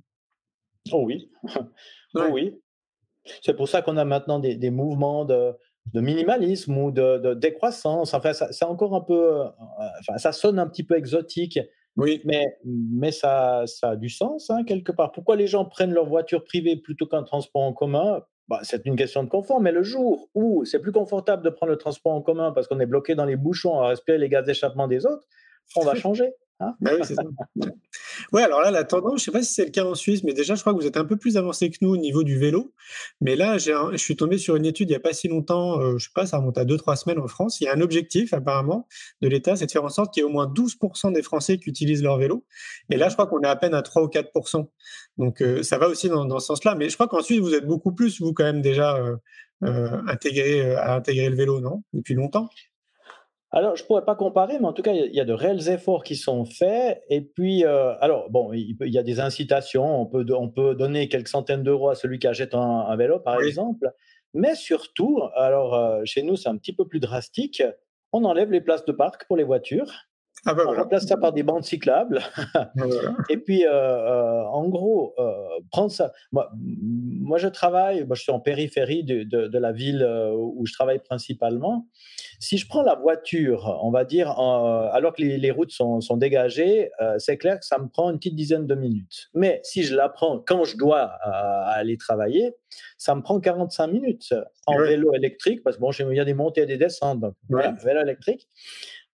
Oh 0.91 1.03
oui. 1.05 1.31
oh 2.15 2.27
oui. 2.31 2.59
C'est 3.41 3.55
pour 3.55 3.67
ça 3.67 3.81
qu'on 3.81 3.97
a 3.97 4.05
maintenant 4.05 4.39
des, 4.39 4.55
des 4.55 4.69
mouvements 4.69 5.25
de, 5.25 5.53
de 5.93 6.01
minimalisme 6.01 6.77
ou 6.77 6.91
de, 6.91 7.17
de 7.17 7.33
décroissance. 7.33 8.13
Enfin, 8.13 8.33
c'est 8.33 8.65
encore 8.65 8.95
un 8.95 9.01
peu, 9.01 9.43
enfin, 9.99 10.17
ça 10.17 10.31
sonne 10.31 10.59
un 10.59 10.67
petit 10.67 10.83
peu 10.83 10.95
exotique 10.97 11.59
oui. 11.97 12.21
Mais, 12.25 12.57
mais 12.65 13.11
ça, 13.11 13.63
ça 13.67 13.91
a 13.91 13.95
du 13.95 14.09
sens, 14.09 14.49
hein, 14.49 14.63
quelque 14.65 14.91
part. 14.91 15.11
Pourquoi 15.11 15.35
les 15.35 15.47
gens 15.47 15.65
prennent 15.65 15.93
leur 15.93 16.05
voiture 16.05 16.43
privée 16.43 16.75
plutôt 16.75 17.07
qu'un 17.07 17.23
transport 17.23 17.61
en 17.61 17.73
commun? 17.73 18.21
Bah, 18.47 18.59
C'est 18.63 18.85
une 18.85 18.95
question 18.95 19.23
de 19.23 19.29
confort, 19.29 19.59
mais 19.59 19.71
le 19.71 19.83
jour 19.83 20.29
où 20.33 20.65
c'est 20.65 20.79
plus 20.79 20.91
confortable 20.91 21.43
de 21.43 21.49
prendre 21.49 21.71
le 21.71 21.77
transport 21.77 22.13
en 22.13 22.21
commun 22.21 22.51
parce 22.51 22.67
qu'on 22.67 22.79
est 22.79 22.85
bloqué 22.85 23.15
dans 23.15 23.25
les 23.25 23.35
bouchons 23.35 23.79
à 23.79 23.87
respirer 23.87 24.17
les 24.17 24.29
gaz 24.29 24.45
d'échappement 24.45 24.87
des 24.87 25.05
autres, 25.05 25.25
on 25.75 25.81
va 25.81 25.95
changer. 25.95 26.33
Hein 26.61 26.73
bah 26.79 26.91
oui, 26.97 27.05
ça. 27.05 27.21
ouais, 28.31 28.41
alors 28.41 28.61
là, 28.61 28.71
la 28.71 28.85
tendance, 28.85 29.11
je 29.11 29.15
ne 29.15 29.19
sais 29.25 29.31
pas 29.31 29.43
si 29.43 29.53
c'est 29.53 29.65
le 29.65 29.71
cas 29.71 29.83
en 29.83 29.93
Suisse, 29.93 30.23
mais 30.23 30.33
déjà, 30.33 30.55
je 30.55 30.61
crois 30.61 30.73
que 30.73 30.79
vous 30.79 30.87
êtes 30.87 30.95
un 30.95 31.03
peu 31.03 31.17
plus 31.17 31.35
avancé 31.35 31.69
que 31.69 31.77
nous 31.81 31.89
au 31.89 31.97
niveau 31.97 32.23
du 32.23 32.37
vélo. 32.37 32.73
Mais 33.19 33.35
là, 33.35 33.57
je 33.57 33.97
suis 33.97 34.15
tombé 34.15 34.37
sur 34.37 34.55
une 34.55 34.65
étude 34.65 34.89
il 34.89 34.93
n'y 34.93 34.95
a 34.95 35.01
pas 35.01 35.11
si 35.11 35.27
longtemps, 35.27 35.81
euh, 35.81 35.89
je 35.89 35.93
ne 35.93 35.99
sais 35.99 36.09
pas, 36.15 36.25
ça 36.25 36.37
remonte 36.37 36.57
à 36.57 36.63
2-3 36.63 36.95
semaines 36.95 37.19
en 37.19 37.27
France. 37.27 37.59
Il 37.59 37.65
y 37.65 37.67
a 37.67 37.73
un 37.73 37.81
objectif, 37.81 38.33
apparemment, 38.33 38.87
de 39.21 39.27
l'État, 39.27 39.57
c'est 39.57 39.65
de 39.65 39.71
faire 39.71 39.83
en 39.83 39.89
sorte 39.89 40.13
qu'il 40.13 40.21
y 40.21 40.25
ait 40.25 40.29
au 40.29 40.31
moins 40.31 40.47
12% 40.47 41.11
des 41.11 41.21
Français 41.21 41.57
qui 41.57 41.69
utilisent 41.69 42.03
leur 42.03 42.17
vélo. 42.17 42.45
Et 42.89 42.95
là, 42.95 43.09
je 43.09 43.15
crois 43.15 43.27
qu'on 43.27 43.41
est 43.41 43.47
à 43.47 43.55
peine 43.57 43.73
à 43.73 43.81
3 43.81 44.03
ou 44.03 44.07
4%. 44.07 44.69
Donc, 45.17 45.41
euh, 45.41 45.61
ça 45.61 45.77
va 45.77 45.89
aussi 45.89 46.07
dans, 46.07 46.39
ce 46.39 46.45
sens-là. 46.45 46.75
Mais 46.75 46.87
je 46.87 46.93
crois 46.95 47.09
qu'en 47.09 47.21
Suisse, 47.21 47.39
vous 47.39 47.53
êtes 47.53 47.67
beaucoup 47.67 47.91
plus, 47.91 48.21
vous, 48.21 48.31
quand 48.31 48.45
même, 48.45 48.61
déjà 48.61 48.95
euh, 49.63 50.01
intégré, 50.07 50.73
à 50.75 50.95
intégrer 50.95 51.29
le 51.29 51.35
vélo, 51.35 51.59
non? 51.59 51.83
Depuis 51.91 52.13
longtemps? 52.13 52.47
Alors, 53.51 53.75
je 53.77 53.83
ne 53.83 53.87
pourrais 53.87 54.03
pas 54.03 54.15
comparer, 54.15 54.59
mais 54.59 54.65
en 54.65 54.73
tout 54.73 54.81
cas, 54.81 54.91
il 54.91 55.15
y, 55.15 55.19
a 55.21 55.23
de 55.25 55.31
réels 55.31 55.69
efforts 55.69 56.03
qui 56.03 56.15
sont 56.15 56.43
faits. 56.43 57.01
Et 57.09 57.21
puis, 57.21 57.63
euh, 57.63 57.93
alors, 58.01 58.29
bon, 58.29 58.51
il, 58.51 58.75
y 58.81 58.97
a 58.97 59.03
des 59.03 59.21
incitations. 59.21 60.01
On 60.01 60.05
peut, 60.05 60.25
on 60.35 60.49
peut 60.49 60.75
donner 60.75 61.07
quelques 61.07 61.29
centaines 61.29 61.63
d'euros 61.63 61.89
à 61.89 61.95
celui 61.95 62.19
qui 62.19 62.27
achète 62.27 62.53
un, 62.53 62.93
vélo, 62.97 63.19
par 63.19 63.41
exemple. 63.41 63.91
Mais 64.33 64.55
surtout, 64.55 65.21
alors, 65.35 65.73
euh, 65.73 66.01
chez 66.03 66.23
nous, 66.23 66.35
c'est 66.35 66.49
un 66.49 66.57
petit 66.57 66.73
peu 66.73 66.85
plus 66.85 66.99
drastique. 66.99 67.63
On 68.11 68.25
enlève 68.25 68.51
les 68.51 68.61
places 68.61 68.83
de 68.83 68.91
parc 68.91 69.25
pour 69.25 69.37
les 69.37 69.45
voitures. 69.45 69.91
Ah 70.47 70.53
bah 70.53 70.63
on 70.67 70.75
remplace 70.75 71.07
ça 71.07 71.17
par 71.17 71.33
des 71.33 71.41
bandes 71.41 71.63
cyclables. 71.63 72.19
Ah 72.53 72.71
bah 72.75 72.85
et 73.29 73.37
puis, 73.37 73.65
euh, 73.65 73.71
euh, 73.71 74.43
en 74.43 74.69
gros, 74.69 75.15
euh, 75.17 75.31
prendre 75.71 75.91
ça. 75.91 76.11
Moi, 76.31 76.51
moi, 76.61 77.39
je 77.39 77.47
travaille, 77.47 78.05
je 78.11 78.21
suis 78.21 78.31
en 78.31 78.39
périphérie 78.39 79.03
de, 79.03 79.23
de, 79.23 79.57
la 79.57 79.71
ville 79.71 80.05
où 80.35 80.65
je 80.67 80.73
travaille 80.73 80.99
principalement. 80.99 81.87
Si 82.39 82.57
je 82.57 82.67
prends 82.67 82.83
la 82.83 82.93
voiture, 82.93 83.79
on 83.81 83.89
va 83.89 84.05
dire, 84.05 84.29
alors 84.29 85.13
que 85.13 85.21
les, 85.21 85.37
les 85.37 85.49
routes 85.49 85.71
sont, 85.71 86.01
sont 86.01 86.17
dégagées, 86.17 86.91
c'est 87.17 87.37
clair 87.37 87.59
que 87.59 87.65
ça 87.65 87.79
me 87.79 87.87
prend 87.87 88.11
une 88.11 88.17
petite 88.17 88.35
dizaine 88.35 88.67
de 88.67 88.75
minutes. 88.75 89.29
Mais 89.33 89.61
si 89.63 89.83
je 89.83 89.95
la 89.95 90.09
prends 90.09 90.39
quand 90.39 90.65
je 90.65 90.77
dois 90.77 91.03
aller 91.03 91.97
travailler, 91.97 92.53
ça 92.97 93.15
me 93.15 93.21
prend 93.21 93.39
45 93.39 93.87
minutes 93.87 94.35
en 94.67 94.77
vélo 94.77 95.13
électrique, 95.13 95.63
parce 95.63 95.77
que 95.77 95.81
bon, 95.81 95.91
il 95.91 96.15
y 96.15 96.19
a 96.19 96.25
des 96.25 96.33
montées 96.33 96.61
et 96.61 96.65
des 96.67 96.77
descentes, 96.77 97.19
donc 97.21 97.33
vélo 97.49 98.01
électrique. 98.01 98.47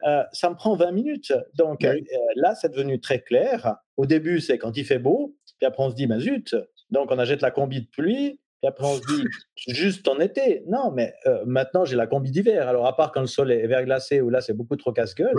Euh, 0.05 0.23
ça 0.31 0.49
me 0.49 0.55
prend 0.55 0.75
20 0.75 0.91
minutes. 0.91 1.33
Donc 1.55 1.83
euh, 1.83 1.99
là, 2.35 2.55
c'est 2.55 2.69
devenu 2.69 2.99
très 2.99 3.21
clair. 3.21 3.75
Au 3.97 4.05
début, 4.05 4.39
c'est 4.39 4.57
quand 4.57 4.75
il 4.77 4.85
fait 4.85 4.99
beau, 4.99 5.35
puis 5.59 5.67
après, 5.67 5.83
on 5.83 5.89
se 5.89 5.95
dit, 5.95 6.07
bah 6.07 6.19
zut, 6.19 6.55
donc 6.89 7.11
on 7.11 7.19
achète 7.19 7.41
la 7.41 7.51
combi 7.51 7.81
de 7.81 7.87
pluie, 7.87 8.39
et 8.63 8.67
après, 8.67 8.85
on 8.85 8.95
se 8.95 9.01
dit, 9.01 9.23
juste 9.67 10.07
en 10.07 10.19
été. 10.19 10.63
Non, 10.67 10.91
mais 10.91 11.13
euh, 11.25 11.43
maintenant, 11.45 11.83
j'ai 11.83 11.95
la 11.95 12.05
combi 12.05 12.29
d'hiver. 12.29 12.67
Alors, 12.67 12.85
à 12.85 12.95
part 12.95 13.11
quand 13.11 13.21
le 13.21 13.27
sol 13.27 13.51
est 13.51 13.65
verglacé, 13.65 14.21
où 14.21 14.29
là, 14.29 14.39
c'est 14.39 14.53
beaucoup 14.53 14.75
trop 14.75 14.91
casse-gueule. 14.91 15.33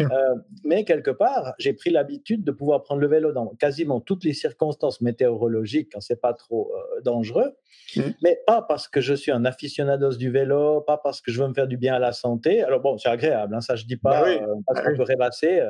Euh, 0.00 0.34
mais 0.64 0.84
quelque 0.84 1.10
part, 1.10 1.54
j'ai 1.58 1.72
pris 1.72 1.90
l'habitude 1.90 2.44
de 2.44 2.52
pouvoir 2.52 2.82
prendre 2.82 3.00
le 3.00 3.06
vélo 3.06 3.32
dans 3.32 3.46
quasiment 3.56 4.00
toutes 4.00 4.24
les 4.24 4.34
circonstances 4.34 5.00
météorologiques 5.00 5.90
quand 5.92 6.00
c'est 6.00 6.20
pas 6.20 6.34
trop 6.34 6.72
euh, 6.74 7.00
dangereux. 7.00 7.54
Mmh. 7.96 8.02
Mais 8.22 8.40
pas 8.46 8.60
parce 8.60 8.86
que 8.86 9.00
je 9.00 9.14
suis 9.14 9.32
un 9.32 9.44
aficionados 9.44 10.16
du 10.16 10.30
vélo, 10.30 10.82
pas 10.82 10.98
parce 10.98 11.20
que 11.22 11.32
je 11.32 11.42
veux 11.42 11.48
me 11.48 11.54
faire 11.54 11.68
du 11.68 11.78
bien 11.78 11.94
à 11.94 11.98
la 11.98 12.12
santé. 12.12 12.62
Alors, 12.62 12.80
bon, 12.80 12.98
c'est 12.98 13.08
agréable, 13.08 13.54
hein, 13.54 13.60
ça, 13.60 13.76
je 13.76 13.86
dis 13.86 13.96
pas, 13.96 14.22
bah 14.22 14.46
parce 14.66 14.80
bah 14.80 14.90
qu'on 14.90 14.96
peut 14.96 15.04
rêvasser. 15.04 15.62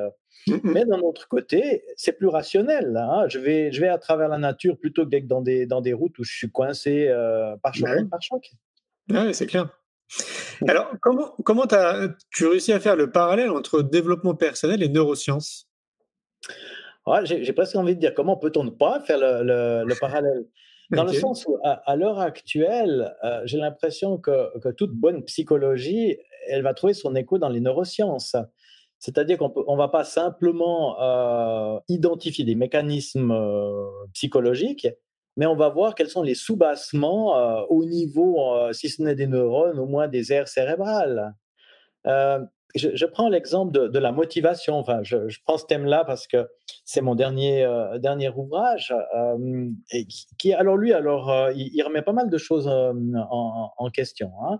Mmh, 0.47 0.53
mmh. 0.53 0.59
Mais 0.63 0.85
d'un 0.85 0.99
autre 0.99 1.27
côté, 1.27 1.83
c'est 1.95 2.13
plus 2.13 2.27
rationnel. 2.27 2.95
Hein. 2.97 3.25
Je, 3.27 3.39
vais, 3.39 3.71
je 3.71 3.81
vais 3.81 3.87
à 3.87 3.97
travers 3.97 4.29
la 4.29 4.37
nature 4.37 4.77
plutôt 4.77 5.05
que 5.05 5.09
d'être 5.09 5.27
dans 5.27 5.41
des, 5.41 5.65
dans 5.65 5.81
des 5.81 5.93
routes 5.93 6.17
où 6.19 6.23
je 6.23 6.31
suis 6.31 6.51
coincé 6.51 7.07
euh, 7.07 7.55
par 7.57 7.73
choc 7.73 7.89
bah 7.89 8.03
par 8.11 8.21
choc. 8.21 8.51
Oui, 9.09 9.33
c'est 9.33 9.47
clair. 9.47 9.69
Alors, 10.67 10.91
comment, 11.01 11.35
comment 11.43 11.65
as, 11.71 12.09
tu 12.31 12.47
réussi 12.47 12.73
à 12.73 12.79
faire 12.79 12.95
le 12.95 13.11
parallèle 13.11 13.51
entre 13.51 13.81
développement 13.81 14.35
personnel 14.35 14.81
et 14.81 14.89
neurosciences? 14.89 15.67
J'ai 17.23 17.53
presque 17.53 17.75
envie 17.75 17.95
de 17.95 17.99
dire 17.99 18.13
comment 18.13 18.37
peut-on 18.37 18.63
ne 18.63 18.69
pas 18.69 18.99
faire 18.99 19.17
le, 19.17 19.83
le, 19.83 19.95
parallèle? 19.99 20.45
Dans 20.91 21.03
le 21.03 21.13
sens 21.13 21.45
où, 21.47 21.57
à, 21.63 21.95
l'heure 21.95 22.19
actuelle, 22.19 23.15
euh, 23.23 23.41
j'ai 23.45 23.57
l'impression 23.57 24.17
que, 24.17 24.57
que, 24.59 24.69
toute 24.69 24.91
bonne 24.91 25.23
psychologie, 25.25 26.17
elle 26.47 26.63
va 26.63 26.73
trouver 26.73 26.93
son 26.93 27.15
écho 27.15 27.37
dans 27.37 27.49
les 27.49 27.59
neurosciences. 27.59 28.35
C'est-à-dire 28.99 29.37
qu'on 29.37 29.49
ne 29.49 29.77
va 29.77 29.87
pas 29.87 30.03
simplement 30.03 31.01
euh, 31.01 31.79
identifier 31.87 32.43
des 32.43 32.55
mécanismes 32.55 33.31
euh, 33.31 33.87
psychologiques, 34.13 34.87
mais 35.37 35.45
on 35.45 35.55
va 35.55 35.69
voir 35.69 35.95
quels 35.95 36.09
sont 36.09 36.21
les 36.21 36.35
sous-bassements 36.35 37.37
euh, 37.37 37.61
au 37.69 37.85
niveau, 37.85 38.39
si 38.73 38.89
ce 38.89 39.01
n'est 39.01 39.15
des 39.15 39.27
neurones, 39.27 39.79
au 39.79 39.85
moins 39.85 40.07
des 40.09 40.33
aires 40.33 40.49
cérébrales. 40.49 41.33
Je, 42.75 43.05
prends 43.05 43.29
l'exemple 43.29 43.71
de, 43.71 43.99
la 43.99 44.11
motivation. 44.11 44.75
Enfin, 44.75 44.99
je, 45.01 45.17
prends 45.43 45.57
ce 45.57 45.65
thème-là 45.65 46.03
parce 46.05 46.27
que 46.27 46.47
c'est 46.85 47.01
mon 47.01 47.15
dernier, 47.15 47.65
dernier 47.99 48.29
ouvrage. 48.29 48.93
et 49.91 50.05
qui, 50.37 50.53
alors 50.53 50.77
lui, 50.77 50.93
alors, 50.93 51.49
il, 51.55 51.81
remet 51.81 52.03
pas 52.03 52.13
mal 52.13 52.29
de 52.29 52.37
choses 52.37 52.67
en, 52.67 53.89
question. 53.91 54.31
Hein. 54.43 54.59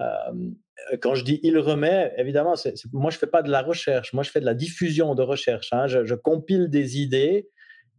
Euh, 0.00 0.50
quand 1.00 1.14
je 1.14 1.24
dis 1.24 1.40
il 1.42 1.58
remet, 1.58 2.12
évidemment, 2.16 2.54
moi 2.92 3.10
je 3.10 3.18
fais 3.18 3.26
pas 3.26 3.42
de 3.42 3.50
la 3.50 3.62
recherche, 3.62 4.12
moi 4.12 4.22
je 4.22 4.30
fais 4.30 4.40
de 4.40 4.44
la 4.44 4.54
diffusion 4.54 5.14
de 5.14 5.22
recherche. 5.22 5.72
Hein. 5.72 5.86
Je, 5.86 6.14
compile 6.14 6.68
des 6.68 7.00
idées 7.00 7.48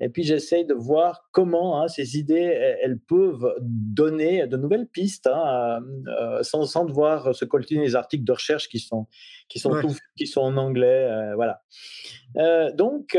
et 0.02 0.10
puis 0.10 0.24
j'essaye 0.24 0.66
de 0.66 0.74
voir 0.74 1.30
comment 1.32 1.82
hein, 1.82 1.88
ces 1.88 2.18
idées 2.18 2.78
elles 2.82 3.00
peuvent 3.00 3.56
donner 3.62 4.46
de 4.46 4.58
nouvelles 4.58 4.88
pistes 4.88 5.28
hein, 5.28 5.80
euh, 6.08 6.44
sans, 6.44 6.66
sans, 6.66 6.86
devoir 6.86 7.34
se 7.34 7.46
coltiner 7.46 7.84
les 7.84 7.96
articles 7.96 8.26
de 8.26 8.32
recherche 8.34 8.68
qui 8.68 8.80
sont 8.80 9.08
qui 9.48 9.60
sont 9.60 9.72
qui 10.18 10.28
sont 10.28 10.42
en 10.42 10.58
anglais, 10.58 11.08
euh, 11.10 11.36
voilà. 11.36 11.62
donc, 12.74 13.18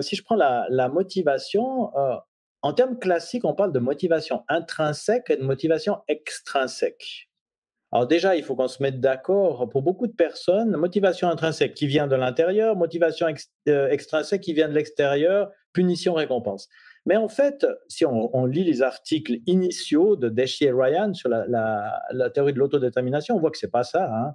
si 0.00 0.16
je 0.16 0.22
prends 0.22 0.36
la, 0.36 0.66
la 0.68 0.88
motivation, 0.88 1.90
en 2.62 2.72
termes 2.72 2.98
classiques, 2.98 3.44
on 3.44 3.54
parle 3.54 3.72
de 3.72 3.78
motivation 3.78 4.42
intrinsèque 4.48 5.30
et 5.30 5.36
de 5.36 5.42
motivation 5.42 5.98
extrinsèque. 6.08 7.27
Alors 7.90 8.06
déjà, 8.06 8.36
il 8.36 8.44
faut 8.44 8.54
qu'on 8.54 8.68
se 8.68 8.82
mette 8.82 9.00
d'accord. 9.00 9.68
Pour 9.70 9.82
beaucoup 9.82 10.06
de 10.06 10.12
personnes, 10.12 10.76
motivation 10.76 11.28
intrinsèque 11.28 11.74
qui 11.74 11.86
vient 11.86 12.06
de 12.06 12.16
l'intérieur, 12.16 12.76
motivation 12.76 13.26
euh, 13.68 13.88
extrinsèque 13.88 14.42
qui 14.42 14.52
vient 14.52 14.68
de 14.68 14.74
l'extérieur, 14.74 15.50
punition, 15.72 16.12
récompense. 16.14 16.68
Mais 17.06 17.16
en 17.16 17.28
fait, 17.28 17.66
si 17.88 18.04
on, 18.04 18.44
lit 18.44 18.64
les 18.64 18.82
articles 18.82 19.36
initiaux 19.46 20.16
de 20.16 20.28
Deshi 20.28 20.64
et 20.66 20.72
Ryan 20.72 21.14
sur 21.14 21.30
la, 21.30 22.30
théorie 22.34 22.52
de 22.52 22.58
l'autodétermination, 22.58 23.36
on 23.36 23.40
voit 23.40 23.50
que 23.50 23.56
c'est 23.56 23.70
pas 23.70 23.84
ça. 23.84 24.12
Hein. 24.14 24.34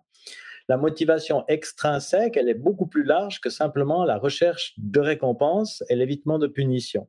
La 0.69 0.77
motivation 0.77 1.43
extrinsèque, 1.47 2.37
elle 2.37 2.49
est 2.49 2.55
beaucoup 2.55 2.87
plus 2.87 3.03
large 3.03 3.41
que 3.41 3.51
simplement 3.51 4.05
la 4.05 4.17
recherche 4.17 4.73
de 4.77 4.99
récompense 4.99 5.83
et 5.89 5.95
l'évitement 5.95 6.39
de 6.39 6.47
punition. 6.47 7.07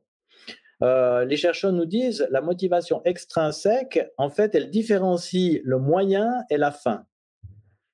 Euh, 0.83 1.25
les 1.25 1.37
chercheurs 1.37 1.71
nous 1.71 1.85
disent 1.85 2.27
la 2.31 2.41
motivation 2.41 3.01
extrinsèque, 3.05 4.07
en 4.17 4.29
fait, 4.29 4.55
elle 4.55 4.69
différencie 4.69 5.61
le 5.63 5.77
moyen 5.77 6.43
et 6.49 6.57
la 6.57 6.71
fin. 6.71 7.05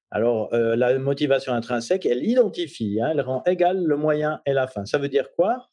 Alors, 0.09 0.53
euh, 0.53 0.75
la 0.75 0.99
motivation 0.99 1.53
intrinsèque, 1.53 2.05
elle 2.05 2.25
identifie, 2.25 2.99
hein, 3.01 3.11
elle 3.11 3.21
rend 3.21 3.43
égal 3.45 3.83
le 3.83 3.95
moyen 3.95 4.41
et 4.45 4.53
la 4.53 4.67
fin. 4.67 4.85
Ça 4.85 4.97
veut 4.97 5.07
dire 5.07 5.31
quoi? 5.35 5.67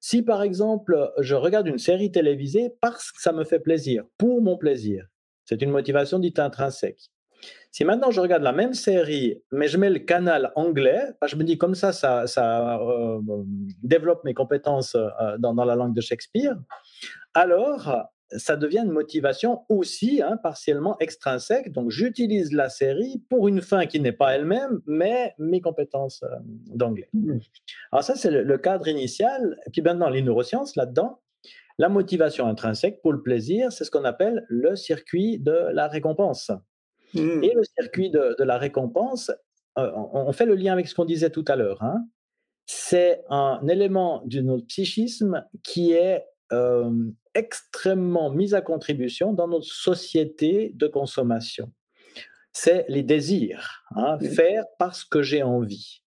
Si, 0.00 0.22
par 0.22 0.42
exemple, 0.42 1.12
je 1.18 1.34
regarde 1.34 1.68
une 1.68 1.78
série 1.78 2.10
télévisée 2.10 2.72
parce 2.80 3.12
que 3.12 3.20
ça 3.20 3.32
me 3.32 3.44
fait 3.44 3.60
plaisir, 3.60 4.04
pour 4.18 4.42
mon 4.42 4.56
plaisir, 4.56 5.06
c'est 5.44 5.62
une 5.62 5.70
motivation 5.70 6.18
dite 6.18 6.38
intrinsèque. 6.38 7.10
Si 7.74 7.84
maintenant 7.84 8.12
je 8.12 8.20
regarde 8.20 8.44
la 8.44 8.52
même 8.52 8.72
série, 8.72 9.42
mais 9.50 9.66
je 9.66 9.78
mets 9.78 9.90
le 9.90 9.98
canal 9.98 10.52
anglais, 10.54 11.08
bah, 11.20 11.26
je 11.26 11.34
me 11.34 11.42
dis 11.42 11.58
comme 11.58 11.74
ça, 11.74 11.92
ça, 11.92 12.78
euh, 12.80 13.20
développe 13.82 14.22
mes 14.22 14.32
compétences 14.32 14.94
euh, 14.94 15.36
dans, 15.38 15.52
la 15.64 15.74
langue 15.74 15.92
de 15.92 16.00
Shakespeare, 16.00 16.56
alors 17.34 17.92
ça 18.30 18.54
devient 18.54 18.82
une 18.84 18.92
motivation 18.92 19.62
aussi 19.68 20.22
hein, 20.22 20.38
partiellement 20.40 20.96
extrinsèque. 21.00 21.72
Donc 21.72 21.90
j'utilise 21.90 22.52
la 22.52 22.68
série 22.68 23.24
pour 23.28 23.48
une 23.48 23.60
fin 23.60 23.86
qui 23.86 23.98
n'est 23.98 24.12
pas 24.12 24.36
elle-même, 24.36 24.80
mais 24.86 25.34
mes 25.38 25.60
compétences 25.60 26.22
euh, 26.22 26.28
d'anglais. 26.76 27.08
Mmh. 27.12 27.38
Alors 27.90 28.04
ça, 28.04 28.14
c'est 28.14 28.30
le, 28.30 28.58
cadre 28.58 28.86
initial. 28.86 29.58
Et 29.66 29.70
puis 29.70 29.82
maintenant, 29.82 30.10
les 30.10 30.22
neurosciences, 30.22 30.76
là-dedans, 30.76 31.22
la 31.78 31.88
motivation 31.88 32.46
intrinsèque 32.46 33.02
pour 33.02 33.12
le 33.12 33.20
plaisir, 33.20 33.72
c'est 33.72 33.82
ce 33.82 33.90
qu'on 33.90 34.04
appelle 34.04 34.46
le 34.48 34.76
circuit 34.76 35.40
de 35.40 35.72
la 35.72 35.88
récompense. 35.88 36.52
Mmh. 37.14 37.44
Et 37.44 37.54
le 37.54 37.62
circuit 37.64 38.10
de, 38.10 38.42
la 38.42 38.58
récompense, 38.58 39.30
euh, 39.78 39.90
on, 39.94 40.32
fait 40.32 40.46
le 40.46 40.54
lien 40.54 40.72
avec 40.72 40.88
ce 40.88 40.94
qu'on 40.94 41.04
disait 41.04 41.30
tout 41.30 41.44
à 41.48 41.56
l'heure. 41.56 41.82
Hein. 41.82 42.06
C'est 42.66 43.22
un 43.28 43.60
élément 43.68 44.22
de 44.26 44.40
notre 44.40 44.66
psychisme 44.66 45.44
qui 45.62 45.92
est 45.92 46.24
euh, 46.52 46.90
extrêmement 47.34 48.30
mis 48.30 48.54
à 48.54 48.60
contribution 48.60 49.32
dans 49.32 49.48
notre 49.48 49.66
société 49.66 50.72
de 50.74 50.86
consommation. 50.86 51.70
C'est 52.52 52.84
les 52.88 53.02
désirs, 53.02 53.84
hein, 53.96 54.16
mmh. 54.20 54.26
faire 54.26 54.64
parce 54.78 55.04
que 55.04 55.22
j'ai 55.22 55.42
envie. 55.42 56.02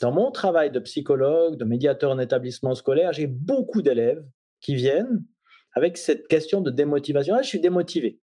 Dans 0.00 0.12
mon 0.12 0.30
travail 0.30 0.70
de 0.70 0.80
psychologue, 0.80 1.56
de 1.56 1.64
médiateur 1.64 2.10
en 2.10 2.18
établissement 2.18 2.74
scolaire, 2.74 3.12
j'ai 3.12 3.26
beaucoup 3.26 3.82
d'élèves 3.82 4.24
qui 4.60 4.74
viennent 4.74 5.24
avec 5.74 5.96
cette 5.96 6.28
question 6.28 6.60
de 6.60 6.70
démotivation. 6.70 7.34
Ah, 7.36 7.42
je 7.42 7.48
suis 7.48 7.60
démotivé. 7.60 8.18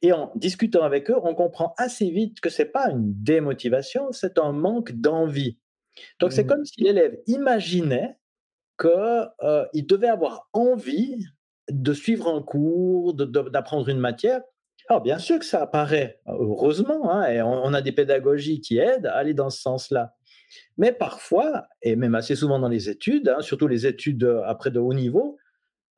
Et 0.00 0.12
en 0.12 0.32
discutant 0.36 0.82
avec 0.82 1.10
eux, 1.10 1.16
on 1.22 1.34
comprend 1.34 1.74
assez 1.76 2.10
vite 2.10 2.40
que 2.40 2.50
ce 2.50 2.62
n'est 2.62 2.68
pas 2.68 2.90
une 2.90 3.12
démotivation, 3.22 4.12
c'est 4.12 4.38
un 4.38 4.52
manque 4.52 4.92
d'envie. 4.92 5.58
Donc 6.20 6.32
c'est 6.32 6.44
mmh. 6.44 6.46
comme 6.46 6.64
si 6.64 6.82
l'élève 6.82 7.18
imaginait 7.26 8.16
qu'il 8.80 8.90
euh, 8.90 9.66
devait 9.74 10.08
avoir 10.08 10.48
envie 10.52 11.26
de 11.70 11.92
suivre 11.92 12.28
un 12.28 12.42
cours, 12.42 13.14
d'apprendre 13.14 13.88
une 13.88 13.98
matière. 13.98 14.40
Alors 14.88 15.02
bien 15.02 15.18
sûr 15.18 15.38
que 15.38 15.44
ça 15.44 15.62
apparaît, 15.62 16.20
heureusement, 16.26 17.12
hein, 17.12 17.30
et 17.30 17.40
on, 17.40 17.72
a 17.72 17.80
des 17.82 17.92
pédagogies 17.92 18.60
qui 18.60 18.78
aident 18.78 19.06
à 19.06 19.14
aller 19.14 19.34
dans 19.34 19.50
ce 19.50 19.60
sens-là. 19.60 20.14
Mais 20.76 20.92
parfois, 20.92 21.66
et 21.82 21.96
même 21.96 22.14
assez 22.14 22.34
souvent 22.34 22.58
dans 22.58 22.68
les 22.68 22.90
études, 22.90 23.28
hein, 23.28 23.40
surtout 23.40 23.68
les 23.68 23.86
études 23.86 24.24
euh, 24.24 24.42
après 24.44 24.70
de 24.70 24.80
haut 24.80 24.92
niveau, 24.92 25.38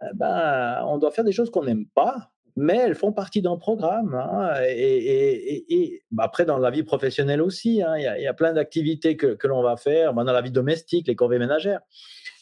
eh 0.02 0.14
ben, 0.14 0.84
on 0.86 0.98
doit 0.98 1.12
faire 1.12 1.24
des 1.24 1.32
choses 1.32 1.50
qu'on 1.50 1.64
n'aime 1.64 1.86
pas 1.86 2.33
mais 2.56 2.76
elles 2.76 2.94
font 2.94 3.12
partie 3.12 3.42
d'un 3.42 3.56
programme. 3.56 4.14
Hein, 4.14 4.54
et, 4.68 6.02
bah, 6.10 6.24
après, 6.24 6.44
dans 6.44 6.58
la 6.58 6.70
vie 6.70 6.84
professionnelle 6.84 7.42
aussi, 7.42 7.82
hein, 7.82 7.96
il 7.96 8.22
y, 8.22 8.26
a 8.26 8.34
plein 8.34 8.52
d'activités 8.52 9.16
que, 9.16 9.46
l'on 9.46 9.62
va 9.62 9.76
faire, 9.76 10.14
bah, 10.14 10.24
dans 10.24 10.32
la 10.32 10.42
vie 10.42 10.52
domestique, 10.52 11.08
les 11.08 11.16
corvées 11.16 11.38
ménagères, 11.38 11.80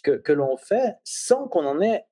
que, 0.03 0.33
l'on 0.33 0.57
fait 0.57 0.97
sans 1.05 1.49
qu'on 1.49 1.67
en 1.67 1.81
ait 1.81 2.05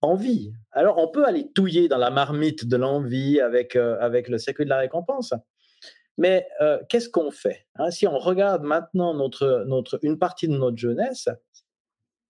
envie. 0.00 0.52
Alors, 0.72 0.98
on 0.98 1.08
peut 1.08 1.24
aller 1.24 1.50
touiller 1.52 1.88
dans 1.88 1.98
la 1.98 2.10
marmite 2.10 2.66
de 2.66 2.76
l'envie 2.76 3.40
avec, 3.40 3.76
euh, 3.76 3.96
avec 4.00 4.28
le 4.28 4.38
circuit 4.38 4.64
de 4.64 4.70
la 4.70 4.78
récompense. 4.78 5.34
Mais 6.18 6.46
euh, 6.60 6.78
qu'est-ce 6.88 7.08
qu'on 7.08 7.30
fait 7.30 7.66
hein? 7.76 7.90
Si 7.90 8.06
on 8.06 8.18
regarde 8.18 8.62
maintenant 8.62 9.14
notre, 9.14 9.64
notre, 9.66 9.98
une 10.02 10.18
partie 10.18 10.48
de 10.48 10.56
notre 10.56 10.76
jeunesse, 10.76 11.28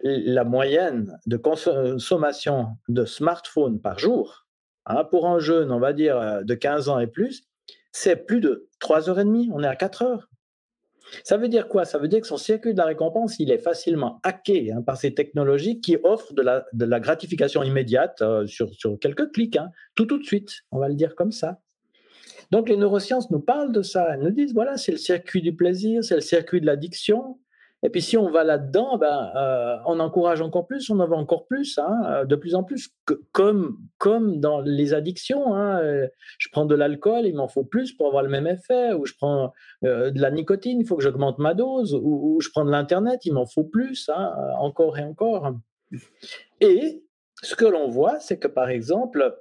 la 0.03 0.45
moyenne 0.45 1.19
de 1.27 1.37
consommation 1.37 2.77
de 2.89 3.05
smartphones 3.05 3.81
par 3.81 3.99
jour, 3.99 4.42
Hein, 4.87 5.05
pour 5.05 5.27
un 5.29 5.39
jeune, 5.39 5.71
on 5.71 5.79
va 5.79 5.93
dire, 5.93 6.17
euh, 6.17 6.43
de 6.43 6.55
15 6.55 6.89
ans 6.89 6.99
et 6.99 7.07
plus, 7.07 7.45
c'est 7.93 8.17
plus 8.17 8.41
de 8.41 8.69
3 8.81 9.09
heures 9.09 9.21
et 9.21 9.25
demie, 9.25 9.51
on 9.53 9.63
est 9.63 9.67
à 9.67 9.77
4 9.77 10.03
heures. 10.03 10.29
Ça 11.25 11.37
veut 11.37 11.49
dire 11.49 11.69
quoi? 11.69 11.85
Ça 11.85 11.99
veut 11.99 12.09
dire 12.09 12.21
que 12.21 12.27
son 12.27 12.37
circuit 12.37 12.73
de 12.73 12.79
la 12.79 12.87
récompense, 12.87 13.39
il 13.39 13.51
est 13.51 13.59
facilement 13.59 14.21
hacké 14.23 14.73
hein, 14.73 14.83
par 14.83 14.97
ces 14.97 15.15
technologies 15.15 15.81
qui 15.81 15.97
offrent 16.03 16.33
de 16.33 16.43
la, 16.43 17.01
gratification 17.01 17.63
immédiate 17.63 18.23
euh, 18.23 18.47
sur, 18.47 18.73
sur, 18.75 18.99
quelques 18.99 19.31
clics, 19.33 19.57
hein, 19.57 19.71
tout 19.95 20.07
tout 20.07 20.19
de 20.19 20.25
suite, 20.25 20.63
on 20.71 20.79
va 20.79 20.89
le 20.89 20.95
dire 20.95 21.15
comme 21.15 21.33
ça. 21.33 21.61
Donc 22.51 22.69
les 22.69 22.77
neurosciences 22.77 23.31
nous 23.31 23.41
parlent 23.41 23.73
de 23.73 23.83
ça, 23.83 24.15
elles 24.15 24.21
nous 24.21 24.31
disent, 24.31 24.55
voilà, 24.55 24.77
c'est 24.77 24.93
le 24.93 24.99
circuit 24.99 25.43
du 25.43 25.55
plaisir, 25.55 26.03
c'est 26.05 26.15
le 26.15 26.21
circuit 26.21 26.61
de 26.61 26.67
l'addiction, 26.67 27.39
et 27.85 27.91
puis 27.91 28.01
si 28.01 28.17
on 28.17 28.31
va 28.31 28.45
là-dedans, 28.45 28.97
ben, 28.97 29.33
euh, 29.35 29.77
on 29.87 29.99
encourage 29.99 30.41
encore 30.41 30.67
plus, 30.67 30.89
on 30.91 31.01
en 31.01 31.07
veut 31.07 31.17
encore 31.17 31.47
plus, 31.47 31.79
hein, 31.79 32.01
euh, 32.07 32.25
de 32.25 32.37
plus 32.37 32.55
en 32.55 32.63
plus, 32.63 32.91
comme, 33.33 33.79
dans 34.39 34.61
les 34.61 34.95
addictions. 34.95 35.55
Hein, 35.55 35.81
euh, 35.83 36.09
je 36.39 36.49
prends 36.53 36.65
de 36.65 36.77
l'alcool, 36.77 37.27
il 37.27 37.35
m'en 37.35 37.49
faut 37.49 37.65
plus 37.65 37.93
pour 37.93 38.07
avoir 38.07 38.23
le 38.23 38.29
même 38.29 38.47
effet, 38.47 38.93
ou 38.93 39.05
je 39.05 39.15
prends 39.15 39.53
de 39.83 40.21
la 40.21 40.31
nicotine, 40.31 40.81
il 40.81 40.87
faut 40.87 40.97
que 40.97 41.03
j'augmente 41.03 41.39
ma 41.39 41.55
dose, 41.55 41.99
ou, 42.01 42.39
je 42.41 42.51
prends 42.51 42.65
de 42.65 42.71
l'Internet, 42.71 43.27
il 43.27 43.35
m'en 43.35 43.47
faut 43.47 43.65
plus, 43.65 44.09
hein, 44.15 44.33
encore 44.59 44.97
et 44.99 45.05
encore. 45.05 45.53
Et 46.61 47.05
ce 47.43 47.57
que 47.57 47.65
l'on 47.65 47.89
voit, 47.89 48.21
c'est 48.21 48.39
que 48.39 48.49
par 48.49 48.69
exemple, 48.69 49.37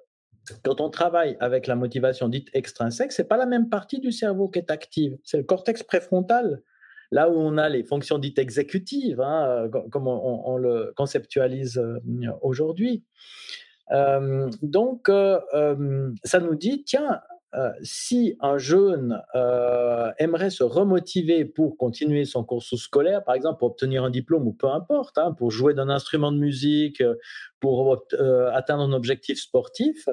quand 0.63 0.81
on 0.81 0.89
travaille 0.89 1.37
avec 1.39 1.67
la 1.67 1.75
motivation 1.75 2.27
dite 2.27 2.49
extrinsèque, 2.53 3.11
c'est 3.11 3.27
pas 3.27 3.37
la 3.37 3.45
même 3.45 3.69
partie 3.69 3.99
du 3.99 4.11
cerveau 4.11 4.49
qui 4.49 4.57
est 4.57 4.71
active, 4.71 5.17
c'est 5.23 5.37
le 5.37 5.43
cortex 5.43 5.83
préfrontal 5.83 6.63
Là 7.11 7.29
où 7.29 7.37
on 7.37 7.57
a 7.57 7.67
les 7.67 7.83
fonctions 7.83 8.17
dites 8.17 8.39
exécutives, 8.39 9.19
hein, 9.19 9.67
euh, 9.73 9.81
comme 9.89 10.07
on, 10.07 10.57
le 10.57 10.93
conceptualise 10.95 11.77
euh, 11.77 11.99
aujourd'hui. 12.41 13.03
Euh, 13.91 14.49
donc, 14.61 15.11
ça 16.23 16.39
nous 16.39 16.55
dit, 16.55 16.83
tiens, 16.85 17.19
si 17.81 18.37
un 18.39 18.57
jeune 18.57 19.21
aimerait 20.19 20.49
se 20.49 20.63
remotiver 20.63 21.43
pour 21.43 21.75
continuer 21.75 22.23
son 22.23 22.45
cursus 22.45 22.83
scolaire, 22.83 23.25
par 23.25 23.35
exemple 23.35 23.59
pour 23.59 23.71
obtenir 23.71 24.05
un 24.05 24.09
diplôme 24.09 24.47
ou 24.47 24.53
peu 24.53 24.67
importe, 24.67 25.17
hein, 25.17 25.33
pour 25.33 25.51
jouer 25.51 25.73
d'un 25.73 25.89
instrument 25.89 26.31
de 26.31 26.37
musique, 26.37 27.03
pour 27.59 28.05
atteindre 28.53 28.83
un 28.83 28.93
objectif 28.93 29.41
sportif, 29.41 30.07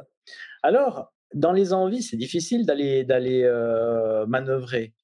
alors 0.65 1.13
dans 1.33 1.53
les 1.53 1.73
envies, 1.73 2.03
c'est 2.03 2.17
difficile 2.17 2.67
d'aller 2.67 3.05
d'aller 3.05 3.45
manœuvrer. 4.27 4.95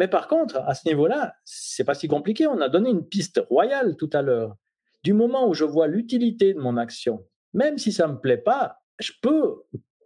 Mais 0.00 0.08
par 0.08 0.28
contre, 0.28 0.56
à 0.66 0.74
ce 0.74 0.88
niveau-là, 0.88 1.34
c'est 1.44 1.84
pas 1.84 1.92
si 1.92 2.08
compliqué. 2.08 2.46
On 2.46 2.62
a 2.62 2.70
donné 2.70 2.88
une 2.88 3.06
piste 3.06 3.38
royale 3.50 3.96
tout 3.98 4.08
à 4.14 4.22
l'heure. 4.22 4.56
Du 5.04 5.12
moment 5.12 5.46
où 5.46 5.52
je 5.52 5.64
vois 5.64 5.88
l'utilité 5.88 6.54
de 6.54 6.58
mon 6.58 6.78
action, 6.78 7.26
même 7.52 7.76
si 7.76 7.92
ça 7.92 8.08
me 8.08 8.18
plaît 8.18 8.38
pas, 8.38 8.78
je 8.98 9.12
peux 9.20 9.56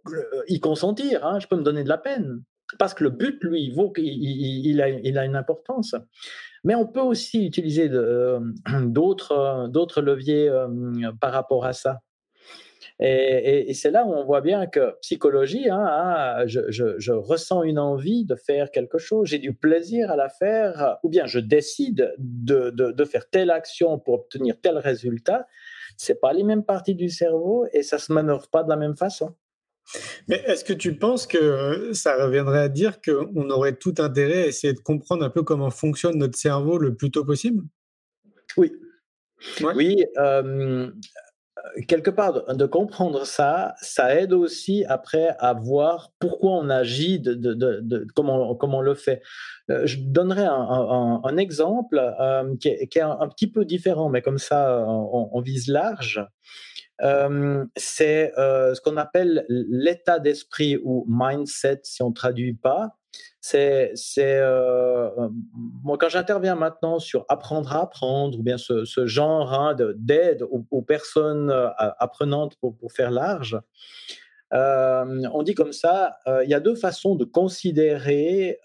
euh, 0.09 0.43
y 0.49 0.59
consentir. 0.59 1.25
Hein, 1.25 1.39
je 1.39 1.47
peux 1.47 1.55
me 1.55 1.63
donner 1.63 1.85
de 1.85 1.87
la 1.87 1.97
peine 1.97 2.43
parce 2.77 2.93
que 2.93 3.05
le 3.05 3.09
but, 3.09 3.41
lui, 3.41 3.71
vaut, 3.71 3.93
il, 3.95 4.81
a, 4.81 5.25
une 5.25 5.35
importance. 5.37 5.95
Mais 6.65 6.75
on 6.75 6.87
peut 6.87 6.99
aussi 6.99 7.45
utiliser 7.45 7.89
euh, 7.89 8.41
d'autres 8.81 10.01
leviers 10.01 10.49
euh, 10.49 10.67
par 11.21 11.31
rapport 11.31 11.63
à 11.63 11.71
ça. 11.71 12.01
Et, 12.99 13.73
c'est 13.73 13.91
là 13.91 14.05
où 14.05 14.13
on 14.13 14.23
voit 14.23 14.41
bien 14.41 14.67
que 14.67 14.97
psychologie, 15.01 15.69
hein, 15.69 15.83
ah, 15.85 16.43
je, 16.47 17.11
ressens 17.11 17.63
une 17.63 17.79
envie 17.79 18.25
de 18.25 18.35
faire 18.35 18.71
quelque 18.71 18.97
chose, 18.97 19.27
j'ai 19.29 19.39
du 19.39 19.53
plaisir 19.53 20.11
à 20.11 20.15
la 20.15 20.29
faire, 20.29 20.97
ou 21.03 21.09
bien 21.09 21.25
je 21.25 21.39
décide 21.39 22.13
de, 22.17 23.05
faire 23.05 23.29
telle 23.29 23.51
action 23.51 23.99
pour 23.99 24.13
obtenir 24.15 24.55
tel 24.61 24.77
résultat. 24.77 25.45
C'est 25.97 26.19
pas 26.19 26.33
les 26.33 26.43
mêmes 26.43 26.63
parties 26.63 26.95
du 26.95 27.09
cerveau 27.09 27.67
et 27.73 27.83
ça 27.83 27.97
se 27.97 28.11
manœuvre 28.11 28.47
pas 28.49 28.63
de 28.63 28.69
la 28.69 28.75
même 28.75 28.95
façon. 28.95 29.35
Mais 30.27 30.41
est-ce 30.47 30.65
que 30.65 30.73
tu 30.73 30.97
penses 30.97 31.27
que 31.27 31.91
ça 31.93 32.15
reviendrait 32.15 32.59
à 32.59 32.69
dire 32.69 33.01
qu'on 33.01 33.49
aurait 33.49 33.75
tout 33.75 33.93
intérêt 33.99 34.43
à 34.43 34.47
essayer 34.47 34.73
de 34.73 34.79
comprendre 34.79 35.23
un 35.23 35.29
peu 35.29 35.43
comment 35.43 35.69
fonctionne 35.69 36.17
notre 36.17 36.37
cerveau 36.37 36.77
le 36.77 36.95
plus 36.95 37.11
tôt 37.11 37.23
possible? 37.23 37.63
Oui. 38.57 38.71
Oui, 39.61 40.03
quelque 41.87 42.09
part, 42.09 42.55
de, 42.55 42.65
comprendre 42.65 43.25
ça, 43.25 43.75
ça 43.81 44.15
aide 44.15 44.33
aussi 44.33 44.85
après 44.87 45.35
à 45.39 45.53
voir 45.53 46.11
pourquoi 46.19 46.51
on 46.51 46.69
agit, 46.69 47.19
de, 47.19 48.07
comment, 48.15 48.55
comment 48.55 48.79
on 48.79 48.81
le 48.81 48.95
fait. 48.95 49.21
je 49.69 49.97
donnerai 49.99 50.45
un, 50.45 51.37
exemple 51.37 51.99
qui 52.59 52.69
est, 52.69 53.01
un, 53.01 53.27
petit 53.27 53.47
peu 53.47 53.65
différent, 53.65 54.09
mais 54.09 54.21
comme 54.21 54.37
ça, 54.37 54.85
on, 54.87 55.41
vise 55.41 55.67
large. 55.67 56.25
c'est 57.75 58.31
ce 58.35 58.81
qu'on 58.81 58.97
appelle 58.97 59.45
l'état 59.49 60.19
d'esprit 60.19 60.77
ou 60.83 61.05
mindset, 61.07 61.81
si 61.83 62.03
on 62.03 62.11
traduit 62.11 62.53
pas 62.53 62.97
c'est, 63.47 63.93
euh, 64.17 65.09
euh, 65.17 65.29
moi 65.83 65.99
quand 65.99 66.09
j'interviens 66.09 66.55
maintenant 66.55 66.97
sur 66.97 67.25
apprendre 67.29 67.73
à 67.73 67.83
apprendre 67.83 68.39
ou 68.39 68.41
bien 68.41 68.57
ce, 68.57 69.05
genre 69.05 69.53
hein, 69.53 69.75
d'aide 69.97 70.43
aux, 70.49 70.81
personnes 70.81 71.51
euh, 71.51 71.69
apprenantes 71.77 72.55
pour 72.55 72.91
faire 72.91 73.11
large, 73.11 73.59
on 74.51 75.43
dit 75.43 75.53
comme 75.53 75.73
ça, 75.73 76.17
il 76.43 76.49
y 76.49 76.53
a 76.53 76.59
deux 76.59 76.75
façons 76.75 77.15
de 77.15 77.25
considérer 77.25 78.57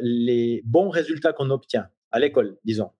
les 0.00 0.62
bons 0.64 0.90
résultats 0.90 1.32
qu'on 1.32 1.50
obtient 1.50 1.88
à 2.10 2.18
l'école, 2.18 2.56
disons. 2.64 2.90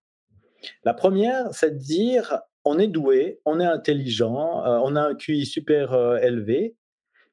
La 0.85 0.95
première, 0.95 1.53
c'est 1.53 1.73
de 1.73 1.79
dire 1.79 2.41
on 2.65 2.79
est 2.79 2.87
doué, 2.87 3.41
on 3.45 3.59
est 3.59 3.67
intelligent, 3.67 4.63
on 4.65 4.95
a 4.95 5.03
un 5.03 5.15
QI 5.15 5.47
super 5.47 5.95
élevé. 6.23 6.77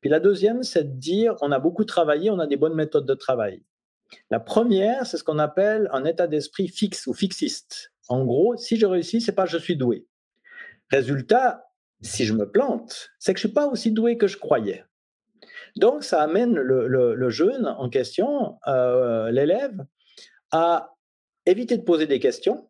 Puis 0.02 0.10
la 0.10 0.20
deuxième, 0.20 0.64
c'est 0.64 0.84
de 0.84 1.00
dire 1.00 1.36
on 1.42 1.52
a 1.52 1.60
beaucoup 1.60 1.86
travaillé, 1.86 2.32
on 2.32 2.40
a 2.40 2.48
des 2.48 2.58
bonnes 2.58 2.76
méthodes 2.76 3.06
de 3.06 3.14
travail. 3.14 3.62
La 4.30 4.40
première, 4.40 5.06
c'est 5.06 5.18
ce 5.18 5.24
qu'on 5.24 5.40
appelle 5.40 5.90
un 5.92 6.06
état 6.06 6.28
d'esprit 6.28 6.68
fixe 6.68 7.08
ou 7.08 7.14
fixiste. 7.14 7.92
En 8.08 8.24
gros, 8.24 8.56
si 8.56 8.78
je 8.78 8.86
réussis, 8.86 9.22
c'est 9.22 9.34
pas 9.34 9.46
je 9.46 9.58
suis 9.58 9.76
doué. 9.76 10.08
Résultat, 10.92 11.66
si 12.02 12.26
je 12.26 12.34
me 12.34 12.50
plante, 12.50 13.10
c'est 13.20 13.34
que 13.34 13.40
je 13.40 13.48
suis 13.48 13.54
pas 13.54 13.68
aussi 13.68 13.92
doué 13.92 14.18
que 14.18 14.28
je 14.28 14.38
croyais. 14.38 14.84
Donc, 15.76 16.04
ça 16.04 16.22
amène 16.22 16.54
le, 16.54 17.30
jeune 17.30 17.68
en 17.68 17.90
question, 17.90 18.58
euh, 18.68 19.32
l'élève, 19.32 19.86
à 20.52 20.94
éviter 21.46 21.78
de 21.78 21.84
poser 21.84 22.08
des 22.08 22.20
questions 22.20 22.70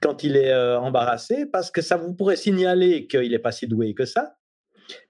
quand 0.00 0.24
il 0.24 0.36
est 0.36 0.52
euh, 0.52 0.78
embarrassé, 0.80 1.46
parce 1.46 1.70
que 1.70 1.80
ça 1.80 1.96
vous 1.96 2.14
pourrait 2.14 2.36
signaler 2.36 3.06
qu'il 3.06 3.30
n'est 3.30 3.38
pas 3.38 3.52
si 3.52 3.68
doué 3.68 3.94
que 3.94 4.04
ça. 4.04 4.36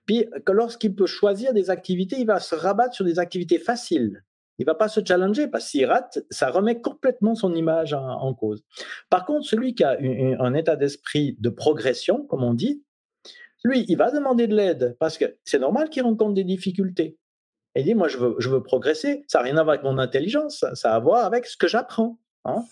Puis, 0.06 0.26
que 0.44 0.52
lorsqu'il 0.52 0.94
peut 0.94 1.06
choisir 1.06 1.52
des 1.52 1.70
activités, 1.70 2.16
il 2.18 2.26
va 2.26 2.40
se 2.40 2.54
rabattre 2.54 2.94
sur 2.94 3.04
des 3.04 3.18
activités 3.18 3.58
faciles 3.58 4.22
il 4.58 4.66
va 4.66 4.74
pas 4.74 4.88
se 4.88 5.00
challenger 5.04 5.48
parce 5.48 5.70
qu'il 5.70 5.84
rate, 5.84 6.18
ça 6.30 6.50
remet 6.50 6.80
complètement 6.80 7.34
son 7.34 7.54
image 7.54 7.92
en, 7.92 8.34
cause. 8.34 8.64
Par 9.10 9.26
contre, 9.26 9.46
celui 9.46 9.74
qui 9.74 9.84
a 9.84 9.96
un 10.00 10.54
état 10.54 10.76
d'esprit 10.76 11.36
de 11.40 11.48
progression, 11.48 12.24
comme 12.26 12.42
on 12.42 12.54
dit, 12.54 12.82
lui, 13.64 13.84
il 13.88 13.96
va 13.96 14.10
demander 14.10 14.46
de 14.46 14.54
l'aide 14.54 14.96
parce 14.98 15.18
que 15.18 15.36
c'est 15.44 15.58
normal 15.58 15.90
qu'il 15.90 16.02
rencontre 16.02 16.34
des 16.34 16.44
difficultés. 16.44 17.18
Il 17.74 17.84
dit, 17.84 17.94
moi, 17.94 18.08
je 18.08 18.16
veux, 18.16 18.36
je 18.38 18.48
veux 18.48 18.62
progresser. 18.62 19.24
Ça 19.28 19.38
n'a 19.38 19.44
rien 19.44 19.56
à 19.58 19.62
voir 19.62 19.74
avec 19.74 19.84
mon 19.84 19.98
intelligence, 19.98 20.64
ça, 20.74 20.92
a 20.92 20.96
à 20.96 20.98
voir 20.98 21.26
avec 21.26 21.46
ce 21.46 21.56
que 21.56 21.68
j'apprends. 21.68 22.18
Hein. 22.46 22.64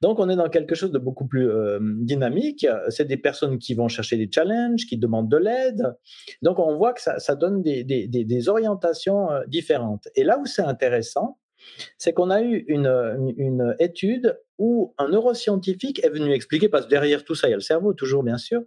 Donc, 0.00 0.18
on 0.18 0.28
est 0.28 0.36
dans 0.36 0.48
quelque 0.48 0.74
chose 0.74 0.90
de 0.90 0.98
beaucoup 0.98 1.26
plus 1.26 1.48
euh, 1.48 1.78
dynamique. 1.80 2.66
C'est 2.88 3.06
des 3.06 3.16
personnes 3.16 3.58
qui 3.58 3.74
vont 3.74 3.88
chercher 3.88 4.16
des 4.16 4.28
challenges, 4.32 4.86
qui 4.86 4.98
demandent 4.98 5.30
de 5.30 5.36
l'aide. 5.36 5.94
Donc, 6.42 6.58
on 6.58 6.76
voit 6.76 6.92
que 6.92 7.00
ça, 7.00 7.34
donne 7.34 7.62
des, 7.62 8.48
orientations 8.48 9.30
euh, 9.30 9.42
différentes. 9.46 10.08
Et 10.16 10.24
là 10.24 10.38
où 10.38 10.46
c'est 10.46 10.62
intéressant, 10.62 11.38
c'est 11.98 12.12
qu'on 12.12 12.30
a 12.30 12.42
eu 12.42 12.64
une, 12.66 13.76
étude 13.78 14.38
où 14.58 14.94
un 14.98 15.08
neuroscientifique 15.08 16.04
est 16.04 16.10
venu 16.10 16.32
expliquer, 16.32 16.68
parce 16.68 16.86
que 16.86 16.90
derrière 16.90 17.24
tout 17.24 17.34
ça, 17.34 17.48
il 17.48 17.52
y 17.52 17.54
a 17.54 17.56
le 17.56 17.62
cerveau, 17.62 17.94
toujours 17.94 18.24
bien 18.24 18.38
sûr, 18.38 18.62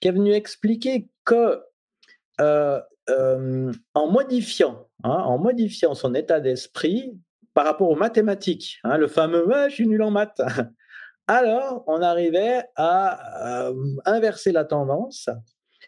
qui 0.00 0.08
est 0.08 0.12
venu 0.12 0.32
expliquer 0.32 1.08
que 1.24 1.60
euh, 2.40 3.72
en 3.94 4.10
modifiant, 4.10 4.88
hein, 5.02 5.10
en 5.10 5.38
modifiant 5.38 5.94
son 5.94 6.14
état 6.14 6.40
d'esprit, 6.40 7.18
par 7.54 7.64
rapport 7.64 7.90
aux 7.90 7.96
mathématiques, 7.96 8.78
hein, 8.84 8.96
le 8.96 9.08
fameux 9.08 9.46
je 9.68 9.74
suis 9.74 9.86
nul 9.86 10.02
en 10.02 10.10
maths. 10.10 10.40
Alors, 11.28 11.84
on 11.86 12.02
arrivait 12.02 12.64
à 12.76 13.68
euh, 13.68 13.74
inverser 14.04 14.52
la 14.52 14.64
tendance, 14.64 15.28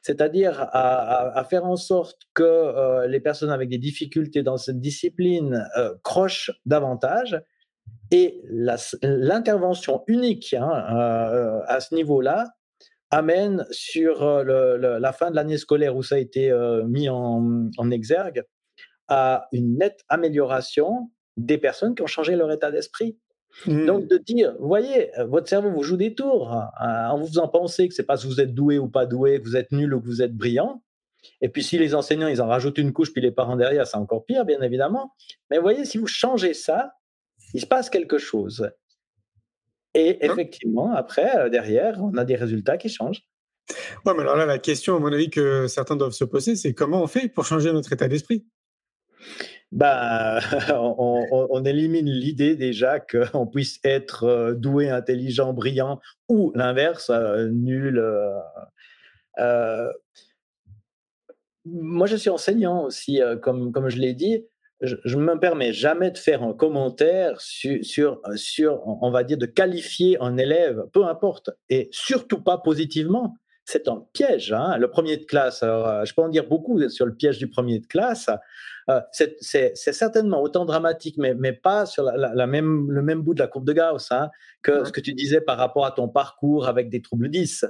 c'est-à-dire 0.03 0.69
à, 0.73 1.45
faire 1.51 1.65
en 1.65 1.77
sorte 1.77 2.23
que 2.35 2.43
euh, 2.43 3.07
les 3.09 3.21
personnes 3.21 3.51
avec 3.51 3.69
des 3.69 3.79
difficultés 3.79 4.43
dans 4.43 4.57
cette 4.57 4.81
discipline 4.81 5.67
euh, 5.77 5.95
crochent 6.03 6.53
davantage. 6.67 7.41
Et 8.11 8.43
l'intervention 9.03 10.05
unique 10.07 10.55
hein, 10.55 10.69
à 11.67 11.81
ce 11.81 11.95
niveau-là 11.95 12.51
amène 13.11 13.67
sur 13.71 14.45
la 14.45 15.13
fin 15.13 15.31
de 15.31 15.37
l'année 15.37 15.59
scolaire 15.59 15.97
où 15.97 16.03
ça 16.03 16.15
a 16.15 16.19
été 16.19 16.53
mis 16.87 17.09
en 17.09 17.91
exergue 17.91 18.45
à 19.09 19.49
une 19.53 19.79
nette 19.79 20.01
amélioration 20.09 21.11
des 21.37 21.59
personnes 21.59 21.95
qui 21.95 22.03
ont 22.03 22.07
changé 22.07 22.37
leur 22.37 22.51
état 22.53 22.71
d'esprit. 22.71 23.19
Mmh. 23.67 23.87
Donc 23.87 24.09
de 24.09 24.19
dire, 24.19 24.57
voyez, 24.59 25.11
votre 25.27 25.49
cerveau 25.49 25.71
vous 25.71 25.83
joue 25.83 25.97
des 25.97 26.15
tours 26.15 26.53
hein, 26.53 27.09
en 27.11 27.19
vous 27.19 27.27
faisant 27.27 27.49
penser 27.49 27.89
que 27.89 27.95
c'est 27.95 28.07
pas 28.07 28.17
si 28.17 28.27
vous 28.27 28.41
êtes 28.41 28.53
doué 28.53 28.79
ou 28.79 28.89
pas 28.89 29.07
doué, 29.07 29.41
que 29.41 29.45
vous 29.45 29.57
êtes 29.57 29.71
nul 29.71 29.95
ou 29.95 30.01
que 30.01 30.07
vous 30.07 30.23
êtes 30.23 30.35
brillant. 30.35 30.83
Et 31.41 31.49
puis 31.49 31.63
si 31.63 31.79
les 31.79 31.95
enseignants 31.95 32.27
ils 32.27 32.43
en 32.43 32.49
rajoutent 32.49 32.79
une 32.79 32.93
couche 32.93 33.13
puis 33.13 33.23
les 33.23 33.31
parents 33.31 33.57
derrière, 33.57 33.87
c'est 33.87 33.97
encore 33.97 34.27
pire 34.27 34.45
bien 34.45 34.61
évidemment. 34.61 35.15
Mais 35.51 35.59
voyez, 35.59 35.85
si 35.85 35.99
vous 35.99 36.07
changez 36.07 36.53
ça, 36.53 36.95
il 37.55 37.61
se 37.61 37.67
passe 37.67 37.91
quelque 37.91 38.19
chose. 38.19 38.71
Et 39.95 40.19
hein? 40.21 40.33
effectivement, 40.33 40.93
après 40.93 41.37
euh, 41.37 41.49
derrière, 41.49 42.03
on 42.03 42.17
a 42.17 42.25
des 42.25 42.35
résultats 42.35 42.77
qui 42.77 42.89
changent. 42.89 43.23
Ouais, 44.05 44.13
mais 44.15 44.21
alors 44.21 44.37
là, 44.37 44.45
la 44.45 44.59
question, 44.59 44.97
à 44.97 44.99
mon 44.99 45.13
avis, 45.13 45.31
que 45.31 45.67
certains 45.69 45.97
doivent 45.97 46.13
se 46.13 46.25
poser, 46.25 46.57
c'est 46.57 46.75
comment 46.75 47.03
on 47.03 47.07
fait 47.07 47.29
pour 47.29 47.47
changer 47.47 47.73
notre 47.73 47.93
état 47.93 48.09
d'esprit? 48.09 48.45
Bah, 49.75 50.39
on, 50.79 51.65
élimine 51.65 52.09
l'idée 52.09 52.55
déjà 52.55 53.01
qu'on 53.01 53.47
puisse 53.47 53.81
être 53.83 54.23
euh, 54.23 54.55
doué, 54.55 54.89
intelligent, 54.89 55.53
brillant, 55.53 56.01
ou 56.29 56.53
l'inverse, 56.55 57.11
euh, 57.11 57.49
nul. 57.49 58.01
Euh, 59.39 59.93
moi, 61.65 62.07
je 62.07 62.15
suis 62.15 62.31
enseignant 62.31 62.85
aussi, 62.85 63.21
comme, 63.43 63.73
comme 63.73 63.89
je 63.89 63.99
l'ai 63.99 64.15
dit. 64.15 64.47
Je 64.81 65.17
ne 65.17 65.23
me 65.23 65.39
permets 65.41 65.73
jamais 65.73 66.11
de 66.11 66.19
faire 66.19 66.43
un 66.43 66.53
commentaire 66.53 67.41
sur, 67.41 67.85
sur, 67.85 68.21
sur, 68.37 68.83
on 68.85 69.11
va 69.11 69.25
dire, 69.25 69.39
de 69.39 69.47
qualifier 69.47 70.19
un 70.21 70.37
élève, 70.37 70.85
peu 70.93 71.05
importe, 71.05 71.51
et 71.71 71.89
surtout 71.91 72.43
pas 72.43 72.59
positivement 72.59 73.39
c'est 73.65 73.89
un 73.89 74.05
piège. 74.13 74.53
Hein. 74.53 74.77
Le 74.79 74.89
premier 74.89 75.17
de 75.17 75.25
classe, 75.25 75.61
je 75.61 76.15
peux 76.15 76.23
en 76.23 76.29
dire 76.29 76.47
beaucoup 76.47 76.89
sur 76.89 77.07
le 77.07 77.15
piège 77.15 77.39
du 77.39 77.49
premier 77.49 77.79
de 77.79 77.87
classe. 77.87 78.29
Euh, 78.91 79.01
c'est 79.41 79.75
certainement 79.75 80.43
autant 80.43 80.65
dramatique, 80.65 81.17
mais, 81.19 81.35
mais 81.35 81.53
pas 81.53 81.87
sur 81.87 82.05
la, 82.05 82.47
même, 82.47 82.91
le 82.91 83.03
même 83.03 83.23
bout 83.23 83.35
de 83.35 83.41
la 83.41 83.47
courbe 83.47 83.67
de 83.67 83.73
Gauss 83.73 84.13
hein, 84.13 84.31
que 84.63 84.85
ce 84.85 84.93
que 84.93 85.01
tu 85.01 85.15
disais 85.15 85.41
par 85.41 85.57
rapport 85.57 85.87
à 85.87 85.93
ton 85.93 86.09
parcours 86.09 86.69
avec 86.69 86.91
des 86.91 87.01
troubles 87.01 87.31
10. 87.31 87.65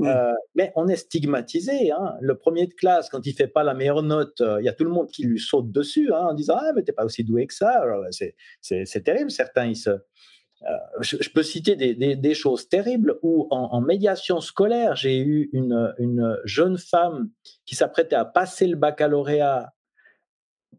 Euh, 0.00 0.32
mais 0.56 0.72
on 0.74 0.88
est 0.88 0.96
stigmatisé. 0.96 1.92
Hein. 1.92 2.16
Le 2.20 2.36
premier 2.36 2.66
de 2.66 2.74
classe, 2.74 3.08
quand 3.10 3.26
il 3.26 3.32
fait 3.32 3.46
pas 3.46 3.62
la 3.62 3.74
meilleure 3.74 4.02
note, 4.02 4.40
euh, 4.40 4.60
il 4.60 4.64
y 4.64 4.68
a 4.68 4.72
tout 4.72 4.84
le 4.84 4.90
monde 4.90 5.08
qui 5.08 5.24
lui 5.24 5.38
saute 5.38 5.70
dessus 5.70 6.10
en 6.12 6.34
disant 6.34 6.56
Ah, 6.58 6.72
mais 6.74 6.82
t'es 6.82 6.92
pas 6.92 7.04
aussi 7.04 7.22
doué 7.22 7.46
que 7.46 7.54
ça. 7.54 7.84
C'est 8.60 9.04
terrible. 9.04 9.30
Certains, 9.30 9.66
ils 9.66 9.76
se. 9.76 9.90
Je, 11.00 11.28
peux 11.30 11.42
citer 11.42 11.76
des, 11.76 12.34
choses 12.34 12.68
terribles 12.68 13.18
où 13.22 13.46
en, 13.50 13.80
médiation 13.80 14.40
scolaire, 14.40 14.96
j'ai 14.96 15.18
eu 15.18 15.50
une, 15.52 15.94
une, 15.98 16.38
jeune 16.44 16.78
femme 16.78 17.30
qui 17.66 17.74
s'apprêtait 17.74 18.16
à 18.16 18.24
passer 18.24 18.66
le 18.66 18.76
baccalauréat 18.76 19.74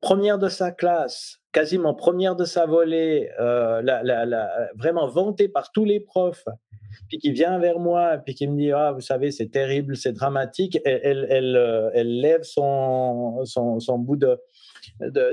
première 0.01 0.37
de 0.37 0.49
sa 0.49 0.71
classe, 0.71 1.39
quasiment 1.51 1.93
première 1.93 2.35
de 2.35 2.45
sa 2.45 2.65
volée, 2.65 3.29
euh, 3.39 3.81
vraiment 4.75 5.07
vantée 5.07 5.47
par 5.47 5.71
tous 5.71 5.85
les 5.85 5.99
profs, 5.99 6.45
puis 7.07 7.17
qui 7.17 7.31
vient 7.31 7.59
vers 7.59 7.79
moi, 7.79 8.17
puis 8.23 8.35
qui 8.35 8.47
me 8.47 8.57
dit 8.57 8.71
ah 8.71 8.91
vous 8.91 9.01
savez 9.01 9.31
c'est 9.31 9.49
terrible, 9.49 9.95
c'est 9.95 10.13
dramatique, 10.13 10.79
elle, 10.85 11.27
elle, 11.29 11.55
euh, 11.55 11.89
elle, 11.93 12.19
lève 12.21 12.43
son, 12.43 13.43
son, 13.45 13.99
bout 13.99 14.15
de 14.15 14.39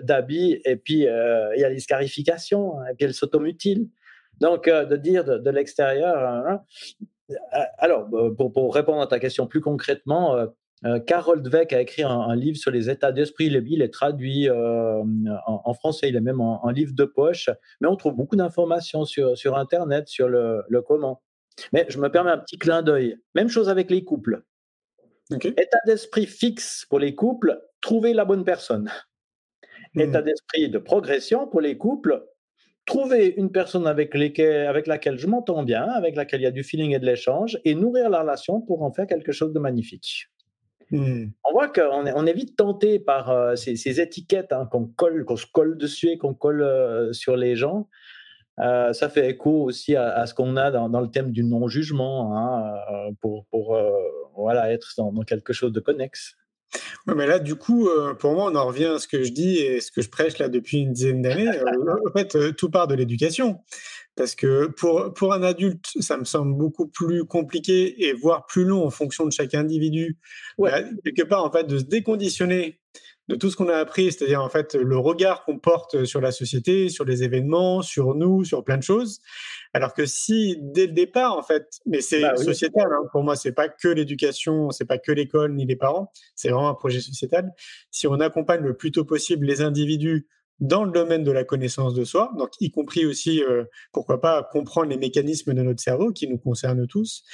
d'habit 0.03 0.61
et 0.65 0.77
puis 0.77 1.07
euh, 1.07 1.55
il 1.55 1.61
y 1.61 1.65
a 1.65 1.69
les 1.69 1.81
scarifications 1.81 2.81
hein, 2.81 2.85
et 2.91 2.95
puis 2.95 3.05
elle 3.05 3.15
s'automutile. 3.15 3.89
Donc 4.43 4.69
de 4.69 4.97
dire 4.97 5.25
de, 5.25 5.51
l'extérieur. 5.51 6.29
Hein, 6.29 6.61
alors 7.79 8.09
pour, 8.37 8.53
pour, 8.53 8.75
répondre 8.75 9.01
à 9.01 9.07
ta 9.07 9.19
question 9.19 9.47
plus 9.47 9.63
concrètement 9.63 10.37
euh, 10.85 10.99
Carol 10.99 11.43
Dweck 11.43 11.73
a 11.73 11.81
écrit 11.81 12.03
un, 12.03 12.35
livre 12.35 12.57
sur 12.57 12.71
les 12.71 12.91
états 12.91 13.13
d'esprit. 13.13 13.47
Il, 13.47 13.83
est 13.83 13.93
traduit 13.93 14.49
euh, 14.49 15.03
en, 15.47 15.75
français, 15.75 16.09
il 16.09 16.17
est 16.17 16.21
même 16.21 16.41
en, 16.41 16.69
livre 16.71 16.95
de 16.95 17.05
poche. 17.05 17.51
Mais 17.81 17.89
on 17.89 17.97
trouve 17.97 18.15
beaucoup 18.15 18.37
d'informations 18.37 19.05
sur, 19.05 19.37
sur 19.37 19.57
Internet, 19.57 20.09
sur 20.09 20.29
le, 20.29 20.65
comment. 20.87 21.23
Mais 21.73 21.87
je 21.89 21.99
me 21.99 22.09
permets 22.09 22.31
un 22.31 22.39
petit 22.39 22.59
clin 22.59 22.83
d'œil. 22.83 23.17
Même 23.35 23.49
chose 23.49 23.69
avec 23.69 23.91
les 23.91 24.05
couples. 24.05 24.43
État 25.31 25.79
d'esprit 25.87 26.27
fixe 26.27 26.85
pour 26.91 26.99
les 26.99 27.15
couples, 27.15 27.61
trouver 27.81 28.13
la 28.13 28.25
bonne 28.25 28.45
personne. 28.45 28.91
Hmm. 29.95 30.01
État 30.01 30.23
d'esprit 30.23 30.69
de 30.69 30.79
progression 30.79 31.47
pour 31.47 31.61
les 31.61 31.79
couples, 31.79 32.27
trouver 32.87 33.35
une 33.37 33.51
personne 33.51 33.87
avec, 33.87 34.15
avec 34.15 34.87
laquelle 34.87 35.19
je 35.19 35.27
m'entends 35.27 35.63
bien, 35.63 35.85
avec 35.85 36.17
laquelle 36.17 36.41
il 36.41 36.45
y 36.45 36.47
a 36.47 36.51
du 36.51 36.65
feeling 36.65 36.93
et 36.93 36.99
de 36.99 37.07
l'échange, 37.07 37.59
et 37.65 37.75
nourrir 37.75 38.11
la 38.11 38.21
relation 38.21 38.61
pour 38.61 38.83
en 38.83 38.93
faire 38.93 39.07
quelque 39.07 39.33
chose 39.33 39.53
de 39.53 39.59
magnifique. 39.59 40.29
Hmm. 40.93 41.29
On 41.45 41.53
voit 41.53 41.69
qu'on 41.69 42.05
est, 42.05 42.13
on 42.15 42.27
est 42.27 42.35
vite 42.35 42.55
tenté 42.55 42.99
par 42.99 43.31
euh, 43.31 43.57
ces, 43.57 44.01
étiquettes 44.01 44.53
hein, 44.53 44.69
qu'on 44.71 44.87
colle, 44.87 45.25
qu'on 45.25 45.37
se 45.37 45.47
colle 45.47 45.79
dessus 45.79 46.09
et 46.09 46.19
qu'on 46.19 46.35
colle 46.35 46.61
euh, 46.61 47.15
sur 47.15 47.35
les 47.37 47.57
gens. 47.57 47.89
Euh, 48.61 48.93
ça 48.93 49.09
fait 49.09 49.31
écho 49.31 49.63
aussi 49.65 49.97
à, 49.97 50.27
ce 50.27 50.35
qu'on 50.35 50.57
a 50.59 50.71
dans, 50.71 51.01
le 51.01 51.09
thème 51.09 51.33
du 51.33 51.43
non-jugement 51.43 52.37
hein, 52.37 53.11
pour, 53.23 53.47
pour 53.47 53.75
voilà, 54.37 54.71
être 54.71 54.93
dans, 54.99 55.11
quelque 55.23 55.55
chose 55.55 55.73
de 55.73 55.81
connexe. 55.81 56.37
Oui, 57.07 57.15
mais 57.17 57.27
là, 57.27 57.39
du 57.39 57.55
coup, 57.55 57.89
pour 58.19 58.33
moi, 58.33 58.51
on 58.51 58.55
en 58.55 58.67
revient 58.67 58.87
à 58.87 58.99
ce 58.99 59.09
que 59.09 59.23
je 59.23 59.33
dis 59.33 59.59
et 59.59 59.81
ce 59.81 59.91
que 59.91 60.03
je 60.03 60.09
prêche 60.09 60.39
là 60.39 60.49
depuis 60.49 60.79
une 60.79 60.93
dizaine 60.93 61.23
d'années. 61.23 61.49
en 62.07 62.13
fait, 62.13 62.55
tout 62.57 62.71
part 62.71 62.87
de 62.87 62.95
l'éducation. 62.95 63.61
Parce 64.15 64.35
que 64.35 64.67
pour, 64.67 65.15
pour 65.15 65.33
un 65.33 65.43
adulte, 65.43 65.87
ça 66.01 66.19
me 66.19 66.25
semble 66.25 66.55
beaucoup 66.55 66.87
plus 66.87 67.25
compliqué 67.25 68.07
et 68.07 68.13
voire 68.13 68.47
plus 68.47 68.65
long 68.65 68.85
en 68.85 68.91
fonction 68.91 69.25
de 69.25 69.33
chaque 69.33 69.55
individu. 69.55 70.19
Ouais. 70.59 70.71
Bah, 70.71 70.89
quelque 71.05 71.23
part, 71.23 71.45
en 71.45 71.51
fait, 71.51 71.65
de 71.65 71.79
se 71.79 71.85
déconditionner 71.85 72.79
de 73.29 73.37
tout 73.37 73.51
ce 73.51 73.57
qu'on 73.57 73.69
a 73.69 73.77
appris, 73.77 74.11
c'est-à-dire 74.11 74.43
en 74.43 74.49
fait 74.49 74.75
le 74.75 74.99
regard 74.99 75.45
qu'on 75.45 75.59
porte 75.59 76.05
sur 76.05 76.21
la 76.21 76.33
société, 76.33 76.89
sur 76.89 77.05
les 77.05 77.23
événements, 77.23 77.83
sur 77.83 78.15
nous, 78.15 78.45
sur 78.45 78.65
plein 78.65 78.77
de 78.77 78.83
choses. 78.83 79.21
Alors 79.75 79.95
que 79.95 80.07
si 80.07 80.59
dès 80.61 80.87
le 80.87 80.93
départ, 80.93 81.37
en 81.37 81.43
fait, 81.43 81.81
mais 81.87 82.01
c'est 82.01 82.23
bah 82.23 82.37
sociétal, 82.37 82.89
hein, 82.93 83.07
pour 83.13 83.23
moi, 83.23 83.37
c'est 83.37 83.53
pas 83.53 83.69
que 83.69 83.89
l'éducation, 83.89 84.71
c'est 84.71 84.85
pas 84.85 84.99
que 84.99 85.13
l'école 85.13 85.55
ni 85.55 85.67
les 85.67 85.77
parents, 85.77 86.11
c'est 86.35 86.49
vraiment 86.49 86.69
un 86.69 86.75
projet 86.75 87.01
sociétal. 87.01 87.53
Si 87.91 88.07
on 88.07 88.21
accompagne 88.21 88.63
le 88.63 88.77
plus 88.77 88.91
tôt 88.91 89.05
possible 89.05 89.47
les 89.47 89.63
individus 89.63 90.27
dans 90.61 90.85
le 90.85 90.93
domaine 90.93 91.25
de 91.25 91.33
la 91.33 91.45
connaissance 91.45 91.95
de 91.95 92.05
soi, 92.05 92.33
donc 92.39 92.51
y 92.61 92.71
compris 92.71 93.05
aussi, 93.05 93.43
euh, 93.43 93.65
pourquoi 93.93 94.21
pas, 94.21 94.49
comprendre 94.53 94.91
les 94.91 94.97
mécanismes 94.97 95.55
de 95.55 95.63
notre 95.63 95.83
cerveau 95.83 96.13
qui 96.13 96.29
nous 96.29 96.39
concernent 96.39 96.87
tous, 96.87 97.25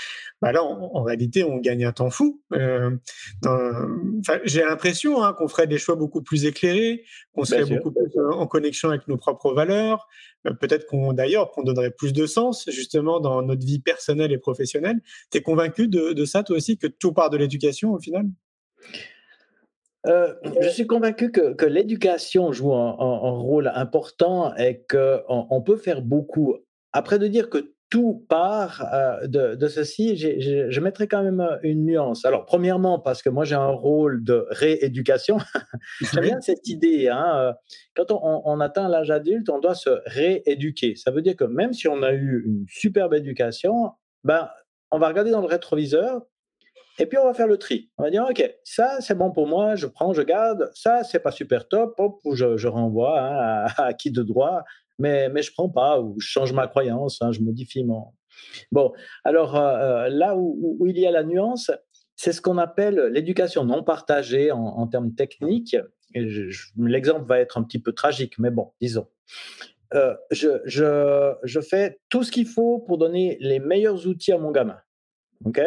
bah 0.41 0.53
là, 0.53 0.63
en, 0.63 1.03
réalité, 1.03 1.45
on 1.45 1.59
gagne 1.59 1.85
un 1.85 1.93
temps 1.93 2.11
fou. 2.11 2.43
Euh, 2.55 2.97
J'ai 4.45 4.63
l'impression 4.63 5.23
hein, 5.23 5.35
qu'on 5.35 5.49
ferait 5.49 5.67
des 5.67 5.79
choix 5.79 5.97
beaucoup 5.97 6.23
plus 6.23 6.45
éclairés, 6.47 7.05
qu'on 7.35 7.45
serait 7.45 7.65
beaucoup 7.67 7.93
plus 7.93 8.17
euh, 8.17 8.31
en 8.33 8.47
connexion 8.47 8.89
avec 8.89 9.09
nos 9.09 9.17
propres 9.17 9.53
valeurs, 9.53 10.09
euh, 10.47 10.55
peut-être 10.55 10.87
qu'on 10.87 11.13
d'ailleurs 11.13 11.51
qu'on 11.51 11.63
donnerait 11.63 11.91
plus 11.91 12.13
de 12.13 12.25
sens 12.27 12.69
justement 12.71 13.21
dans 13.21 13.43
notre 13.43 13.67
vie 13.67 13.81
personnelle 13.81 14.33
et 14.33 14.39
professionnelle. 14.39 15.01
Tu 15.31 15.39
es 15.39 15.43
convaincu 15.43 15.89
de, 15.89 16.13
de 16.13 16.25
ça, 16.25 16.43
toi 16.45 16.57
aussi, 16.57 16.79
que 16.79 16.87
tout 16.87 17.13
part 17.13 17.31
de 17.31 17.37
l'éducation 17.37 17.93
au 17.93 17.99
final? 17.99 18.27
Euh, 20.09 20.35
je 20.61 20.68
suis 20.68 20.87
convaincu 20.87 21.31
que, 21.31 21.53
que 21.55 21.66
l'éducation 21.66 22.53
joue 22.53 22.73
un, 22.73 22.92
rôle 22.92 23.71
important 23.75 24.55
et 24.57 24.85
qu'on 24.88 25.47
on 25.51 25.62
peut 25.62 25.77
faire 25.77 26.03
beaucoup. 26.03 26.57
Après 26.92 27.18
de 27.18 27.27
dire 27.27 27.51
que 27.51 27.75
tout 27.90 28.25
part 28.29 28.87
euh, 28.92 29.27
de, 29.27 29.55
de, 29.55 29.68
ceci, 29.68 30.16
je 30.16 30.81
mettrais 30.81 31.09
quand 31.09 31.23
même 31.23 31.40
euh, 31.40 31.57
une 31.62 31.87
nuance. 31.87 32.25
Alors, 32.25 32.44
premièrement, 32.44 32.99
parce 32.99 33.23
que 33.23 33.31
moi 33.31 33.44
j'ai 33.44 33.55
un 33.55 33.71
rôle 33.71 34.23
de 34.25 34.47
rééducation. 34.51 35.38
J'aime 36.01 36.25
bien 36.25 36.40
cette 36.40 36.68
idée. 36.68 37.09
Hein, 37.09 37.55
quand 37.94 38.11
on, 38.11 38.42
on 38.44 38.61
atteint 38.61 38.88
l'âge 38.88 39.11
adulte, 39.11 39.49
on 39.49 39.59
doit 39.59 39.75
se 39.75 39.90
rééduquer. 40.07 40.97
Ça 40.97 41.11
veut 41.11 41.23
dire 41.23 41.37
que 41.37 41.44
même 41.44 41.73
si 41.73 41.88
on 41.88 42.03
a 42.03 42.12
eu 42.12 42.44
une 42.47 42.64
superbe 42.68 43.14
éducation, 43.14 43.92
ben, 44.25 44.49
on 44.90 44.99
va 44.99 45.09
regarder 45.09 45.31
dans 45.31 45.40
le 45.40 45.47
rétroviseur 45.47 46.23
et 46.99 47.07
puis, 47.07 47.19
on 47.19 47.25
va 47.25 47.35
faire 47.35 47.47
le 47.47 47.59
tri. 47.59 47.91
On 47.97 48.03
va 48.03 48.11
dire, 48.11 48.27
OK, 48.29 48.43
ça, 48.65 49.01
c'est 49.01 49.15
bon 49.15 49.31
pour 49.31 49.47
moi, 49.47 49.77
je 49.77 49.87
prends, 49.87 50.13
je 50.13 50.23
garde. 50.23 50.71
Ça, 50.75 51.05
c'est 51.05 51.21
pas 51.21 51.31
super 51.31 51.69
top, 51.69 51.95
hop, 51.99 52.21
je, 52.33 52.67
renvoie 52.67 53.21
hein, 53.21 53.67
à, 53.77 53.95
qui 53.95 54.11
de 54.11 54.23
droit, 54.23 54.65
mais, 54.99 55.29
mais 55.29 55.43
je 55.43 55.53
prends 55.53 55.69
pas, 55.69 56.01
ou 56.01 56.17
je 56.19 56.27
change 56.27 56.53
ma 56.53 56.67
croyance, 56.67 57.23
hein, 57.23 57.33
je 57.33 57.41
modifie 57.41 57.85
mon. 57.85 58.07
Bon, 58.73 58.93
alors 59.25 59.57
euh, 59.57 60.07
euh, 60.07 60.09
là 60.09 60.37
où, 60.37 60.87
il 60.87 60.99
y 60.99 61.07
a 61.07 61.11
la 61.11 61.25
nuance, 61.25 61.71
c'est 62.17 62.33
ce 62.33 62.41
qu'on 62.41 62.59
appelle 62.59 63.11
l'éducation 63.13 63.65
non 63.65 63.83
partagée 63.83 64.51
en, 64.51 64.87
termes 64.87 65.15
techniques. 65.15 65.77
L'exemple 66.77 67.27
va 67.27 67.39
être 67.39 67.59
un 67.59 67.63
petit 67.63 67.79
peu 67.79 67.93
tragique, 67.93 68.39
mais 68.39 68.51
bon, 68.51 68.73
disons. 68.81 69.07
Euh, 69.95 70.15
je, 70.31 71.61
fais 71.61 72.01
tout 72.09 72.23
ce 72.23 72.33
qu'il 72.33 72.47
faut 72.47 72.81
pour 72.81 72.99
donner 72.99 73.39
les 73.41 73.59
meilleurs 73.59 74.07
outils 74.07 74.33
à 74.33 74.39
mon 74.39 74.51
gamin. 74.51 74.79
OK? 75.45 75.61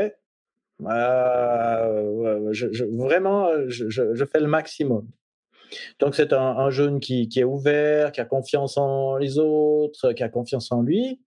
Euh, 0.90 2.50
je, 2.52 2.84
vraiment, 2.86 3.50
je, 3.68 4.26
fais 4.26 4.40
le 4.40 4.48
maximum. 4.48 5.08
Donc, 6.00 6.16
c'est 6.16 6.34
un, 6.34 6.70
jeune 6.70 7.00
qui, 7.00 7.30
est 7.36 7.44
ouvert, 7.44 8.12
qui 8.12 8.22
a 8.22 8.26
confiance 8.26 8.78
en 8.78 9.18
les 9.18 9.38
autres, 9.40 10.14
qui 10.14 10.24
a 10.24 10.30
confiance 10.30 10.72
en 10.72 10.82
lui. 10.82 11.22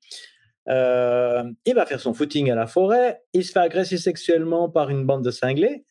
Euh, 0.69 1.45
il 1.67 1.75
va 1.75 1.87
faire 1.87 2.01
son 2.01 2.15
footing 2.15 2.51
à 2.51 2.55
la 2.55 2.67
forêt. 2.67 3.23
Il 3.33 3.45
se 3.45 3.53
fait 3.53 3.61
agresser 3.61 3.99
sexuellement 3.99 4.69
par 4.69 4.91
une 4.91 5.07
bande 5.07 5.25
de 5.25 5.31
cinglés. 5.31 5.85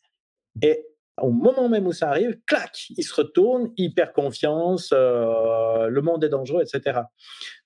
Et 0.62 0.86
au 1.21 1.32
moment 1.32 1.69
même 1.69 1.88
où 1.88 1.93
ça 1.93 2.10
arrive, 2.10 2.39
clac, 2.45 2.88
il 2.89 3.04
se 3.04 3.13
retourne, 3.13 3.71
il 3.78 3.93
perd 3.93 4.13
confiance, 4.13 4.89
euh, 4.93 5.88
le 5.88 6.02
monde 6.02 6.23
est 6.23 6.30
dangereux, 6.30 6.63
etc. 6.63 7.02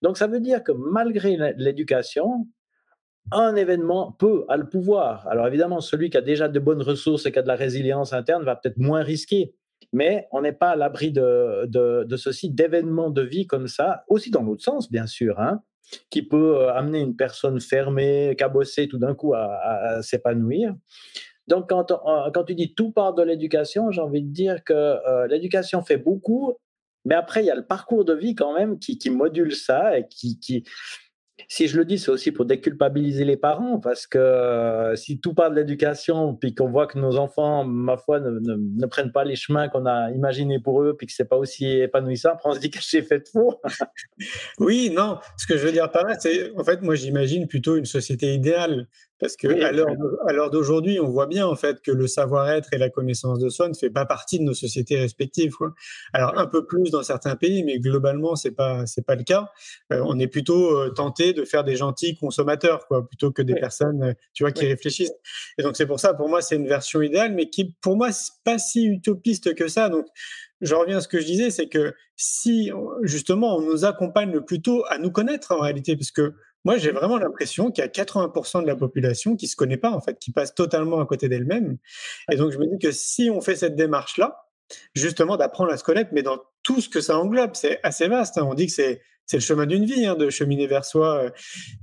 Donc, 0.01 0.17
ça 0.17 0.27
veut 0.27 0.41
dire 0.41 0.63
que 0.63 0.73
malgré 0.73 1.37
l'éducation, 1.57 2.47
un 3.31 3.55
événement 3.55 4.11
peut, 4.13 4.45
a 4.49 4.57
le 4.57 4.67
pouvoir. 4.67 5.27
Alors 5.27 5.47
évidemment, 5.47 5.81
celui 5.81 6.09
qui 6.09 6.17
a 6.17 6.21
déjà 6.21 6.47
de 6.47 6.59
bonnes 6.59 6.81
ressources 6.81 7.25
et 7.25 7.31
qui 7.31 7.39
a 7.39 7.41
de 7.41 7.47
la 7.47 7.55
résilience 7.55 8.13
interne 8.13 8.43
va 8.43 8.55
peut-être 8.55 8.77
moins 8.77 9.03
risquer. 9.03 9.53
Mais 9.93 10.27
on 10.31 10.41
n'est 10.41 10.53
pas 10.53 10.71
à 10.71 10.75
l'abri 10.75 11.11
de, 11.11 11.65
de, 11.65 12.17
ceci, 12.17 12.49
d'événements 12.49 13.09
de 13.09 13.21
vie 13.21 13.47
comme 13.47 13.67
ça, 13.67 14.03
aussi 14.07 14.31
dans 14.31 14.43
l'autre 14.43 14.63
sens, 14.63 14.91
bien 14.91 15.07
sûr, 15.07 15.39
hein, 15.39 15.61
qui 16.09 16.23
peut 16.23 16.57
euh, 16.57 16.73
amener 16.73 16.99
une 16.99 17.15
personne 17.15 17.61
fermée, 17.61 18.35
cabossée 18.37 18.87
tout 18.87 18.97
d'un 18.97 19.15
coup 19.15 19.33
à, 19.33 20.01
s'épanouir. 20.01 20.75
Donc, 21.47 21.69
quand, 21.69 21.93
quand, 22.33 22.43
tu 22.43 22.55
dis 22.55 22.73
tout 22.73 22.91
part 22.91 23.13
de 23.13 23.23
l'éducation, 23.23 23.91
j'ai 23.91 24.01
envie 24.01 24.23
de 24.23 24.33
dire 24.33 24.63
que 24.65 24.73
euh, 24.73 25.27
l'éducation 25.27 25.81
fait 25.81 25.97
beaucoup, 25.97 26.57
mais 27.05 27.15
après, 27.15 27.41
il 27.41 27.45
y 27.45 27.51
a 27.51 27.55
le 27.55 27.65
parcours 27.65 28.03
de 28.03 28.13
vie 28.13 28.35
quand 28.35 28.53
même 28.53 28.79
qui, 28.79 28.97
qui 28.97 29.09
module 29.09 29.55
ça 29.55 29.97
et 29.97 30.07
qui, 30.09 30.39
qui, 30.39 30.65
si 31.47 31.67
je 31.67 31.77
le 31.77 31.85
dis, 31.85 31.99
c'est 31.99 32.11
aussi 32.11 32.31
pour 32.31 32.45
déculpabiliser 32.45 33.23
les 33.23 33.37
parents, 33.37 33.79
parce 33.79 34.07
que 34.07 34.17
euh, 34.17 34.95
si 34.95 35.19
tout 35.19 35.33
part 35.33 35.51
de 35.51 35.55
l'éducation, 35.55 36.33
puis 36.35 36.55
qu'on 36.55 36.69
voit 36.69 36.87
que 36.87 36.97
nos 36.97 37.17
enfants, 37.17 37.63
ma 37.63 37.95
foi, 37.95 38.19
ne, 38.19 38.39
ne, 38.39 38.85
prennent 38.87 39.11
pas 39.11 39.23
les 39.23 39.35
chemins 39.35 39.69
qu'on 39.69 39.85
a 39.85 40.11
imaginés 40.11 40.59
pour 40.59 40.81
eux, 40.81 40.95
puis 40.97 41.07
que 41.07 41.13
c'est 41.13 41.29
pas 41.29 41.37
aussi 41.37 41.65
épanouissant, 41.67 42.31
après 42.31 42.49
on 42.49 42.53
se 42.53 42.59
dit 42.59 42.71
que 42.71 42.79
j'ai 42.81 43.03
fait 43.03 43.19
de 43.19 43.27
faux. 43.27 43.61
oui, 44.59 44.89
non, 44.89 45.19
ce 45.37 45.45
que 45.45 45.57
je 45.57 45.65
veux 45.65 45.71
dire 45.71 45.89
par 45.91 46.05
là, 46.05 46.17
c'est, 46.19 46.51
en 46.57 46.63
fait, 46.63 46.81
moi 46.81 46.95
j'imagine 46.95 47.47
plutôt 47.47 47.75
une 47.75 47.85
société 47.85 48.33
idéale 48.33 48.87
parce 49.19 49.35
que 49.35 49.47
à 49.47 49.71
l'heure 50.33 50.49
d'aujourd'hui, 50.51 50.99
on 50.99 51.09
voit 51.09 51.25
bien 51.25 51.47
en 51.47 51.55
fait 51.55 51.81
que 51.81 51.91
le 51.91 52.07
savoir-être 52.07 52.69
et 52.73 52.77
la 52.77 52.89
connaissance 52.89 53.39
de 53.39 53.49
soi 53.49 53.67
ne 53.67 53.73
fait 53.73 53.89
pas 53.89 54.05
partie 54.05 54.37
de 54.37 54.43
nos 54.43 54.53
sociétés 54.53 54.97
respectives. 54.99 55.53
Quoi. 55.53 55.73
Alors 56.13 56.37
un 56.37 56.45
peu 56.45 56.65
plus 56.65 56.91
dans 56.91 57.03
certains 57.03 57.35
pays, 57.35 57.63
mais 57.63 57.79
globalement 57.79 58.35
c'est 58.35 58.51
pas 58.51 58.85
c'est 58.85 59.05
pas 59.05 59.15
le 59.15 59.23
cas. 59.23 59.49
Euh, 59.91 60.03
on 60.05 60.19
est 60.19 60.27
plutôt 60.27 60.77
euh, 60.77 60.89
tenté 60.89 61.33
de 61.33 61.45
faire 61.45 61.63
des 61.63 61.75
gentils 61.75 62.15
consommateurs, 62.15 62.87
quoi, 62.87 63.07
plutôt 63.07 63.31
que 63.31 63.41
des 63.41 63.55
personnes, 63.55 64.03
euh, 64.03 64.13
tu 64.33 64.43
vois, 64.43 64.51
qui 64.51 64.65
réfléchissent. 64.65 65.13
Et 65.57 65.63
donc 65.63 65.75
c'est 65.75 65.87
pour 65.87 65.99
ça, 65.99 66.13
pour 66.13 66.29
moi, 66.29 66.41
c'est 66.41 66.55
une 66.55 66.67
version 66.67 67.01
idéale, 67.01 67.33
mais 67.33 67.49
qui 67.49 67.75
pour 67.81 67.97
moi 67.97 68.11
c'est 68.11 68.33
pas 68.43 68.59
si 68.59 68.85
utopiste 68.85 69.55
que 69.55 69.67
ça. 69.67 69.89
Donc 69.89 70.05
je 70.61 70.75
reviens 70.75 70.97
à 70.97 71.01
ce 71.01 71.07
que 71.07 71.19
je 71.19 71.25
disais, 71.25 71.49
c'est 71.49 71.69
que 71.69 71.93
si 72.15 72.71
justement 73.01 73.57
on 73.57 73.61
nous 73.61 73.85
accompagne 73.85 74.31
le 74.31 74.43
plus 74.43 74.61
tôt 74.61 74.83
à 74.89 74.97
nous 74.97 75.11
connaître 75.11 75.51
en 75.51 75.59
réalité, 75.59 75.95
parce 75.95 76.11
que 76.11 76.33
moi, 76.65 76.77
j'ai 76.77 76.91
vraiment 76.91 77.17
l'impression 77.17 77.71
qu'il 77.71 77.83
y 77.83 77.87
a 77.87 77.89
80% 77.89 78.61
de 78.61 78.67
la 78.67 78.75
population 78.75 79.35
qui 79.35 79.47
se 79.47 79.55
connaît 79.55 79.77
pas, 79.77 79.91
en 79.91 80.01
fait, 80.01 80.19
qui 80.19 80.31
passe 80.31 80.53
totalement 80.53 80.99
à 80.99 81.05
côté 81.05 81.29
d'elle-même. 81.29 81.77
Et 82.31 82.35
donc, 82.35 82.51
je 82.51 82.57
me 82.57 82.65
dis 82.65 82.79
que 82.79 82.91
si 82.91 83.29
on 83.29 83.41
fait 83.41 83.55
cette 83.55 83.75
démarche-là, 83.75 84.47
justement 84.93 85.37
d'apprendre 85.37 85.71
à 85.71 85.77
se 85.77 85.83
connaître, 85.83 86.09
mais 86.13 86.23
dans 86.23 86.39
tout 86.63 86.81
ce 86.81 86.89
que 86.89 87.01
ça 87.01 87.17
englobe, 87.17 87.51
c'est 87.53 87.79
assez 87.83 88.07
vaste. 88.07 88.37
Hein. 88.37 88.47
On 88.49 88.53
dit 88.53 88.67
que 88.67 88.73
c'est 88.73 89.01
le 89.31 89.39
chemin 89.39 89.65
d'une 89.65 89.85
vie, 89.85 90.05
hein, 90.05 90.15
de 90.15 90.29
cheminer 90.29 90.67
vers 90.67 90.85
soi. 90.85 91.23
Euh. 91.23 91.29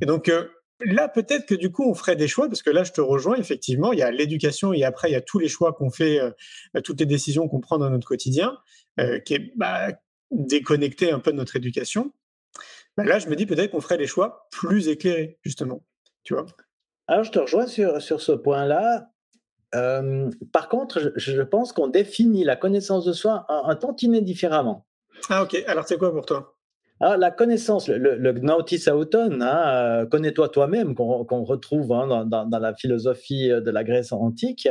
Et 0.00 0.06
donc, 0.06 0.28
euh, 0.28 0.46
là, 0.80 1.08
peut-être 1.08 1.46
que 1.46 1.54
du 1.54 1.70
coup, 1.70 1.88
on 1.88 1.94
ferait 1.94 2.16
des 2.16 2.28
choix, 2.28 2.48
parce 2.48 2.62
que 2.62 2.70
là, 2.70 2.84
je 2.84 2.92
te 2.92 3.00
rejoins, 3.00 3.36
effectivement, 3.36 3.92
il 3.92 3.98
y 3.98 4.02
a 4.02 4.10
l'éducation 4.10 4.72
et 4.72 4.84
après, 4.84 5.08
il 5.08 5.12
y 5.12 5.16
a 5.16 5.22
tous 5.22 5.38
les 5.38 5.48
choix 5.48 5.72
qu'on 5.72 5.90
fait, 5.90 6.20
euh, 6.20 6.30
toutes 6.82 7.00
les 7.00 7.06
décisions 7.06 7.48
qu'on 7.48 7.60
prend 7.60 7.78
dans 7.78 7.90
notre 7.90 8.06
quotidien, 8.06 8.58
qui 9.24 9.34
est 9.34 9.52
bah, 9.56 9.88
déconnecté 10.30 11.10
un 11.10 11.18
peu 11.18 11.32
de 11.32 11.36
notre 11.36 11.56
éducation. 11.56 12.12
Bah, 12.96 13.04
là, 13.04 13.18
je 13.18 13.28
me 13.28 13.36
dis 13.36 13.46
peut-être 13.46 13.72
qu'on 13.72 13.80
ferait 13.80 13.98
des 13.98 14.06
choix 14.06 14.48
plus 14.50 14.88
éclairés, 14.88 15.38
justement. 15.42 15.84
Tu 16.22 16.34
vois 16.34 16.46
Alors, 17.08 17.24
je 17.24 17.32
te 17.32 17.38
rejoins 17.38 17.66
sur, 17.66 18.00
sur 18.00 18.20
ce 18.20 18.32
point-là. 18.32 19.10
par 20.52 20.68
contre, 20.68 21.12
je, 21.16 21.42
pense 21.42 21.72
qu'on 21.72 21.88
définit 21.88 22.44
la 22.44 22.56
connaissance 22.56 23.04
de 23.04 23.12
soi 23.12 23.46
un, 23.48 23.68
un 23.68 23.76
tantinet 23.76 24.20
différemment. 24.20 24.86
Ah, 25.28 25.42
ok. 25.42 25.62
Alors, 25.66 25.86
c'est 25.86 25.98
quoi 25.98 26.12
pour 26.12 26.26
toi? 26.26 26.54
Alors, 27.00 27.16
la 27.16 27.30
connaissance, 27.30 27.88
le, 27.88 28.16
le, 28.16 28.32
Gnautis 28.32 28.88
Auton, 28.88 29.40
hein, 29.40 29.68
euh, 29.68 30.06
connais-toi 30.06 30.48
toi-même, 30.48 30.94
qu'on 30.94 31.44
retrouve 31.44 31.92
hein, 31.92 32.24
dans, 32.24 32.46
dans, 32.46 32.58
la 32.58 32.74
philosophie 32.74 33.48
de 33.48 33.70
la 33.70 33.82
Grèce 33.82 34.12
antique, 34.12 34.68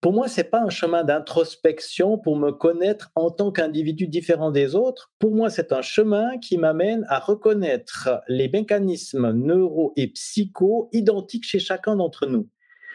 pour 0.00 0.14
moi, 0.14 0.28
c'est 0.28 0.44
pas 0.44 0.62
un 0.62 0.70
chemin 0.70 1.04
d'introspection 1.04 2.16
pour 2.16 2.36
me 2.36 2.52
connaître 2.52 3.10
en 3.14 3.30
tant 3.30 3.52
qu'individu 3.52 4.08
différent 4.08 4.50
des 4.50 4.74
autres. 4.74 5.12
Pour 5.18 5.34
moi, 5.34 5.50
c'est 5.50 5.72
un 5.72 5.82
chemin 5.82 6.38
qui 6.38 6.56
m'amène 6.56 7.04
à 7.08 7.18
reconnaître 7.18 8.22
les 8.26 8.48
mécanismes 8.48 9.32
neuro 9.32 9.92
et 9.96 10.08
psycho 10.08 10.88
identiques 10.92 11.44
chez 11.44 11.58
chacun 11.58 11.96
d'entre 11.96 12.26
nous. 12.26 12.48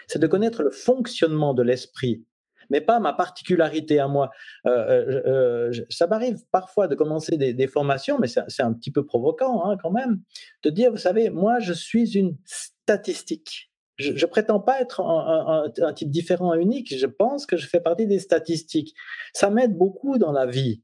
C'est 0.08 0.20
de 0.20 0.26
connaître 0.26 0.64
le 0.64 0.72
fonctionnement 0.72 1.53
de 1.53 1.62
l'esprit, 1.62 2.24
mais 2.72 2.82
pas 2.82 2.99
ma 2.99 3.14
particularité 3.14 3.99
à 3.99 4.08
moi. 4.08 4.32
Euh, 4.66 4.72
euh, 4.72 5.22
euh, 5.28 5.86
ça 5.89 6.08
m'arrive 6.08 6.39
parfois 6.51 6.88
de 6.88 6.95
commencer 6.95 7.38
des, 7.38 7.68
formations, 7.68 8.18
mais 8.20 8.28
c'est 8.28 8.64
un 8.64 8.74
petit 8.74 8.91
peu 8.91 9.06
provoquant 9.06 9.64
hein, 9.66 9.78
quand 9.82 9.91
même, 9.91 10.22
de 10.64 10.72
dire, 10.72 10.89
vous 10.89 10.97
savez, 10.97 11.30
moi, 11.30 11.60
je 11.60 11.74
suis 11.74 12.18
une 12.18 12.36
statistique. 12.45 13.72
Je, 13.98 14.12
ne 14.12 14.26
prétends 14.26 14.60
pas 14.60 14.82
être 14.82 15.02
un, 15.02 15.93
type 15.93 16.10
différent 16.10 16.54
et 16.54 16.62
unique. 16.62 16.98
Je 16.98 17.06
pense 17.06 17.46
que 17.46 17.58
je 17.58 17.68
fais 17.68 17.80
partie 17.80 18.08
des 18.08 18.20
statistiques. 18.20 18.93
Ça 19.34 19.50
m'aide 19.50 19.78
beaucoup 19.78 20.18
dans 20.18 20.32
la 20.32 20.46
vie. 20.46 20.82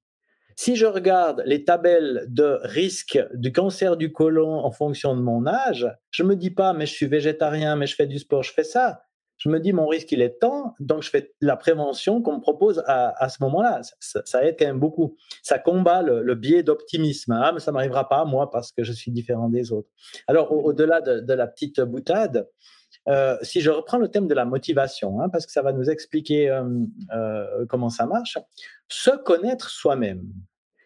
Si 0.55 0.75
je 0.75 0.85
regarde 0.85 1.41
les 1.45 1.63
tabelles 1.63 2.25
de 2.27 2.59
risque 2.63 3.19
du 3.33 3.51
cancer 3.51 3.97
du 3.97 4.11
côlon 4.11 4.59
en 4.59 4.71
fonction 4.71 5.15
de 5.15 5.21
mon 5.21 5.47
âge, 5.47 5.87
je 6.11 6.23
me 6.23 6.35
dis 6.35 6.51
pas, 6.51 6.73
mais 6.73 6.85
je 6.85 6.93
suis 6.93 7.07
végétarien, 7.07 7.75
mais 7.75 7.87
je 7.87 7.95
fais 7.95 8.07
du 8.07 8.19
sport, 8.19 8.43
je 8.43 8.53
fais 8.53 8.63
ça. 8.63 9.01
Je 9.41 9.49
me 9.49 9.59
dis, 9.59 9.73
mon 9.73 9.87
risque, 9.87 10.11
il 10.11 10.21
est 10.21 10.37
temps, 10.39 10.75
donc 10.79 11.01
je 11.01 11.09
fais 11.09 11.33
la 11.41 11.57
prévention 11.57 12.21
qu'on 12.21 12.35
me 12.35 12.41
propose 12.41 12.83
à, 12.85 13.27
ce 13.27 13.41
moment-là. 13.41 13.81
Ça, 13.99 14.45
aide 14.45 14.55
quand 14.59 14.67
même 14.67 14.79
beaucoup. 14.79 15.15
Ça 15.41 15.57
combat 15.57 16.03
le, 16.03 16.35
biais 16.35 16.61
d'optimisme. 16.61 17.31
Ah, 17.41 17.51
mais 17.51 17.59
ça 17.59 17.71
m'arrivera 17.71 18.07
pas, 18.07 18.23
moi, 18.23 18.51
parce 18.51 18.71
que 18.71 18.83
je 18.83 18.93
suis 18.93 19.11
différent 19.11 19.49
des 19.49 19.71
autres. 19.71 19.89
Alors, 20.27 20.51
au-delà 20.51 21.01
de, 21.01 21.33
la 21.33 21.47
petite 21.47 21.81
boutade, 21.81 22.47
euh, 23.07 23.37
si 23.41 23.61
je 23.61 23.71
reprends 23.71 23.97
le 23.97 24.09
thème 24.09 24.27
de 24.27 24.35
la 24.35 24.45
motivation, 24.45 25.21
hein, 25.21 25.29
parce 25.29 25.45
que 25.45 25.51
ça 25.51 25.61
va 25.61 25.73
nous 25.73 25.89
expliquer 25.89 26.49
euh, 26.49 26.63
euh, 27.13 27.65
comment 27.67 27.89
ça 27.89 28.05
marche, 28.05 28.37
se 28.87 29.11
connaître 29.11 29.69
soi-même, 29.69 30.23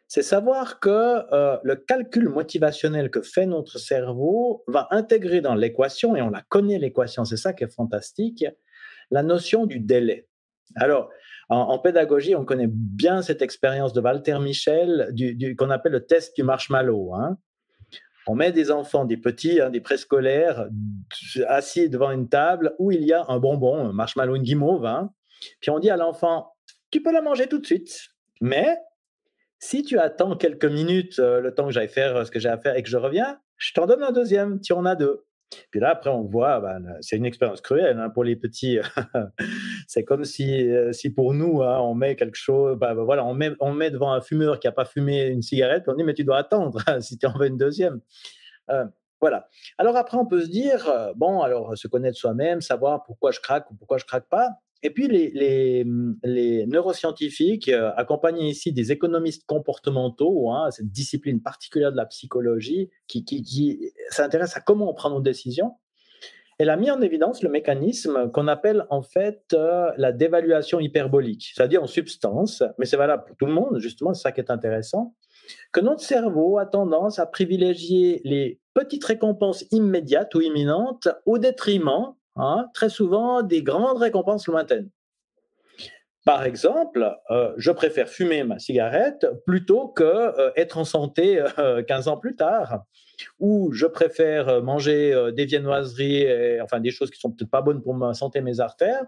c'est 0.08 0.22
savoir 0.22 0.80
que 0.80 1.24
le 1.64 1.76
calcul 1.76 2.30
motivationnel 2.30 3.10
que 3.10 3.22
fait 3.22 3.48
notre 3.48 3.80
cerveau 3.80 4.64
va 4.68 4.88
intégrer 4.92 5.42
dans 5.42 5.56
l'équation, 5.56 6.16
et 6.16 6.22
on 6.22 6.30
la 6.30 6.44
connaît 6.48 6.78
l'équation, 6.78 7.26
c'est 7.26 7.38
ça 7.38 7.54
qui 7.54 7.64
est 7.64 7.74
fantastique, 7.74 8.46
la 9.12 9.24
notion 9.24 9.66
du 9.66 9.80
délai. 9.80 10.28
Alors, 10.76 11.10
en, 11.50 11.78
pédagogie, 11.80 12.36
on 12.36 12.46
connaît 12.46 12.70
bien 12.70 13.22
cette 13.22 13.42
expérience 13.42 13.94
de 13.94 14.02
Walter 14.02 14.40
Michel, 14.40 15.14
qu'on 15.58 15.70
appelle 15.70 15.92
le 15.92 16.06
test 16.06 16.36
du 16.36 16.44
marshmallow. 16.44 17.14
Hein 17.16 17.38
on 18.28 18.36
met 18.36 18.52
des 18.52 18.72
enfants, 18.72 19.06
des 19.06 19.18
petits, 19.18 19.62
hein, 19.62 19.70
des 19.70 19.82
préscolaires, 19.82 20.68
assis 21.48 21.90
devant 21.90 22.12
une 22.12 22.28
table 22.28 22.76
où 22.80 22.92
il 22.92 23.04
y 23.04 23.14
a 23.14 23.26
un 23.28 23.40
bonbon, 23.40 23.90
un 23.90 23.94
marshmallow, 23.94 24.36
une 24.36 24.44
guimauve. 24.44 24.86
Hein. 24.86 25.12
puis 25.62 25.70
on 25.70 25.80
dit 25.80 25.90
à 25.90 25.98
l'enfant, 25.98 26.54
tu 26.92 27.02
peux 27.02 27.12
la 27.12 27.22
manger 27.22 27.48
tout 27.48 27.60
de 27.60 27.66
suite, 27.66 28.10
mais 28.42 28.78
si 29.60 29.84
tu 29.84 30.00
attends 30.00 30.36
quelques 30.36 30.66
minutes, 30.66 31.20
euh, 31.20 31.42
le 31.42 31.54
temps 31.54 31.66
que 31.66 31.74
j'aille 31.74 31.90
faire 31.90 32.16
euh, 32.16 32.24
ce 32.26 32.32
que 32.32 32.40
j'ai 32.40 32.50
à 32.50 32.58
faire 32.58 32.76
et 32.76 32.84
que 32.84 32.90
je 32.90 32.98
reviens, 32.98 33.40
je 33.58 33.74
t'en 33.74 33.86
donne 33.86 34.04
un 34.04 34.12
deuxième, 34.12 34.60
tu 34.62 34.74
en 34.74 34.86
as 34.86 34.96
deux. 34.96 35.26
Puis 35.72 35.80
là, 35.80 35.92
après, 35.92 36.10
on 36.10 36.24
voit, 36.24 36.60
ben, 36.60 36.98
c'est 37.02 37.18
une 37.18 37.26
expérience 37.26 37.62
cruelle 37.62 38.00
hein, 38.00 38.10
pour 38.10 38.24
les 38.24 38.36
petits. 38.36 38.80
c'est 39.88 40.04
comme 40.04 40.26
si, 40.26 40.70
euh, 40.70 40.92
si 40.92 41.10
pour 41.10 41.34
nous, 41.34 41.62
hein, 41.62 41.80
on 41.80 41.96
met 41.96 42.16
quelque 42.16 42.38
chose, 42.38 42.78
ben, 42.78 42.94
voilà, 42.94 43.26
on 43.26 43.34
met, 43.34 43.52
on 43.60 43.74
met 43.74 43.92
devant 43.92 44.12
un 44.12 44.22
fumeur 44.22 44.60
qui 44.60 44.68
n'a 44.68 44.72
pas 44.72 44.86
fumé 44.86 45.28
une 45.28 45.42
cigarette, 45.42 45.84
on 45.88 45.94
dit, 45.94 46.04
mais 46.04 46.14
tu 46.14 46.24
dois 46.24 46.38
attendre 46.38 46.80
si 47.02 47.18
tu 47.18 47.26
en 47.26 47.38
veux 47.38 47.48
une 47.48 47.58
deuxième. 47.58 48.02
Euh, 48.70 48.86
voilà. 49.22 49.48
Alors 49.78 49.96
après, 49.96 50.18
on 50.18 50.26
peut 50.26 50.42
se 50.42 50.50
dire, 50.50 50.88
euh, 50.90 51.14
bon, 51.16 51.42
alors 51.42 51.78
se 51.78 51.88
connaître 51.88 52.18
soi-même, 52.18 52.62
savoir 52.62 53.04
pourquoi 53.04 53.32
je 53.32 53.40
craque 53.40 53.70
ou 53.72 53.76
pourquoi 53.76 53.98
je 53.98 54.06
craque 54.06 54.28
pas. 54.30 54.50
Et 54.86 54.92
puis 54.92 55.08
les, 55.08 55.84
neuroscientifiques, 56.68 57.70
accompagnés 57.70 58.50
ici 58.50 58.72
des 58.72 58.92
économistes 58.92 59.44
comportementaux, 59.48 60.52
hein, 60.52 60.70
cette 60.70 60.92
discipline 60.92 61.42
particulière 61.42 61.92
de 61.92 61.98
la 61.98 62.06
psychologie, 62.06 62.92
qui, 63.08 63.92
s'intéresse 64.12 64.56
à 64.56 64.60
comment 64.60 64.88
on 64.88 64.94
prend 64.94 65.10
nos 65.10 65.22
décisions, 65.22 65.72
elle 66.60 66.70
a 66.70 66.78
mis 66.78 66.92
en 66.92 67.02
évidence 67.02 67.42
le 67.42 67.50
mécanisme 67.50 68.30
qu'on 68.30 68.48
appelle 68.48 68.86
en 68.92 69.02
fait 69.02 69.56
la 69.98 70.12
dévaluation 70.12 70.80
hyperbolique, 70.80 71.54
c'est-à-dire 71.56 71.82
en 71.82 71.88
substance, 71.88 72.62
mais 72.78 72.86
c'est 72.86 72.96
valable 72.96 73.24
pour 73.26 73.38
tout 73.38 73.48
le 73.48 73.54
monde, 73.54 73.80
justement, 73.80 74.14
c'est 74.14 74.22
ça 74.22 74.32
qui 74.32 74.40
est 74.40 74.52
intéressant, 74.52 75.16
que 75.72 75.80
notre 75.80 76.02
cerveau 76.02 76.60
a 76.60 76.68
tendance 76.68 77.18
à 77.18 77.26
privilégier 77.26 78.22
les 78.24 78.60
petites 78.76 79.04
récompenses 79.04 79.66
immédiates 79.72 80.36
ou 80.36 80.42
imminentes 80.42 81.08
au 81.26 81.40
détriment 81.40 82.14
Hein, 82.38 82.68
très 82.74 82.90
souvent 82.90 83.44
des 83.44 83.64
grandes 83.64 83.98
récompenses 83.98 84.48
lointaines. 84.48 84.90
Par 86.26 86.44
exemple, 86.44 87.16
euh, 87.30 87.54
je 87.56 87.70
préfère 87.70 88.10
fumer 88.10 88.44
ma 88.44 88.58
cigarette 88.58 89.28
plutôt 89.46 89.90
que 89.90 90.04
euh, 90.04 90.52
être 90.56 90.80
en 90.80 90.84
santé 90.84 91.42
15 91.88 92.08
euh, 92.08 92.12
ans 92.12 92.18
plus 92.18 92.36
tard, 92.36 92.84
ou 93.40 93.72
je 93.72 93.86
préfère 93.86 94.62
manger 94.64 95.32
des 95.34 95.46
viennoiseries, 95.46 96.28
enfin 96.62 96.82
des 96.82 96.92
choses 96.92 97.12
qui 97.12 97.20
sont 97.20 97.32
peut-être 97.32 97.52
pas 97.52 97.62
bonnes 97.62 97.82
pour 97.82 97.94
ma 97.94 98.14
santé, 98.14 98.42
mes 98.42 98.60
artères, 98.60 99.06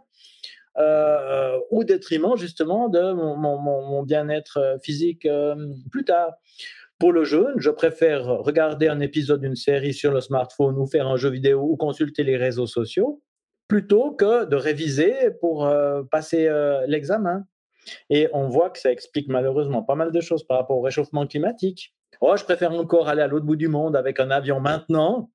au 1.72 1.84
détriment 1.84 2.38
justement 2.38 2.88
de 2.88 3.12
mon 3.12 4.04
bien-être 4.04 4.78
physique 4.82 5.28
plus 5.92 6.06
tard. 6.06 6.36
Pour 7.00 7.14
le 7.14 7.24
jeune, 7.24 7.60
je 7.60 7.70
préfère 7.70 8.26
regarder 8.26 8.88
un 8.88 9.00
épisode 9.00 9.42
d'une 9.42 9.56
série 9.56 9.94
sur 9.94 10.12
le 10.12 10.20
smartphone 10.20 10.80
ou 10.80 10.88
faire 10.88 11.08
un 11.08 11.16
jeu 11.16 11.30
vidéo 11.30 11.62
ou 11.62 11.78
consulter 11.78 12.24
les 12.24 12.38
réseaux 12.38 12.66
sociaux 12.66 13.22
plutôt 13.68 14.12
que 14.12 14.46
de 14.46 14.56
réviser 14.56 15.32
pour 15.40 15.66
euh, 15.66 16.02
passer 16.10 16.48
euh, 16.48 16.86
l'examen. 16.88 17.46
Et 18.10 18.30
on 18.34 18.50
voit 18.50 18.70
que 18.70 18.80
ça 18.80 18.92
explique 18.92 19.28
malheureusement 19.28 19.84
pas 19.84 19.96
mal 19.96 20.12
de 20.12 20.22
choses 20.22 20.46
par 20.46 20.58
rapport 20.58 20.78
au 20.78 20.82
réchauffement 20.82 21.28
climatique. 21.28 21.94
Oh, 22.22 22.36
je 22.36 22.44
préfère 22.44 22.72
encore 22.72 23.10
aller 23.10 23.22
à 23.22 23.28
l'autre 23.28 23.46
bout 23.46 23.56
du 23.56 23.68
monde 23.68 23.96
avec 23.96 24.20
un 24.20 24.32
avion 24.32 24.60
maintenant 24.60 25.30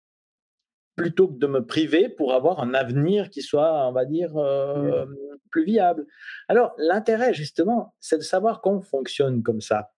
plutôt 0.97 1.29
que 1.29 1.39
de 1.39 1.47
me 1.47 1.65
priver 1.65 2.09
pour 2.09 2.35
avoir 2.35 2.61
un 2.61 2.75
avenir 2.75 3.31
qui 3.31 3.41
soit, 3.41 3.87
on 3.87 3.93
va 3.93 4.05
dire, 4.05 4.37
euh, 4.37 5.07
plus 5.51 5.65
viable. 5.65 6.07
Alors, 6.49 6.75
l'intérêt, 6.77 7.33
justement, 7.33 7.95
c'est 8.01 8.19
de 8.19 8.23
savoir 8.23 8.61
qu'on 8.61 8.81
fonctionne 8.81 9.43
comme 9.43 9.61
ça. 9.61 9.93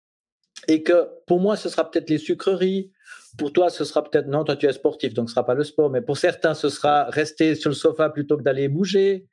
Et 0.69 0.83
que 0.83 1.09
pour 1.27 1.41
moi, 1.41 1.57
ce 1.57 1.69
sera 1.69 1.91
peut-être 1.91 2.11
les 2.11 2.19
sucreries. 2.19 2.93
Pour 3.39 3.53
toi, 3.53 3.71
ce 3.71 3.85
sera 3.85 4.03
peut-être, 4.05 4.27
non, 4.27 4.45
toi 4.45 4.57
tu 4.57 4.67
es 4.67 4.73
sportif, 4.73 5.13
donc 5.13 5.29
ce 5.29 5.35
sera 5.35 5.45
pas 5.45 5.55
le 5.55 5.65
sport. 5.65 5.91
Mais 5.91 6.01
pour 6.01 6.17
certains, 6.17 6.55
ce 6.55 6.69
sera 6.69 7.05
rester 7.05 7.55
sur 7.55 7.71
le 7.71 7.75
sofa 7.75 8.11
plutôt 8.11 8.37
que 8.37 8.43
d'aller 8.43 8.69
bouger. 8.69 9.27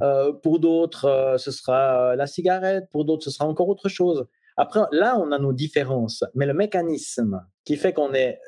Euh, 0.00 0.32
pour 0.32 0.60
d'autres, 0.60 1.06
euh, 1.06 1.38
ce 1.38 1.50
sera 1.50 2.14
la 2.14 2.26
cigarette. 2.26 2.84
Pour 2.92 3.04
d'autres, 3.04 3.24
ce 3.24 3.30
sera 3.30 3.46
encore 3.46 3.68
autre 3.68 3.88
chose. 3.88 4.26
Après, 4.56 4.80
là, 4.92 5.18
on 5.18 5.32
a 5.32 5.38
nos 5.38 5.52
différences. 5.52 6.24
Mais 6.34 6.46
le 6.46 6.54
mécanisme 6.54 7.44
qui 7.64 7.76
fait 7.76 7.92
qu'on 7.92 8.12
est 8.14 8.40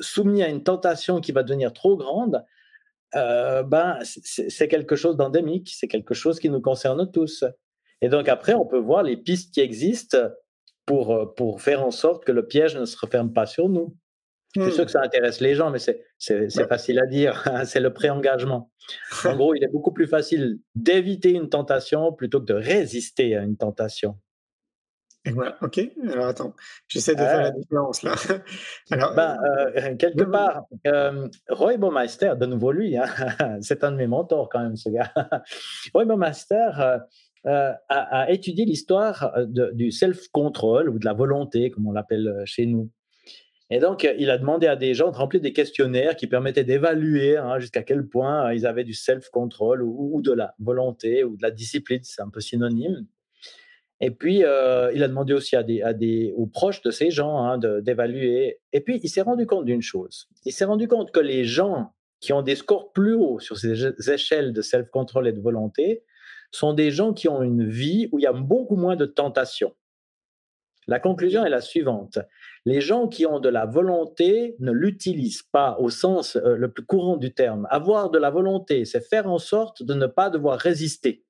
soumis 0.00 0.42
à 0.42 0.48
une 0.48 0.62
tentation 0.62 1.20
qui 1.20 1.32
va 1.32 1.42
devenir 1.42 1.72
trop 1.72 1.96
grande, 1.96 2.44
euh, 3.16 3.62
ben, 3.62 3.98
c'est 4.02 4.68
quelque 4.68 4.96
chose 4.96 5.16
d'endémique, 5.16 5.70
c'est 5.74 5.88
quelque 5.88 6.14
chose 6.14 6.38
qui 6.38 6.50
nous 6.50 6.60
concerne 6.60 7.10
tous. 7.10 7.44
Et 8.00 8.08
donc 8.08 8.28
après, 8.28 8.54
on 8.54 8.66
peut 8.66 8.78
voir 8.78 9.02
les 9.02 9.16
pistes 9.16 9.54
qui 9.54 9.60
existent 9.60 10.18
pour, 10.88 11.14
euh, 11.14 11.26
pour 11.26 11.60
faire 11.60 11.84
en 11.84 11.90
sorte 11.90 12.24
que 12.24 12.32
le 12.32 12.46
piège 12.46 12.74
ne 12.76 12.86
se 12.86 12.96
referme 12.98 13.32
pas 13.32 13.46
sur 13.46 13.68
nous. 13.68 13.94
Je 14.56 14.62
suis 14.62 14.72
sûr 14.72 14.82
hmm. 14.82 14.86
que 14.86 14.92
ça 14.92 15.02
intéresse 15.02 15.40
les 15.40 15.54
gens, 15.54 15.70
mais 15.70 15.78
c'est 15.78 16.68
facile 16.68 16.98
à 16.98 17.06
dire. 17.06 17.42
Hein, 17.44 17.66
c'est 17.66 17.80
le 17.80 17.92
pré-engagement. 17.92 18.72
En 19.26 19.36
gros, 19.36 19.54
il 19.54 19.62
est 19.62 19.68
beaucoup 19.68 19.92
plus 19.92 20.06
facile 20.06 20.58
d'éviter 20.74 21.32
une 21.32 21.50
tentation 21.50 22.14
plutôt 22.14 22.40
que 22.40 22.46
de 22.46 22.54
résister 22.54 23.36
à 23.36 23.42
une 23.42 23.58
tentation. 23.58 24.16
voilà, 25.26 25.58
ok. 25.60 25.78
Alors 26.10 26.28
attends, 26.28 26.54
j'essaie 26.86 27.14
de 27.14 27.20
faire 27.20 27.42
la 27.42 27.50
différence 27.50 28.02
là. 28.02 28.14
Alors, 28.90 29.14
ben, 29.14 29.36
euh, 29.76 29.94
quelque 29.96 30.24
part, 30.24 30.62
euh, 30.86 31.28
Roy 31.50 31.76
Baumeister, 31.76 32.32
de 32.40 32.46
nouveau 32.46 32.72
lui, 32.72 32.96
hein, 32.96 33.04
c'est 33.60 33.84
un 33.84 33.92
de 33.92 33.96
mes 33.96 34.06
mentors 34.06 34.48
quand 34.48 34.62
même, 34.62 34.76
ce 34.76 34.88
gars. 34.88 35.12
Roy 35.92 36.06
Baumeister, 36.06 36.70
euh, 37.48 37.72
a, 37.88 38.30
étudié 38.30 38.66
l'histoire 38.66 39.32
euh, 39.34 39.72
du 39.72 39.90
self-control 39.90 40.90
ou 40.90 40.98
de 40.98 41.04
la 41.06 41.14
volonté, 41.14 41.70
comme 41.70 41.86
on 41.86 41.92
l'appelle 41.92 42.28
euh, 42.28 42.42
chez 42.44 42.66
nous. 42.66 42.90
Et 43.70 43.78
donc, 43.78 44.06
il 44.18 44.28
a 44.28 44.36
demandé 44.36 44.66
à 44.66 44.76
des 44.76 44.92
gens 44.92 45.10
de 45.10 45.16
remplir 45.16 45.40
des 45.40 45.54
questionnaires 45.54 46.16
qui 46.16 46.26
permettaient 46.26 46.64
d'évaluer 46.64 47.38
hein, 47.38 47.58
jusqu'à 47.58 47.82
quel 47.82 48.06
point 48.06 48.52
ils 48.52 48.66
avaient 48.66 48.84
du 48.84 48.92
self-control 48.92 49.82
ou, 49.82 50.20
de 50.20 50.32
la 50.32 50.54
volonté 50.58 51.24
ou 51.24 51.36
de 51.36 51.42
la 51.42 51.50
discipline, 51.50 52.00
c'est 52.02 52.22
un 52.22 52.28
peu 52.30 52.40
synonyme. 52.40 53.06
Et 54.00 54.10
puis, 54.10 54.36
il 54.38 54.44
a 54.44 55.08
demandé 55.08 55.34
aussi 55.34 55.54
à 55.54 55.62
des, 55.62 55.82
à 55.82 55.92
des, 55.92 56.32
aux 56.34 56.46
proches 56.46 56.80
de 56.80 56.90
ces 56.90 57.10
gens 57.10 57.44
hein, 57.44 57.58
d'évaluer. 57.58 58.58
Et 58.72 58.80
puis, 58.80 59.00
il 59.02 59.08
s'est 59.10 59.20
rendu 59.20 59.46
compte 59.46 59.66
d'une 59.66 59.82
chose. 59.82 60.28
Il 60.46 60.52
s'est 60.52 60.64
rendu 60.64 60.88
compte 60.88 61.10
que 61.10 61.20
les 61.20 61.44
gens 61.44 61.92
qui 62.20 62.32
ont 62.32 62.40
des 62.40 62.54
scores 62.54 62.92
plus 62.92 63.14
hauts 63.14 63.38
sur 63.38 63.58
ces 63.58 64.10
échelles 64.10 64.54
de 64.54 64.62
self-control 64.62 65.28
et 65.28 65.32
de 65.32 65.40
volonté 65.40 66.04
sont 66.50 66.72
des 66.72 66.90
gens 66.90 67.12
qui 67.12 67.28
ont 67.28 67.42
une 67.42 67.68
vie 67.68 68.08
où 68.12 68.18
il 68.18 68.22
y 68.22 68.26
a 68.26 68.32
beaucoup 68.32 68.76
moins 68.76 68.96
de 68.96 69.06
tentations. 69.06 69.74
La 70.88 71.00
conclusion 71.00 71.44
est 71.44 71.50
la 71.50 71.60
suivante. 71.60 72.18
Les 72.64 72.80
gens 72.80 73.08
qui 73.08 73.26
ont 73.26 73.40
de 73.40 73.50
la 73.50 73.66
volonté 73.66 74.56
ne 74.58 74.72
l'utilisent 74.72 75.42
pas 75.42 75.76
au 75.78 75.90
sens 75.90 76.36
euh, 76.36 76.56
le 76.56 76.72
plus 76.72 76.84
courant 76.84 77.18
du 77.18 77.34
terme. 77.34 77.66
Avoir 77.70 78.10
de 78.10 78.18
la 78.18 78.30
volonté, 78.30 78.86
c'est 78.86 79.06
faire 79.06 79.30
en 79.30 79.38
sorte 79.38 79.82
de 79.82 79.92
ne 79.92 80.06
pas 80.06 80.30
devoir 80.30 80.58
résister. 80.58 81.24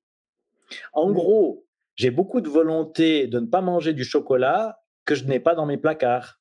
En 0.93 1.11
gros, 1.11 1.65
j'ai 1.95 2.09
beaucoup 2.09 2.39
de 2.39 2.47
volonté 2.47 3.27
de 3.27 3.39
ne 3.41 3.47
pas 3.47 3.59
manger 3.59 3.91
du 3.91 4.05
chocolat 4.05 4.79
que 5.03 5.15
je 5.15 5.25
n'ai 5.25 5.41
pas 5.41 5.55
dans 5.55 5.65
mes 5.65 5.77
placards. 5.77 6.38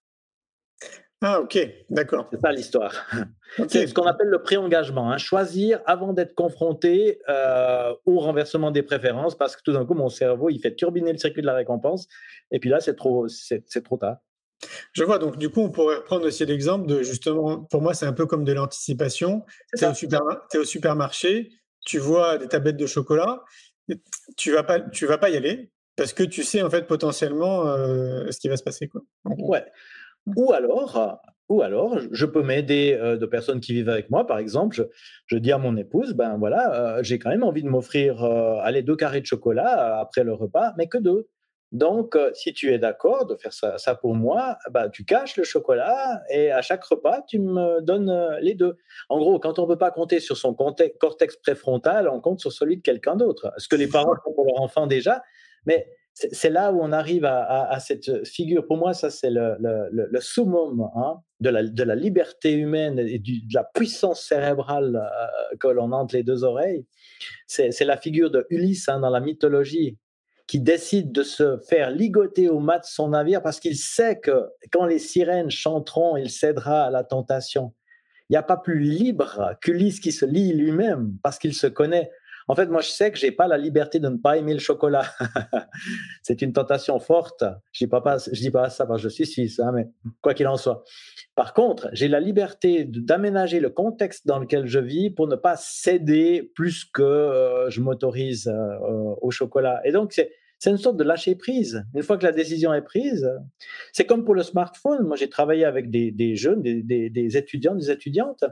Ah, 1.21 1.41
ok, 1.41 1.59
d'accord. 1.91 2.29
C'est 2.33 2.41
ça 2.41 2.53
l'histoire. 2.53 2.95
C'est 3.69 3.89
ce 3.89 3.95
qu'on 3.95 4.07
appelle 4.07 4.29
le 4.29 4.41
pré-engagement. 4.41 5.11
Hein. 5.11 5.19
Choisir 5.19 5.81
avant 5.85 6.12
d'être 6.12 6.35
confronté 6.35 7.19
euh, 7.29 7.93
au 8.07 8.21
renversement 8.21 8.71
des 8.71 8.83
préférences, 8.83 9.37
parce 9.37 9.57
que 9.57 9.62
tout 9.62 9.73
d'un 9.73 9.85
coup, 9.85 9.95
mon 9.95 10.11
cerveau, 10.11 10.49
il 10.49 10.61
fait 10.61 10.77
turbiner 10.77 11.12
le 11.12 11.19
circuit 11.19 11.43
de 11.43 11.47
la 11.47 11.55
récompense, 11.55 12.07
et 12.53 12.61
puis 12.61 12.71
là, 12.71 12.79
c'est 12.79 12.95
trop, 12.95 13.27
c'est, 13.27 13.83
trop 13.83 13.97
tard. 13.97 14.19
Je 14.93 15.03
vois, 15.03 15.19
donc 15.19 15.39
du 15.39 15.51
coup, 15.51 15.61
on 15.61 15.71
pourrait 15.71 16.05
prendre 16.05 16.25
aussi 16.27 16.47
l'exemple 16.47 16.87
de 16.87 17.03
justement, 17.03 17.64
pour 17.64 17.83
moi, 17.83 17.95
c'est 17.95 18.07
un 18.07 18.12
peu 18.12 18.27
comme 18.27 18.45
de 18.45 18.53
l'anticipation. 18.53 19.45
Tu 19.77 19.85
es, 19.85 20.59
au 20.59 20.64
supermarché, 20.64 21.51
tu 21.85 21.99
vois 21.99 22.39
des 22.39 22.47
tablettes 22.47 22.77
de 22.77 22.87
chocolat, 22.87 23.43
tu 24.37 24.53
vas 24.53 24.62
pas, 24.62 24.81
tu 24.81 25.07
vas 25.07 25.19
pas 25.19 25.31
y 25.31 25.37
aller 25.37 25.73
parce 25.97 26.12
que 26.12 26.23
tu 26.23 26.45
sais 26.45 26.62
en 26.62 26.71
fait 26.71 26.87
potentiellement 26.87 27.66
euh, 27.66 28.31
ce 28.31 28.39
qui 28.39 28.49
va 28.49 28.57
se 28.57 28.62
passer. 28.62 28.89
Quoi. 28.89 29.03
Ouais. 29.25 29.64
Ou 30.37 30.53
alors, 30.53 31.20
ou 31.49 31.62
alors, 31.62 31.99
je 32.11 32.26
peux 32.26 32.43
m'aider 32.43 32.97
euh, 33.01 33.16
de 33.16 33.24
personnes 33.24 33.61
qui 33.61 33.72
vivent 33.72 33.89
avec 33.89 34.11
moi, 34.11 34.26
par 34.26 34.39
exemple. 34.39 34.89
Je, 35.26 35.37
dis 35.37 35.53
à 35.53 35.59
mon 35.59 35.76
épouse, 35.76 36.12
ben 36.12 36.37
voilà, 36.37 36.99
euh, 36.99 37.03
j'ai 37.03 37.18
quand 37.18 37.31
même 37.31 37.43
envie 37.43 37.62
de 37.62 37.68
m'offrir 37.68 38.22
aller 38.24 38.83
deux 38.83 38.97
carrés 38.97 39.20
de 39.20 39.26
chocolat 39.26 39.99
après 39.99 40.24
le 40.24 40.35
repas, 40.35 40.74
mais 40.76 40.89
que 40.89 40.99
deux. 40.99 41.29
Donc, 41.70 42.16
si 42.33 42.55
tu 42.55 42.72
es 42.72 42.79
d'accord 42.79 43.26
de 43.26 43.37
faire 43.37 43.53
ça, 43.53 43.76
ça, 43.76 43.95
pour 43.95 44.14
moi, 44.14 44.57
bah, 44.70 44.89
tu 44.89 45.05
caches 45.05 45.37
le 45.37 45.45
chocolat 45.45 46.22
et 46.31 46.51
à 46.51 46.62
chaque 46.62 46.83
repas, 46.83 47.20
tu 47.29 47.39
me 47.39 47.83
donnes 47.83 48.39
les 48.41 48.55
deux. 48.55 48.79
En 49.11 49.18
gros, 49.18 49.39
quand 49.39 49.59
on 49.59 49.62
ne 49.62 49.68
peut 49.68 49.76
pas 49.76 49.91
compter 49.91 50.18
sur 50.18 50.39
son 50.39 50.55
cortex 50.55 51.37
préfrontal, 51.37 52.09
on 52.09 52.22
compte 52.22 52.41
sur 52.41 52.53
celui 52.53 52.79
de 52.79 52.83
quelqu'un 52.83 53.16
d'autre. 53.16 53.53
Ce 53.59 53.68
que 53.68 53.76
les 53.76 53.87
parents 53.87 54.14
font 54.24 54.33
pour 54.33 54.47
leur 54.47 54.62
enfant 54.62 54.87
déjà, 54.87 55.22
mais 55.66 55.87
c'est 56.33 56.51
là 56.51 56.73
où 56.73 56.81
on 56.81 56.91
arrive 56.91 57.25
à, 57.25 57.79
cette 57.81 58.27
figure. 58.27 58.66
Pour 58.66 58.77
moi, 58.77 58.93
ça, 58.93 59.09
c'est 59.11 59.31
le, 59.31 60.21
summum 60.21 60.89
hein, 60.97 61.21
de, 61.41 61.51
la, 61.51 61.95
liberté 61.95 62.53
humaine 62.53 62.99
et 62.99 63.19
de 63.19 63.55
la 63.55 63.64
puissance 63.64 64.27
cérébrale 64.27 65.01
que 65.61 65.69
l'on 65.69 65.93
entre 65.93 66.16
les 66.16 66.25
deux 66.25 66.43
oreilles. 66.43 66.87
C'est 67.47 67.85
la 67.85 67.97
figure 67.97 68.31
de 68.31 68.47
Ulysse 68.51 68.89
hein, 68.89 69.01
dans 69.01 69.11
la 69.11 69.21
mythologie 69.21 69.97
qui 70.49 70.61
décide 70.61 71.12
de 71.12 71.23
se 71.23 71.59
faire 71.69 71.91
ligoter 71.91 72.49
au 72.49 72.59
mat 72.59 72.81
de 72.81 72.87
son 72.87 73.11
navire 73.11 73.43
parce 73.43 73.61
qu'il 73.61 73.77
sait 73.77 74.19
que 74.19 74.49
quand 74.73 74.87
les 74.87 74.99
sirènes 74.99 75.51
chanteront, 75.51 76.16
il 76.16 76.31
cédera 76.31 76.87
à 76.87 76.91
la 76.91 77.05
tentation. 77.05 77.75
Il 78.29 78.33
n'y 78.33 78.39
a 78.39 78.43
pas 78.43 78.57
plus 78.57 78.81
libre 78.81 79.57
qu'Ulysse 79.62 80.01
qui 80.01 80.11
se 80.11 80.25
lie 80.25 80.53
lui-même 80.53 81.16
parce 81.23 81.39
qu'il 81.39 81.55
se 81.55 81.66
connaît. 81.66 82.11
En 82.49 82.55
fait, 82.55 82.66
moi, 82.66 82.80
je 82.80 82.88
sais 82.88 83.12
que 83.12 83.18
j'ai 83.18 83.30
pas 83.30 83.46
la 83.46 83.59
liberté 83.59 84.01
de 84.01 84.09
ne 84.09 84.16
pas 84.16 84.38
aimer 84.38 84.55
le 84.55 84.59
chocolat. 84.59 85.05
c'est 86.22 86.40
une 86.40 86.55
tentation 86.55 86.99
forte. 86.99 87.44
Je 87.72 87.84
dis 87.84 87.88
pas, 87.88 88.16
je 88.32 88.40
dis 88.40 88.51
pas 88.51 88.70
ça 88.70 88.86
parce 88.86 89.03
que 89.03 89.09
je 89.09 89.14
suis 89.14 89.26
suisse, 89.26 89.61
hein, 89.61 89.70
mais 89.74 89.88
quoi 90.22 90.32
qu'il 90.32 90.46
en 90.46 90.57
soit. 90.57 90.82
Par 91.34 91.53
contre, 91.53 91.90
j'ai 91.92 92.09
la 92.09 92.20
liberté 92.20 92.84
d'aménager 92.86 93.61
le 93.61 93.68
contexte 93.68 94.26
dans 94.26 94.38
lequel 94.38 94.66
je 94.66 94.78
vis 94.78 95.11
pour 95.11 95.28
ne 95.28 95.36
pas 95.36 95.57
céder 95.57 96.51
plus 96.55 96.86
que 96.86 97.03
euh, 97.03 97.68
je 97.68 97.82
m'autorise 97.82 98.49
euh, 98.49 99.14
au 99.20 99.30
chocolat. 99.30 99.82
Et 99.84 99.92
donc, 99.92 100.12
c'est 100.12 100.70
une 100.70 100.78
sorte 100.78 100.96
de 100.96 101.05
lâcher 101.05 101.34
prise. 101.34 101.84
Une 101.94 102.03
fois 102.03 102.16
que 102.16 102.24
la 102.24 102.32
décision 102.32 102.72
est 102.72 102.82
prise, 102.82 103.30
c'est 103.92 104.07
comme 104.07 104.24
pour 104.24 104.34
le 104.34 104.42
smartphone. 104.42 105.07
Moi, 105.07 105.16
j'ai 105.16 105.28
travaillé 105.28 105.66
avec 105.66 105.90
des, 105.90 106.34
jeunes, 106.34 106.62
des, 106.62 107.36
étudiants, 107.36 107.74
des 107.74 107.90
étudiantes 107.90 108.44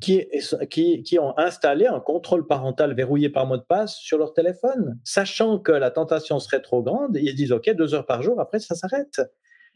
qui, 0.00 0.26
qui, 0.70 1.02
qui, 1.02 1.18
ont 1.18 1.36
installé 1.38 1.86
un 1.86 2.00
contrôle 2.00 2.46
parental 2.46 2.94
verrouillé 2.94 3.28
par 3.28 3.46
mot 3.46 3.56
de 3.56 3.62
passe 3.62 3.96
sur 3.96 4.18
leur 4.18 4.32
téléphone, 4.32 4.98
sachant 5.04 5.58
que 5.58 5.72
la 5.72 5.90
tentation 5.90 6.38
serait 6.38 6.62
trop 6.62 6.82
grande. 6.82 7.16
Ils 7.16 7.34
disent 7.34 7.52
OK, 7.52 7.70
deux 7.70 7.94
heures 7.94 8.06
par 8.06 8.22
jour, 8.22 8.40
après 8.40 8.60
ça 8.60 8.74
s'arrête. 8.74 9.20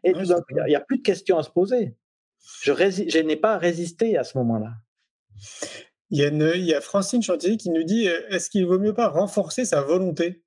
Et 0.03 0.11
il 0.11 0.67
n'y 0.67 0.75
a, 0.75 0.81
plus 0.81 0.99
de 0.99 1.03
questions 1.03 1.39
à 1.39 1.43
se 1.43 1.51
poser. 1.51 1.95
Je, 2.63 2.73
je 2.73 3.19
n'ai 3.21 3.37
pas 3.37 3.57
résisté 3.59 4.19
à 4.19 4.25
ce 4.25 4.37
moment-là. 4.39 4.73
Il 6.11 6.19
y, 6.19 6.25
a 6.25 6.29
il 6.29 6.65
y 6.65 6.75
a 6.75 6.81
Francine 6.81 7.23
Chantier 7.23 7.57
qui 7.57 7.71
nous 7.71 7.83
dit 7.83 8.07
est-ce 8.07 8.51
qu'il 8.51 8.67
vaut 8.67 8.79
mieux 8.79 8.95
pas 8.95 9.09
renforcer 9.09 9.65
sa 9.65 9.83
volonté? 9.83 10.43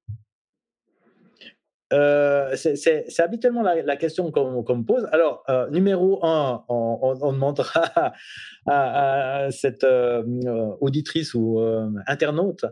Euh, 1.94 2.56
c'est 2.56 3.20
habituellement 3.20 3.62
la, 3.62 3.98
question 3.98 4.32
qu'on 4.32 4.76
me 4.76 4.84
pose. 4.84 5.08
Alors, 5.12 5.44
euh, 5.50 5.70
numéro 5.70 6.24
un, 6.26 6.64
on, 6.68 7.32
demandera 7.32 8.14
à, 8.68 9.48
cette 9.52 9.84
euh, 9.84 10.24
auditrice 10.82 11.34
ou 11.34 11.62
internaute 12.08 12.66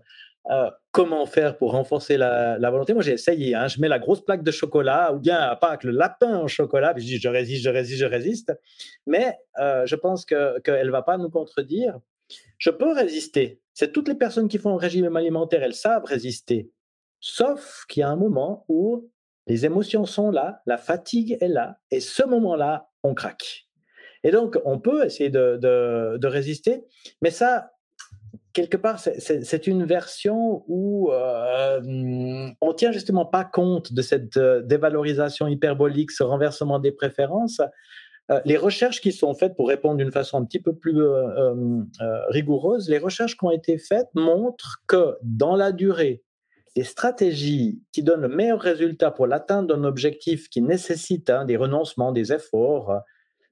comment 0.92 1.26
faire 1.26 1.58
pour 1.58 1.72
renforcer 1.72 2.18
la, 2.18 2.58
volonté. 2.70 2.94
Moi, 2.94 3.02
j'ai 3.02 3.14
essayé. 3.14 3.56
Hein. 3.56 3.68
je 3.68 3.82
mets 3.82 3.88
la 3.88 3.98
grosse 4.00 4.24
plaque 4.24 4.44
de 4.44 4.52
chocolat 4.52 5.12
ou 5.14 5.20
bien 5.20 5.40
à 5.40 5.56
part 5.56 5.78
le 5.84 5.92
lapin 5.92 6.40
au 6.40 6.48
chocolat. 6.48 6.94
Puis 6.94 7.04
je 7.04 7.08
dis, 7.08 7.18
je 7.20 7.30
résiste, 7.30 7.64
je 7.64 7.70
résiste, 7.70 8.00
je 8.00 8.06
résiste. 8.06 8.54
Mais 9.08 9.34
je 9.58 9.96
pense 9.96 10.26
qu'elle 10.26 10.86
ne 10.86 10.92
va 10.92 11.02
pas 11.02 11.18
nous 11.18 11.30
contredire. 11.30 11.98
Je 12.58 12.70
peux 12.70 12.92
résister. 12.94 13.60
C'est 13.74 13.92
toutes 13.92 14.08
les 14.08 14.16
personnes 14.16 14.48
qui 14.48 14.58
font 14.58 14.76
un 14.76 14.80
régime 14.80 15.16
alimentaire, 15.16 15.64
elles 15.64 15.74
savent 15.74 16.06
résister. 16.06 16.72
Sauf 17.28 17.86
qu'il 17.90 18.02
y 18.02 18.04
a 18.04 18.10
un 18.10 18.16
moment 18.16 18.66
où 18.68 19.10
les 19.48 19.66
émotions 19.66 20.06
sont 20.06 20.30
là, 20.30 20.62
la 20.68 20.78
fatigue 20.78 21.40
est 21.42 21.48
là, 21.48 21.80
et 21.90 22.00
ce 22.00 22.24
moment-là, 22.24 22.92
on 23.02 23.16
craque. 23.16 23.66
Et 24.24 24.30
donc, 24.30 24.60
on 24.64 24.80
peut 24.80 25.04
essayer 25.04 25.32
de, 25.32 26.28
résister, 26.28 26.84
mais 27.24 27.32
ça, 27.32 27.72
quelque 28.54 28.78
part, 28.78 29.00
c'est 29.00 29.66
une 29.66 29.86
version 29.86 30.64
où 30.68 31.12
euh, 31.12 32.52
on 32.62 32.74
tient 32.76 32.92
justement 32.92 33.26
pas 33.26 33.44
compte 33.44 33.92
de 33.92 34.04
cette 34.04 34.38
euh, 34.38 34.62
dévalorisation 34.62 35.48
hyperbolique, 35.48 36.12
ce 36.12 36.22
renversement 36.22 36.78
des 36.78 36.92
préférences. 36.92 37.60
Euh, 38.30 38.40
les 38.46 38.58
recherches 38.58 39.02
qui 39.02 39.12
sont 39.12 39.34
faites 39.34 39.56
pour 39.56 39.68
répondre 39.68 39.98
d'une 39.98 40.12
façon 40.12 40.38
un 40.38 40.46
petit 40.46 40.62
peu 40.62 40.76
plus 40.76 41.02
rigoureuse, 42.30 42.88
les 42.88 43.00
recherches 43.00 43.36
qui 43.36 43.46
ont 43.46 43.52
été 43.52 43.80
faites 43.80 44.10
montrent 44.14 44.84
que 44.86 45.18
dans 45.24 45.56
la 45.56 45.72
durée, 45.72 46.22
des 46.76 46.84
stratégies 46.84 47.82
qui 47.92 48.04
donnent 48.04 48.22
le 48.22 48.28
meilleur 48.28 48.60
résultat 48.60 49.10
pour 49.10 49.28
l'atteinte 49.28 49.68
d'un 49.68 49.84
objectif 49.86 50.50
qui 50.50 50.62
nécessite 50.62 51.30
hein, 51.30 51.46
des 51.46 51.56
renoncements, 51.56 52.12
des 52.12 52.34
efforts, 52.34 53.02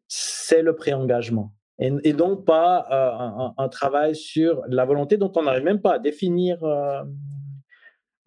c'est 0.07 0.61
le 0.61 0.75
pré-engagement. 0.75 1.53
Et, 1.79 2.13
donc 2.13 2.45
pas 2.45 2.85
euh, 2.91 3.49
un, 3.57 3.69
travail 3.69 4.15
sur 4.15 4.61
la 4.67 4.85
volonté 4.85 5.17
dont 5.17 5.31
on 5.35 5.43
n'arrive 5.43 5.63
même 5.63 5.81
pas 5.81 5.95
à 5.95 5.99
définir 5.99 6.63
euh, 6.63 7.01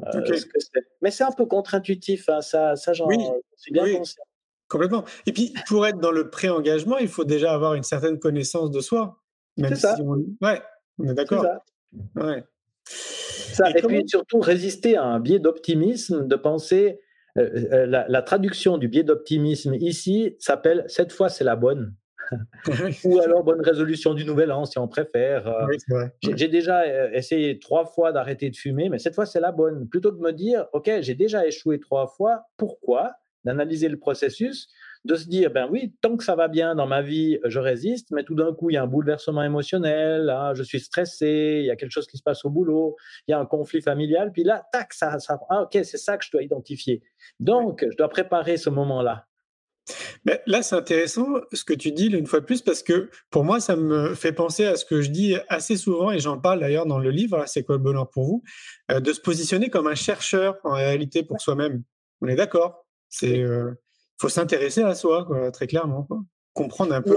euh, 0.05 0.25
ce 0.27 0.45
que 0.47 0.59
c'est. 0.59 0.85
Mais 1.01 1.11
c'est 1.11 1.25
un 1.25 1.31
peu 1.31 1.47
contre-intuitif, 1.47 2.29
hein, 2.29 2.41
ça, 2.41 2.75
ça 2.75 2.93
j'en 2.93 3.09
suis 3.57 3.73
bien 3.73 3.99
conscient. 3.99 4.25
Complètement. 4.69 5.05
Et 5.27 5.33
puis, 5.33 5.55
pour 5.69 5.87
être 5.87 6.01
dans 6.01 6.11
le 6.11 6.29
pré-engagement, 6.29 6.99
il 6.99 7.09
faut 7.09 7.25
déjà 7.25 7.53
avoir 7.53 7.75
une 7.75 7.85
certaine 7.85 8.19
connaissance 8.19 8.73
de 8.73 8.81
soi. 8.81 9.23
C'est 9.57 9.77
ça. 9.77 9.97
Ouais, 10.43 10.61
on 10.99 11.09
est 11.09 11.15
d'accord. 11.15 11.47
Ouais 12.17 12.45
et, 13.75 13.83
puis 13.83 14.03
surtout 14.07 14.41
résister 14.41 14.97
à 14.97 15.05
un 15.05 15.21
biais 15.21 15.39
d'optimisme, 15.39 16.27
de 16.27 16.37
penser. 16.37 17.01
Euh, 17.39 17.51
euh, 17.73 17.87
la, 17.87 18.23
traduction 18.23 18.79
du 18.79 18.89
biais 18.89 19.03
d'optimisme 19.03 19.75
ici 19.75 20.37
s'appelle 20.39 20.85
cette 20.89 21.13
fois 21.13 21.29
c'est 21.29 21.45
la 21.45 21.57
bonne. 21.57 21.95
Ou 23.05 23.21
alors 23.21 23.45
bonne 23.45 23.61
résolution 23.61 24.15
du 24.15 24.25
nouvel 24.25 24.51
an 24.51 24.65
si 24.65 24.79
on 24.79 24.89
préfère. 24.89 25.47
Euh, 25.47 26.01
j'ai 26.35 26.49
déjà 26.49 27.13
essayé 27.13 27.59
trois 27.59 27.85
fois 27.85 28.13
d'arrêter 28.13 28.51
de 28.51 28.57
fumer, 28.57 28.89
mais 28.89 28.99
cette 28.99 29.15
fois 29.15 29.27
c'est 29.27 29.41
la 29.41 29.53
bonne. 29.53 29.89
Plutôt 29.89 30.13
que 30.13 30.17
de 30.17 30.23
me 30.23 30.33
dire, 30.33 30.67
ok, 30.73 30.91
j'ai 31.01 31.15
déjà 31.15 31.47
échoué 31.47 31.79
trois 31.79 32.07
fois, 32.09 32.47
pourquoi 32.57 33.13
D'analyser 33.45 33.89
le 33.89 33.99
processus 33.99 34.69
de 35.07 35.17
se 35.17 35.29
dire, 35.29 35.51
ben 35.51 35.69
oui, 35.71 35.95
tant 36.01 36.17
que 36.17 36.25
ça 36.25 36.35
va 36.35 36.49
bien 36.49 36.75
dans 36.75 36.87
ma 36.87 37.03
vie, 37.03 37.39
je 37.45 37.59
résiste, 37.59 38.11
mais 38.11 38.25
tout 38.25 38.35
d'un 38.35 38.53
coup, 38.53 38.71
il 38.71 38.75
y 38.75 38.77
a 38.77 38.83
un 38.83 38.87
bouleversement 38.87 39.43
émotionnel, 39.43 40.29
hein, 40.29 40.53
je 40.55 40.63
suis 40.63 40.81
stressé, 40.81 41.61
il 41.61 41.67
y 41.67 41.71
a 41.71 41.77
quelque 41.77 41.93
chose 41.93 42.07
qui 42.07 42.19
se 42.19 42.23
passe 42.23 42.45
au 42.45 42.51
boulot, 42.51 42.97
il 43.27 43.31
y 43.31 43.35
a 43.35 43.39
un 43.39 43.47
conflit 43.47 43.81
familial, 43.81 44.33
puis 44.33 44.45
là, 44.45 44.65
tac, 44.73 44.93
ça, 44.93 45.19
ça 45.19 45.39
ah, 45.49 45.63
ok, 45.63 45.73
c'est 45.85 45.97
ça 45.97 46.17
que 46.19 46.25
je 46.25 46.31
dois 46.31 46.43
identifier. 46.43 47.03
Donc, 47.41 47.87
je 47.91 47.97
dois 47.97 48.09
préparer 48.09 48.57
ce 48.57 48.71
moment-là. 48.71 49.27
Mais 50.25 50.43
là, 50.47 50.63
c'est 50.63 50.75
intéressant 50.75 51.27
ce 51.53 51.65
que 51.65 51.75
tu 51.75 51.93
dis 51.93 52.07
une 52.07 52.27
fois 52.27 52.41
de 52.41 52.45
plus 52.45 52.63
parce 52.63 52.83
que 52.83 53.09
pour 53.31 53.45
moi, 53.45 53.61
ça 53.61 53.77
me 53.77 54.15
fait 54.15 54.33
penser 54.33 54.65
à 54.65 54.77
ce 54.77 54.85
que 54.85 55.01
je 55.01 55.11
dis 55.11 55.37
assez 55.49 55.77
souvent 55.77 56.11
et 56.11 56.19
j'en 56.19 56.39
parle 56.39 56.61
d'ailleurs 56.61 56.87
dans 56.87 56.99
le 56.99 57.11
livre, 57.11 57.45
C'est 57.47 57.63
quoi 57.63 57.77
le 57.77 57.83
bonheur 57.83 58.11
pour 58.11 58.25
vous, 58.25 58.43
euh, 58.91 59.01
de 59.01 59.13
se 59.13 59.21
positionner 59.21 59.71
comme 59.71 59.87
un 59.87 59.95
chercheur 59.95 60.57
en 60.65 60.73
réalité 60.73 61.23
pour 61.23 61.41
soi-même. 61.41 61.83
On 62.21 62.27
est 62.27 62.35
d'accord? 62.35 62.87
C'est 63.09 63.39
euh, 63.39 63.73
faut 64.19 64.29
s'intéresser 64.29 64.83
à 64.83 64.95
soi, 64.95 65.27
très 65.53 65.67
clairement. 65.67 66.07
Comprendre 66.55 66.95
un 66.95 67.03
peu. 67.03 67.15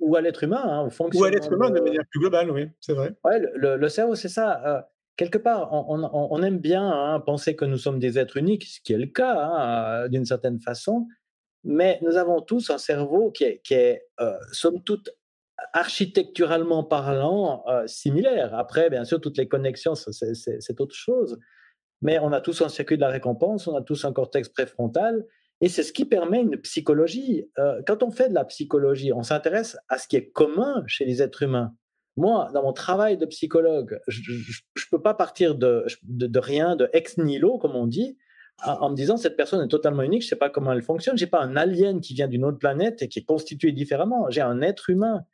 Ou 0.00 0.16
à 0.16 0.20
l'être 0.20 0.42
humain, 0.42 0.62
hein, 0.64 0.88
Ou 1.14 1.24
à 1.24 1.30
l'être 1.30 1.52
humain 1.52 1.70
de 1.70 1.80
manière 1.80 2.02
plus 2.10 2.20
globale, 2.20 2.50
oui, 2.50 2.68
c'est 2.80 2.92
vrai. 2.92 3.14
Ouais, 3.24 3.40
le, 3.54 3.88
cerveau, 3.88 4.16
c'est 4.16 4.28
ça. 4.28 4.62
Euh, 4.66 4.82
quelque 5.16 5.38
part, 5.38 5.68
on, 5.72 6.42
aime 6.42 6.58
bien 6.58 6.86
hein, 6.90 7.20
penser 7.20 7.54
que 7.54 7.64
nous 7.64 7.78
sommes 7.78 8.00
des 8.00 8.18
êtres 8.18 8.36
uniques, 8.36 8.64
ce 8.64 8.80
qui 8.80 8.92
est 8.92 8.98
le 8.98 9.06
cas 9.06 9.32
hein, 9.32 10.08
d'une 10.08 10.24
certaine 10.24 10.60
façon, 10.60 11.06
mais 11.62 12.00
nous 12.02 12.16
avons 12.16 12.40
tous 12.40 12.70
un 12.70 12.78
cerveau 12.78 13.30
qui 13.30 13.44
est, 13.44 13.60
qui 13.62 13.74
est 13.74 14.06
euh, 14.20 14.36
somme 14.52 14.82
toute, 14.82 15.08
architecturalement 15.72 16.84
parlant, 16.84 17.64
euh, 17.68 17.86
similaire. 17.86 18.54
Après, 18.54 18.90
bien 18.90 19.04
sûr, 19.04 19.20
toutes 19.20 19.38
les 19.38 19.48
connexions, 19.48 19.94
c'est 19.94 20.80
autre 20.80 20.94
chose. 20.94 21.38
mais 22.02 22.18
on 22.18 22.32
a 22.32 22.40
tous 22.40 22.60
un 22.60 22.68
circuit 22.68 22.96
de 22.96 23.02
la 23.02 23.08
récompense, 23.08 23.66
on 23.66 23.76
a 23.76 23.82
tous 23.82 24.04
un 24.04 24.12
cortex 24.12 24.48
préfrontal, 24.48 25.24
et 25.60 25.68
c'est 25.68 25.82
ce 25.82 25.92
qui 25.92 26.04
permet 26.04 26.40
une 26.40 26.56
psychologie. 26.58 27.48
Euh, 27.58 27.80
quand 27.86 28.02
on 28.02 28.10
fait 28.10 28.28
de 28.28 28.34
la 28.34 28.44
psychologie, 28.44 29.12
on 29.12 29.22
s'intéresse 29.22 29.76
à 29.88 29.98
ce 29.98 30.08
qui 30.08 30.16
est 30.16 30.30
commun 30.30 30.82
chez 30.86 31.04
les 31.04 31.22
êtres 31.22 31.42
humains. 31.42 31.74
Moi, 32.16 32.50
dans 32.54 32.62
mon 32.62 32.72
travail 32.72 33.16
de 33.18 33.26
psychologue, 33.26 33.98
je 34.06 34.32
ne 34.32 34.90
peux 34.90 35.02
pas 35.02 35.14
partir 35.14 35.56
de, 35.56 35.84
de, 36.02 36.38
rien, 36.38 36.76
de 36.76 36.88
ex 36.92 37.18
nihilo, 37.18 37.58
comme 37.58 37.74
on 37.74 37.86
dit, 37.86 38.16
en, 38.62 38.90
me 38.90 38.96
disant 38.96 39.16
cette 39.16 39.36
personne 39.36 39.64
est 39.64 39.68
totalement 39.68 40.02
unique, 40.02 40.22
je 40.22 40.26
ne 40.26 40.30
sais 40.30 40.36
pas 40.36 40.50
comment 40.50 40.72
elle 40.72 40.82
fonctionne. 40.82 41.18
Je 41.18 41.24
n'ai 41.24 41.30
pas 41.30 41.40
un 41.40 41.56
alien 41.56 42.00
qui 42.00 42.14
vient 42.14 42.28
d'une 42.28 42.44
autre 42.44 42.58
planète 42.58 43.02
et 43.02 43.08
qui 43.08 43.18
est 43.20 43.24
constitué 43.24 43.72
différemment. 43.72 44.30
J'ai 44.30 44.42
un 44.42 44.62
être 44.62 44.90
humain 44.90 45.24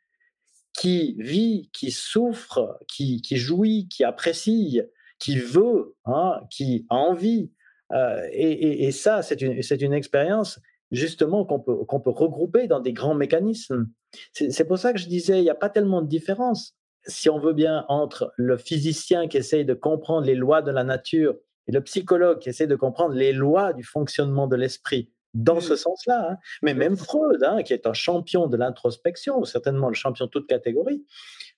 qui 0.73 1.15
vit, 1.19 1.69
qui 1.73 1.91
souffre, 1.91 2.79
qui, 2.87 3.21
jouit, 3.31 3.87
qui 3.89 4.03
apprécie, 4.03 4.81
qui 5.19 5.37
veut, 5.37 5.95
hein, 6.05 6.41
qui 6.49 6.85
a 6.89 6.95
envie. 6.95 7.51
Euh, 7.93 8.27
et, 8.31 8.91
ça, 8.91 9.21
c'est 9.21 9.41
une, 9.41 9.93
expérience 9.93 10.59
justement 10.91 11.45
qu'on 11.45 11.59
peut, 11.59 11.85
qu'on 11.85 11.99
peut 11.99 12.11
regrouper 12.11 12.67
dans 12.67 12.79
des 12.79 12.93
grands 12.93 13.15
mécanismes. 13.15 13.89
C'est 14.33 14.65
pour 14.65 14.77
ça 14.77 14.93
que 14.93 14.99
je 14.99 15.07
disais, 15.07 15.39
il 15.39 15.43
n'y 15.43 15.49
a 15.49 15.55
pas 15.55 15.69
tellement 15.69 16.01
de 16.01 16.07
différence, 16.07 16.75
si 17.05 17.29
on 17.29 17.39
veut 17.39 17.53
bien, 17.53 17.85
entre 17.87 18.33
le 18.37 18.57
physicien 18.57 19.27
qui 19.27 19.37
essaye 19.37 19.65
de 19.65 19.73
comprendre 19.73 20.25
les 20.25 20.35
lois 20.35 20.61
de 20.61 20.71
la 20.71 20.83
nature 20.83 21.35
et 21.67 21.71
le 21.71 21.81
psychologue 21.81 22.39
qui 22.39 22.49
essaie 22.49 22.67
de 22.67 22.75
comprendre 22.75 23.15
les 23.15 23.33
lois 23.33 23.73
du 23.73 23.83
fonctionnement 23.83 24.47
de 24.47 24.55
l'esprit 24.55 25.09
dans 25.33 25.59
ce 25.59 25.75
sens-là. 25.75 26.31
Hein. 26.31 26.37
Mais 26.61 26.73
même 26.73 26.97
Freud, 26.97 27.43
hein, 27.43 27.63
qui 27.63 27.73
est 27.73 27.87
un 27.87 27.93
champion 27.93 28.47
de 28.47 28.57
l'introspection, 28.57 29.43
certainement 29.43 29.87
le 29.87 29.93
champion 29.95 30.25
de 30.25 30.31
toute 30.31 30.47
catégorie, 30.47 31.05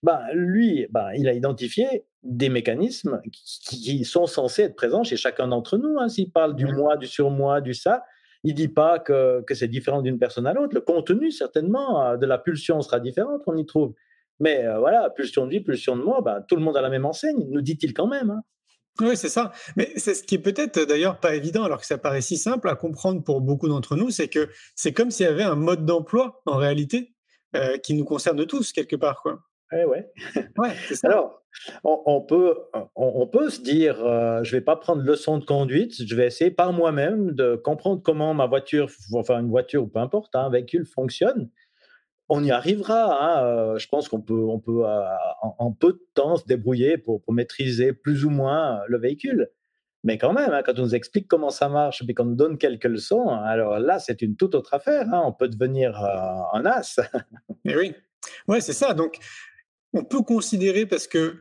bah, 0.04 0.22
lui, 0.34 0.88
bah, 0.92 1.16
il 1.16 1.28
a 1.28 1.34
identifié 1.34 2.06
des 2.24 2.50
mécanismes 2.50 3.22
qui, 3.32 4.04
sont 4.06 4.28
censés 4.28 4.64
être 4.64 4.76
présents 4.76 5.04
chez 5.04 5.18
chacun 5.18 5.48
d'entre 5.48 5.78
nous. 5.78 5.98
Hein. 6.00 6.10
S'il 6.10 6.32
parle 6.32 6.56
du 6.56 6.66
moi, 6.66 6.98
du 6.98 7.08
surmoi, 7.08 7.62
du 7.62 7.74
ça, 7.74 8.04
il 8.44 8.54
dit 8.54 8.68
pas 8.68 9.00
que, 9.00 9.42
que 9.42 9.56
c'est 9.56 9.68
différent 9.68 10.02
d'une 10.02 10.20
personne 10.20 10.46
à 10.46 10.54
l'autre. 10.54 10.76
Le 10.76 10.82
contenu, 10.82 11.32
certainement, 11.32 12.06
euh, 12.06 12.18
de 12.18 12.26
la 12.26 12.38
pulsion 12.38 12.82
sera 12.82 13.00
différent, 13.00 13.40
on 13.48 13.58
y 13.58 13.66
trouve. 13.66 13.94
Mais 14.40 14.66
euh, 14.66 14.80
voilà, 14.80 15.10
pulsion 15.10 15.46
de 15.46 15.52
vie, 15.52 15.62
pulsion 15.62 15.96
de 15.96 16.04
moi, 16.04 16.22
bah, 16.22 16.44
tout 16.48 16.56
le 16.56 16.62
monde 16.62 16.76
a 16.76 16.82
la 16.82 16.90
même 16.90 17.06
enseigne, 17.06 17.48
nous 17.50 17.62
dit-il 17.62 17.94
quand 17.94 18.08
même. 18.08 18.42
Oui, 19.02 19.18
c'est 19.18 19.30
ça. 19.30 19.52
Mais 19.76 19.92
c'est 19.96 20.14
ce 20.14 20.24
qui 20.24 20.36
est 20.36 20.40
peut-être 20.40 20.80
d'ailleurs 20.82 21.20
pas 21.20 21.36
évident, 21.36 21.64
alors 21.64 21.80
que 21.80 21.86
ça 21.86 21.98
paraît 21.98 22.22
si 22.22 22.38
simple 22.38 22.70
à 22.70 22.76
comprendre 22.76 23.24
pour 23.24 23.42
beaucoup 23.42 23.68
d'entre 23.68 23.96
nous, 23.96 24.12
c'est 24.12 24.28
que 24.28 24.50
c'est 24.76 24.94
comme 24.94 25.10
s'il 25.10 25.26
y 25.26 25.30
avait 25.30 25.44
un 25.44 25.56
mode 25.56 25.86
d'emploi 25.86 26.42
en 26.46 26.58
réalité 26.58 27.14
euh, 27.56 27.78
qui 27.78 27.96
nous 27.96 28.06
concerne 28.06 28.46
tous 28.46 28.72
quelque 28.72 28.96
part, 28.96 29.22
quoi. 29.22 29.40
Eh 29.72 29.86
ouais. 29.86 30.12
ouais 30.58 30.76
ça. 30.94 31.08
Alors, 31.08 31.44
on, 31.84 32.22
peut, 32.22 32.56
on, 32.96 33.28
peut 33.28 33.50
se 33.50 33.62
dire, 33.62 34.04
euh, 34.04 34.44
je 34.44 34.52
vais 34.56 34.62
pas 34.62 34.76
prendre 34.76 35.02
leçon 35.02 35.38
de 35.38 35.46
conduite, 35.46 35.94
je 36.06 36.16
vais 36.16 36.28
essayer 36.28 36.52
par 36.52 36.74
moi-même 36.74 37.32
de 37.32 37.56
comprendre 37.56 38.02
comment 38.04 38.34
ma 38.34 38.48
voiture, 38.48 38.90
enfin 39.14 39.40
une 39.40 39.50
voiture 39.50 39.84
ou 39.84 39.88
peu 39.88 40.00
importe, 40.00 40.36
un 40.36 40.50
véhicule 40.50 40.86
fonctionne 40.86 41.50
on 42.30 42.44
y 42.44 42.52
arrivera. 42.52 43.18
Hein, 43.22 43.46
euh, 43.46 43.78
je 43.78 43.88
pense 43.88 44.08
qu'on 44.08 44.22
peut, 44.22 44.34
on 44.34 44.60
peut 44.60 44.86
euh, 44.86 45.04
en, 45.42 45.72
peu 45.72 45.94
de 45.94 46.02
temps 46.14 46.38
se 46.38 46.46
débrouiller 46.46 46.98
pour, 46.98 47.22
maîtriser 47.30 47.94
plus 47.94 48.26
ou 48.26 48.30
moins 48.30 48.82
le 48.88 48.98
véhicule. 48.98 49.50
Mais 50.04 50.18
quand 50.18 50.34
même, 50.34 50.52
hein, 50.52 50.62
quand 50.66 50.78
on 50.80 50.84
nous 50.84 50.96
explique 50.96 51.28
comment 51.28 51.50
ça 51.50 51.70
marche 51.70 52.04
et 52.08 52.14
qu'on 52.14 52.26
nous 52.26 52.36
donne 52.36 52.58
quelques 52.58 52.86
leçons, 52.86 53.30
alors 53.30 53.80
là, 53.80 54.00
c'est 54.00 54.22
une 54.22 54.36
toute 54.36 54.54
autre 54.54 54.74
affaire. 54.74 55.08
Hein. 55.14 55.22
On 55.26 55.32
peut 55.32 55.48
devenir 55.48 55.98
euh, 56.04 56.58
un 56.60 56.66
as. 56.66 57.00
Oui, 57.66 57.94
ouais, 58.50 58.60
c'est 58.60 58.74
ça. 58.74 58.94
Donc, 58.94 59.20
on 59.94 60.04
peut 60.04 60.22
considérer 60.22 60.86
parce 60.86 61.08
que 61.08 61.38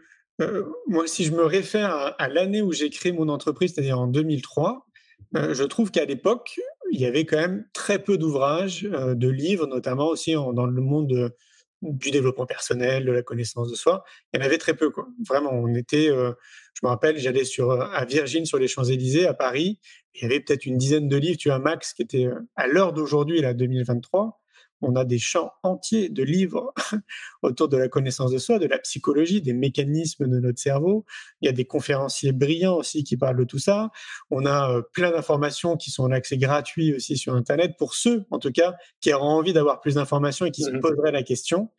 moi, 0.88 1.06
si 1.06 1.24
je 1.24 1.32
me 1.32 1.44
réfère 1.44 2.14
à 2.18 2.28
l'année 2.28 2.62
où 2.62 2.72
j'ai 2.72 2.90
créé 2.90 3.12
mon 3.12 3.28
entreprise, 3.28 3.74
c'est-à-dire 3.74 3.98
en 3.98 4.06
2003, 4.06 4.86
je 5.34 5.64
trouve 5.64 5.90
qu'à 5.90 6.04
l'époque, 6.04 6.60
il 6.92 7.00
y 7.00 7.06
avait 7.06 7.24
quand 7.24 7.38
même 7.38 7.64
très 7.72 7.98
peu 7.98 8.18
d'ouvrages, 8.18 8.86
euh, 8.92 9.14
de 9.14 9.28
livres, 9.28 9.66
notamment 9.66 10.08
aussi 10.08 10.34
dans 10.34 10.66
le 10.66 10.82
monde 10.82 11.32
du 11.80 12.10
développement 12.10 12.46
personnel, 12.46 13.06
de 13.06 13.10
la 13.10 13.22
connaissance 13.22 13.70
de 13.70 13.74
soi. 13.74 14.04
Il 14.32 14.38
y 14.38 14.42
en 14.42 14.46
avait 14.46 14.58
très 14.58 14.74
peu, 14.74 14.90
quoi. 14.90 15.08
Vraiment, 15.26 15.50
on 15.52 15.74
était, 15.74 16.10
euh, 16.10 16.32
je 16.74 16.80
me 16.84 16.90
rappelle, 16.90 17.18
j'allais 17.18 17.44
sur 17.44 17.70
euh, 17.70 17.86
à 17.92 18.04
Virgin 18.04 18.44
sur 18.44 18.58
les 18.58 18.68
Champs-Élysées 18.68 19.26
à 19.26 19.32
Paris. 19.32 19.80
Il 20.14 20.22
y 20.22 20.24
avait 20.26 20.38
peut-être 20.40 20.66
une 20.66 20.76
dizaine 20.76 21.08
de 21.08 21.16
livres, 21.16 21.38
tu 21.38 21.48
vois, 21.48 21.58
max, 21.58 21.94
qui 21.94 22.02
étaient 22.02 22.28
à 22.56 22.66
l'heure 22.66 22.92
d'aujourd'hui, 22.92 23.40
là, 23.40 23.54
2023 23.54 24.41
on 24.82 24.96
a 24.96 25.04
des 25.04 25.18
champs 25.18 25.52
entiers 25.62 26.08
de 26.08 26.22
livres 26.22 26.74
autour 27.42 27.68
de 27.68 27.76
la 27.76 27.88
connaissance 27.88 28.32
de 28.32 28.38
soi, 28.38 28.58
de 28.58 28.66
la 28.66 28.78
psychologie, 28.78 29.40
des 29.40 29.52
mécanismes 29.52 30.28
de 30.28 30.38
notre 30.38 30.58
cerveau. 30.58 31.04
Il 31.40 31.46
y 31.46 31.48
a 31.48 31.52
des 31.52 31.64
conférenciers 31.64 32.32
brillants 32.32 32.76
aussi 32.76 33.04
qui 33.04 33.16
parlent 33.16 33.38
de 33.38 33.44
tout 33.44 33.58
ça. 33.58 33.90
On 34.30 34.44
a 34.44 34.70
euh, 34.70 34.82
plein 34.92 35.10
d'informations 35.10 35.76
qui 35.76 35.90
sont 35.90 36.04
en 36.04 36.10
accès 36.10 36.36
gratuit 36.36 36.94
aussi 36.94 37.16
sur 37.16 37.34
Internet 37.34 37.76
pour 37.78 37.94
ceux, 37.94 38.24
en 38.30 38.38
tout 38.38 38.52
cas, 38.52 38.74
qui 39.00 39.12
auront 39.12 39.30
envie 39.30 39.52
d'avoir 39.52 39.80
plus 39.80 39.94
d'informations 39.94 40.46
et 40.46 40.50
qui 40.50 40.62
se 40.62 40.70
mmh 40.70 40.80
poseraient 40.80 41.12
la 41.12 41.22
question. 41.22 41.70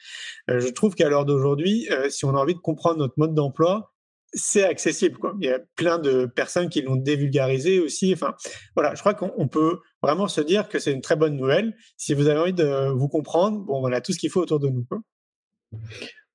Euh, 0.50 0.60
je 0.60 0.70
trouve 0.70 0.96
qu'à 0.96 1.10
l'heure 1.10 1.26
d'aujourd'hui, 1.26 1.88
euh, 1.92 2.10
si 2.10 2.26
on 2.26 2.30
a 2.30 2.40
envie 2.40 2.56
de 2.56 2.60
comprendre 2.60 2.98
notre 2.98 3.16
mode 3.18 3.34
d'emploi, 3.34 3.94
c'est 4.34 4.64
accessible. 4.64 5.18
Quoi. 5.18 5.36
Il 5.40 5.46
y 5.46 5.52
a 5.52 5.60
plein 5.76 6.00
de 6.00 6.26
personnes 6.26 6.70
qui 6.70 6.82
l'ont 6.82 6.96
dévulgarisé 6.96 7.80
aussi. 7.80 8.14
Enfin, 8.14 8.34
voilà, 8.76 8.96
je 8.96 9.00
crois 9.02 9.14
qu'on 9.14 9.48
peut 9.48 9.80
vraiment 10.04 10.28
se 10.28 10.42
dire 10.42 10.70
que 10.70 10.80
c'est 10.80 10.92
une 10.92 11.02
très 11.02 11.16
bonne 11.16 11.36
nouvelle. 11.36 11.76
Si 11.98 12.14
vous 12.14 12.28
avez 12.28 12.40
envie 12.40 12.54
de 12.54 12.90
vous 12.92 13.08
comprendre, 13.08 13.60
bon, 13.60 13.80
voilà 13.80 14.02
tout 14.02 14.14
ce 14.14 14.20
qu'il 14.20 14.30
faut 14.30 14.42
autour 14.42 14.60
de 14.60 14.68
nous. 14.68 14.86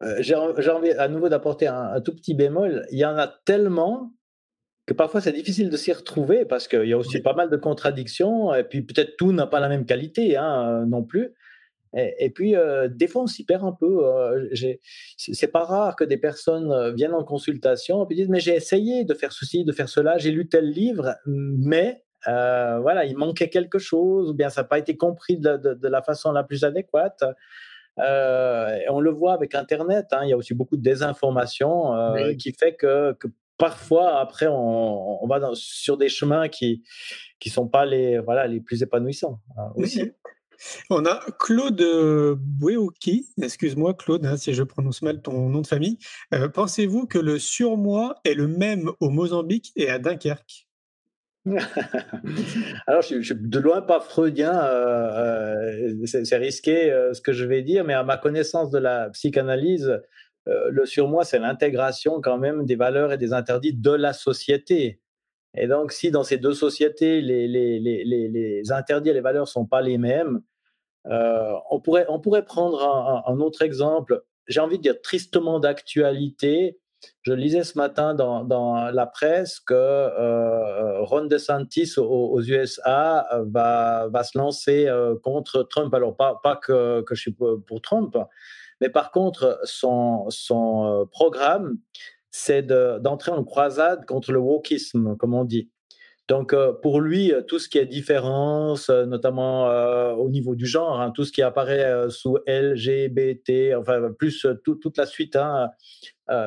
Euh, 0.03 0.17
j'ai 0.21 0.35
envie 0.35 0.91
à 0.93 1.09
nouveau 1.09 1.29
d'apporter 1.29 1.67
un, 1.67 2.01
tout 2.01 2.15
petit 2.15 2.35
bémol. 2.35 2.87
Il 2.91 2.99
y 2.99 3.05
en 3.05 3.17
a 3.17 3.29
tellement 3.29 4.13
que 4.87 4.95
parfois 4.95 5.21
c'est 5.21 5.33
difficile 5.33 5.71
de 5.71 5.77
s'y 5.77 5.93
retrouver 5.93 6.47
parce 6.47 6.67
qu'il 6.67 6.87
y 6.87 6.93
a 6.93 6.99
aussi 6.99 7.21
pas 7.21 7.35
mal 7.35 7.51
de 7.51 7.57
contradictions 7.57 8.55
et 8.55 8.65
puis 8.65 8.83
peut-être 8.83 9.17
tout 9.19 9.33
n'a 9.33 9.47
pas 9.47 9.61
la 9.61 9.69
même 9.69 9.85
qualité 9.85 10.37
hein, 10.37 10.87
non 10.87 11.05
plus. 11.05 11.35
Et, 11.95 12.31
puis, 12.31 12.55
euh, 12.55 12.89
des 12.89 13.09
fois, 13.09 13.23
on 13.23 13.27
s'y 13.27 13.45
perd 13.45 13.65
un 13.65 13.73
peu. 13.73 14.07
Euh, 14.07 14.49
c'est 15.17 15.51
pas 15.51 15.65
rare 15.65 15.97
que 15.97 16.05
des 16.05 16.19
personnes 16.19 16.71
euh, 16.71 16.93
viennent 16.93 17.15
en 17.15 17.25
consultation 17.25 18.07
et 18.09 18.15
disent 18.15 18.29
Mais 18.29 18.41
j'ai 18.41 18.55
essayé 18.55 19.05
de 19.05 19.15
faire 19.15 19.33
ceci, 19.33 19.65
de 19.65 19.73
faire 19.73 19.89
cela, 19.89 20.19
j'ai 20.19 20.31
lu 20.31 20.49
tel 20.49 20.69
livre, 20.71 21.17
mais 21.27 22.05
voilà, 22.27 23.05
il 23.05 23.17
manquait 23.17 23.49
quelque 23.49 23.79
chose, 23.79 24.31
ou 24.31 24.35
bien 24.35 24.49
ça 24.49 24.63
n'a 24.63 24.69
pas 24.69 24.79
été 24.79 24.97
compris 24.97 25.39
de, 25.39 25.79
la 25.83 26.03
façon 26.03 26.33
la 26.33 26.45
plus 26.45 26.65
adéquate. 26.65 27.25
on 27.97 29.01
le 29.01 29.11
voit 29.11 29.35
avec 29.35 29.55
Internet, 29.55 30.07
hein, 30.13 30.21
il 30.25 30.31
y 30.31 30.33
a 30.33 30.37
aussi 30.37 30.55
beaucoup 30.55 30.77
de 30.77 30.83
désinformation 30.83 31.95
qui 32.39 32.53
fait 32.53 32.75
que, 32.75 33.17
parfois, 33.57 34.21
après, 34.21 34.47
on, 34.49 35.27
va 35.27 35.51
sur 35.55 35.97
des 35.97 36.09
chemins 36.09 36.49
qui 36.49 36.83
ne 37.45 37.51
sont 37.51 37.69
pas 37.69 37.87
les, 37.87 38.19
voilà, 38.19 38.47
les 38.47 38.61
plus 38.61 38.83
épanouissants 38.83 39.41
aussi. 39.77 40.13
On 40.91 41.05
a 41.07 41.21
Claude 41.39 41.81
euh, 41.81 42.35
Bouéouki, 42.39 43.29
excuse-moi 43.41 43.95
Claude 43.95 44.27
hein, 44.27 44.37
si 44.37 44.55
je 44.55 44.63
prononce 44.63 45.03
mal 45.03 45.23
ton 45.23 45.49
nom 45.49 45.61
de 45.61 45.67
famille. 45.67 45.99
Euh, 46.35 46.49
pensez-vous 46.49 47.07
que 47.07 47.19
le 47.19 47.39
surmoi 47.39 48.17
est 48.25 48.35
le 48.35 48.49
même 48.49 48.91
au 49.01 49.11
Mozambique 49.11 49.73
et 49.77 49.89
à 49.89 49.99
Dunkerque? 49.99 50.68
Alors, 52.87 53.03
je, 53.03 53.21
suis 53.21 53.35
de 53.35 53.59
loin 53.59 53.81
pas 53.81 54.01
freudien, 54.01 54.53
euh, 54.65 55.95
c'est 56.05 56.37
risqué 56.37 56.91
ce 57.13 57.21
que 57.21 57.33
je 57.33 57.45
vais 57.45 57.63
dire, 57.63 57.85
mais 57.85 57.95
à 57.95 58.05
ma 58.05 58.17
connaissance 58.17 58.71
de 58.71 58.79
la 58.79 59.09
psychanalyse, 59.11 60.01
le 60.47 60.87
surmoi, 60.87 61.25
c'est 61.25 61.39
l'intégration 61.39 62.21
quand 62.21 62.39
même 62.39 62.65
des 62.65 62.77
valeurs 62.77 63.13
et 63.13 63.19
des 63.19 63.33
interdits 63.33 63.75
de 63.75 63.91
la 63.91 64.13
société. 64.13 65.01
Et 65.57 65.67
donc, 65.67 65.93
si 65.93 66.11
dans 66.11 66.25
ces 66.25 66.39
deux 66.39 66.53
sociétés, 66.53 67.21
les, 67.21 68.63
interdits 68.71 69.11
et 69.11 69.13
les 69.13 69.21
valeurs 69.21 69.45
ne 69.45 69.47
sont 69.47 69.67
pas 69.67 69.81
les 69.81 69.99
mêmes, 69.99 70.43
euh, 71.07 71.53
on, 71.71 71.81
pourrait, 71.81 72.07
on 72.09 72.21
pourrait 72.21 72.45
prendre 72.45 72.83
un, 73.27 73.41
autre 73.41 73.63
exemple, 73.63 74.23
j'ai 74.47 74.61
envie 74.61 74.77
de 74.77 74.83
dire 74.83 75.01
tristement 75.01 75.59
d'actualité. 75.59 76.79
Je 77.23 77.33
lisais 77.33 77.65
ce 77.65 77.79
matin 77.79 78.15
dans, 78.15 78.91
la 78.91 79.07
presse 79.07 79.61
que 79.61 79.75
euh, 79.75 81.03
Ron 81.03 81.27
DeSantis 81.27 81.95
aux, 81.99 82.41
USA 82.43 83.29
va, 83.47 84.09
va 84.09 84.25
se 84.25 84.37
lancer 84.37 84.87
euh, 84.87 85.15
contre 85.23 85.63
Trump. 85.63 85.93
Alors, 85.95 86.17
pas, 86.17 86.61
que, 86.63 87.03
que 87.03 87.15
je 87.15 87.21
suis 87.21 87.33
pour, 87.33 87.81
Trump, 87.83 88.17
mais 88.81 88.89
par 88.89 89.11
contre, 89.11 89.61
son, 89.65 90.27
son 90.31 91.09
programme, 91.11 91.79
c'est 92.31 92.63
d'entrer 92.63 93.33
en 93.33 93.45
croisade 93.45 94.05
contre 94.07 94.33
le 94.33 94.39
wokisme, 94.39 95.17
comme 95.17 95.35
on 95.35 95.45
dit. 95.45 95.71
Donc, 96.29 96.53
euh, 96.53 96.75
pour 96.75 97.01
lui, 97.01 97.33
euh, 97.33 97.41
tout 97.41 97.59
ce 97.59 97.71
qui 97.71 97.79
est 97.79 97.87
différence, 97.87 98.91
euh, 98.91 99.07
notamment 99.07 99.67
au 100.17 100.29
niveau 100.29 100.55
du 100.55 100.67
genre, 100.67 101.01
hein, 101.01 101.11
tout 101.11 101.25
ce 101.25 101.33
qui 101.33 101.43
apparaît 101.43 102.11
sous 102.11 102.39
LGBT, 102.47 103.75
enfin, 103.77 104.13
plus 104.19 104.47
toute 104.63 104.99
la 104.99 105.07
suite, 105.07 105.37
hein, 105.37 105.71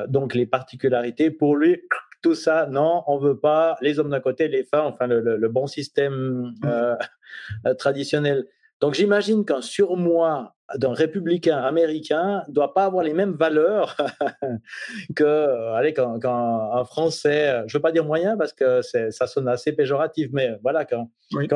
donc 0.08 0.34
les 0.34 0.46
particularités, 0.46 1.30
pour 1.30 1.56
lui, 1.56 1.82
tout 2.22 2.34
ça, 2.34 2.66
non, 2.66 3.02
on 3.06 3.18
veut 3.18 3.38
pas 3.38 3.76
les 3.80 3.98
hommes 3.98 4.10
d'un 4.10 4.20
côté, 4.20 4.48
les 4.48 4.64
femmes, 4.64 4.86
enfin, 4.86 5.06
le, 5.06 5.48
bon 5.48 5.66
système 5.66 6.52
mmh. 6.62 7.74
traditionnel. 7.78 8.46
Donc 8.82 8.94
j'imagine 8.94 9.44
qu'un 9.44 9.62
surmoi 9.62 10.56
d'un 10.76 10.92
républicain 10.92 11.58
américain 11.58 12.42
ne 12.48 12.52
doit 12.52 12.74
pas 12.74 12.84
avoir 12.84 13.04
les 13.04 13.12
mêmes 13.12 13.34
valeurs 13.34 13.96
que 15.16 15.74
allez, 15.76 15.92
qu'un, 15.92 16.84
Français, 16.84 17.62
je 17.66 17.76
ne 17.76 17.78
veux 17.78 17.82
pas 17.82 17.92
dire 17.92 18.04
moyen 18.04 18.36
parce 18.36 18.52
que 18.52 18.80
ça 18.82 19.26
sonne 19.28 19.46
assez 19.46 19.72
péjoratif, 19.72 20.30
mais 20.32 20.58
voilà, 20.62 20.84
qu'un, 20.84 21.08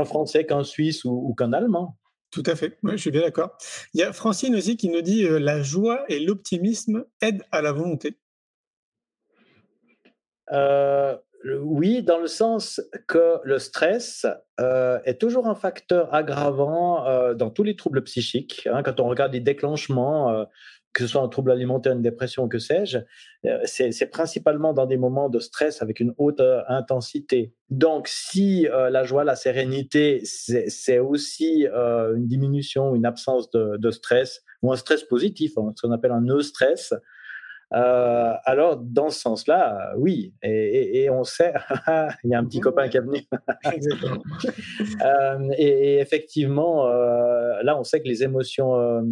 Français, 0.05 0.47
qu'un 0.47 0.63
Suisse 0.63 1.05
ou, 1.05 1.35
qu'un 1.37 1.53
Allemand. 1.53 1.97
Tout 2.31 2.43
à 2.47 2.57
fait, 2.57 2.79
je 2.85 2.97
suis 2.97 3.11
bien 3.11 3.23
d'accord. 3.23 3.57
Il 3.95 4.01
y 4.01 4.03
a 4.03 4.13
Francine 4.13 4.55
aussi 4.57 4.77
qui 4.77 4.89
nous 4.89 5.03
dit 5.03 5.25
euh, 5.25 5.39
la 5.39 5.63
joie 5.63 6.05
et 6.09 6.19
l'optimisme 6.19 7.05
aident 7.21 7.45
à 7.53 7.63
la 7.63 7.73
volonté. 7.73 8.19
Euh, 10.53 11.17
oui, 11.63 12.03
dans 12.03 12.19
le 12.19 12.27
sens 12.27 12.81
que 13.07 13.39
le 13.45 13.59
stress 13.59 14.27
euh, 14.61 14.99
est 15.05 15.21
toujours 15.21 15.47
un 15.47 15.55
facteur 15.55 16.13
aggravant 16.13 17.35
dans 17.35 17.51
tous 17.51 17.63
les 17.63 17.77
troubles 17.77 18.03
psychiques. 18.03 18.69
Hein. 18.73 18.83
quand 18.83 18.99
on 18.99 19.09
regarde 19.09 19.33
les 19.33 19.41
déclenchements, 19.41 20.47
que 20.97 21.03
ce 21.03 21.09
soit 21.09 21.21
un 21.21 21.29
trouble 21.29 21.51
alimentaire, 21.51 21.93
une 21.93 22.01
dépression, 22.01 22.49
que 22.49 22.59
sais-je, 22.59 22.97
c'est 23.67 24.11
principalement 24.11 24.73
dans 24.73 24.87
des 24.87 24.97
moments 24.97 25.29
de 25.29 25.41
stress 25.41 25.83
avec 25.83 26.01
une 26.01 26.15
haute 26.17 26.41
intensité. 26.69 27.53
Donc, 27.69 28.09
si 28.09 28.67
la 28.73 29.05
joie, 29.05 29.23
la 29.23 29.37
sérénité, 29.37 30.23
c'est 30.25 30.99
aussi 30.99 31.67
une 31.67 32.27
diminution, 32.27 32.95
une 32.95 33.05
absence 33.05 33.51
de, 33.51 33.91
stress, 33.91 34.43
ou 34.63 34.73
un 34.73 34.77
stress 34.77 35.05
positif, 35.05 35.59
hein, 35.59 35.75
ce 35.77 35.87
qu'on 35.87 35.93
appelle 35.93 36.13
un 36.13 36.23
no-stress, 36.23 36.95
euh, 37.75 38.33
alors, 38.45 38.77
dans 38.77 39.11
ce 39.11 39.21
sens-là, 39.21 39.93
oui. 39.97 40.35
Et, 40.43 41.09
on 41.11 41.25
sait, 41.25 41.53
il 42.25 42.31
y 42.31 42.35
a 42.35 42.39
un 42.39 42.45
petit 42.45 42.61
copain 42.61 42.89
qui 42.89 42.97
est 42.97 43.01
venu. 43.01 43.21
euh, 45.05 45.49
et, 45.59 45.99
effectivement, 45.99 46.87
euh, 46.87 47.63
là, 47.63 47.79
on 47.79 47.83
sait 47.83 48.01
que 48.01 48.09
les 48.09 48.23
émotions. 48.23 48.77
Euh, 48.77 49.03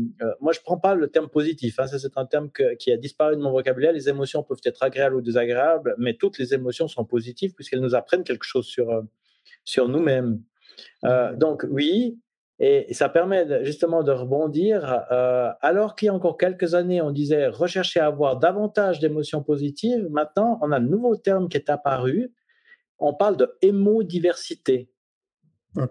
moi, 0.40 0.52
je 0.52 0.60
prends 0.60 0.78
pas 0.78 0.94
le 0.94 1.08
terme 1.08 1.28
positif. 1.28 1.80
Hein, 1.80 1.88
ça, 1.88 1.98
c'est 1.98 2.16
un 2.16 2.26
terme 2.26 2.50
qui 2.78 2.92
a 2.92 2.96
disparu 2.96 3.36
de 3.36 3.40
mon 3.40 3.50
vocabulaire. 3.50 3.92
Les 3.92 4.08
émotions 4.08 4.42
peuvent 4.42 4.60
être 4.64 4.82
agréables 4.82 5.16
ou 5.16 5.20
désagréables, 5.20 5.94
mais 5.98 6.14
toutes 6.14 6.38
les 6.38 6.54
émotions 6.54 6.86
sont 6.86 7.04
positives 7.04 7.54
puisqu'elles 7.54 7.80
nous 7.80 7.94
apprennent 7.94 8.24
quelque 8.24 8.44
chose 8.44 8.66
sur 8.66 9.02
sur 9.64 9.88
nous-mêmes. 9.88 10.42
Donc 11.36 11.66
oui, 11.68 12.18
et 12.60 12.92
ça 12.94 13.08
permet 13.08 13.64
justement 13.64 14.02
de 14.02 14.12
rebondir. 14.12 15.04
Euh, 15.10 15.50
alors 15.60 15.96
qu'il 15.96 16.06
y 16.06 16.08
a 16.08 16.14
encore 16.14 16.36
quelques 16.36 16.74
années, 16.74 17.00
on 17.02 17.10
disait 17.10 17.48
rechercher 17.48 18.00
à 18.00 18.06
avoir 18.06 18.38
davantage 18.38 19.00
d'émotions 19.00 19.42
positives. 19.42 20.08
Maintenant, 20.10 20.58
on 20.62 20.70
a 20.70 20.76
un 20.76 20.80
nouveau 20.80 21.16
terme 21.16 21.48
qui 21.48 21.56
est 21.56 21.68
apparu. 21.68 22.32
On 22.98 23.12
parle 23.12 23.36
de 23.36 23.56
hémodiversité. 23.60 24.88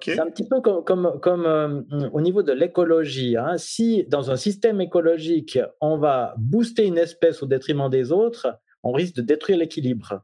C'est 0.01 0.19
un 0.19 0.29
petit 0.29 0.47
peu 0.47 0.61
comme, 0.61 0.85
comme, 0.85 1.19
comme 1.21 1.45
euh, 1.45 1.81
au 2.13 2.21
niveau 2.21 2.41
de 2.41 2.53
l'écologie. 2.53 3.35
Hein. 3.35 3.57
Si 3.57 4.05
dans 4.05 4.31
un 4.31 4.37
système 4.37 4.79
écologique, 4.79 5.59
on 5.81 5.97
va 5.97 6.35
booster 6.37 6.85
une 6.85 6.97
espèce 6.97 7.43
au 7.43 7.47
détriment 7.47 7.89
des 7.89 8.13
autres, 8.13 8.47
on 8.81 8.93
risque 8.93 9.15
de 9.15 9.21
détruire 9.21 9.57
l'équilibre. 9.57 10.21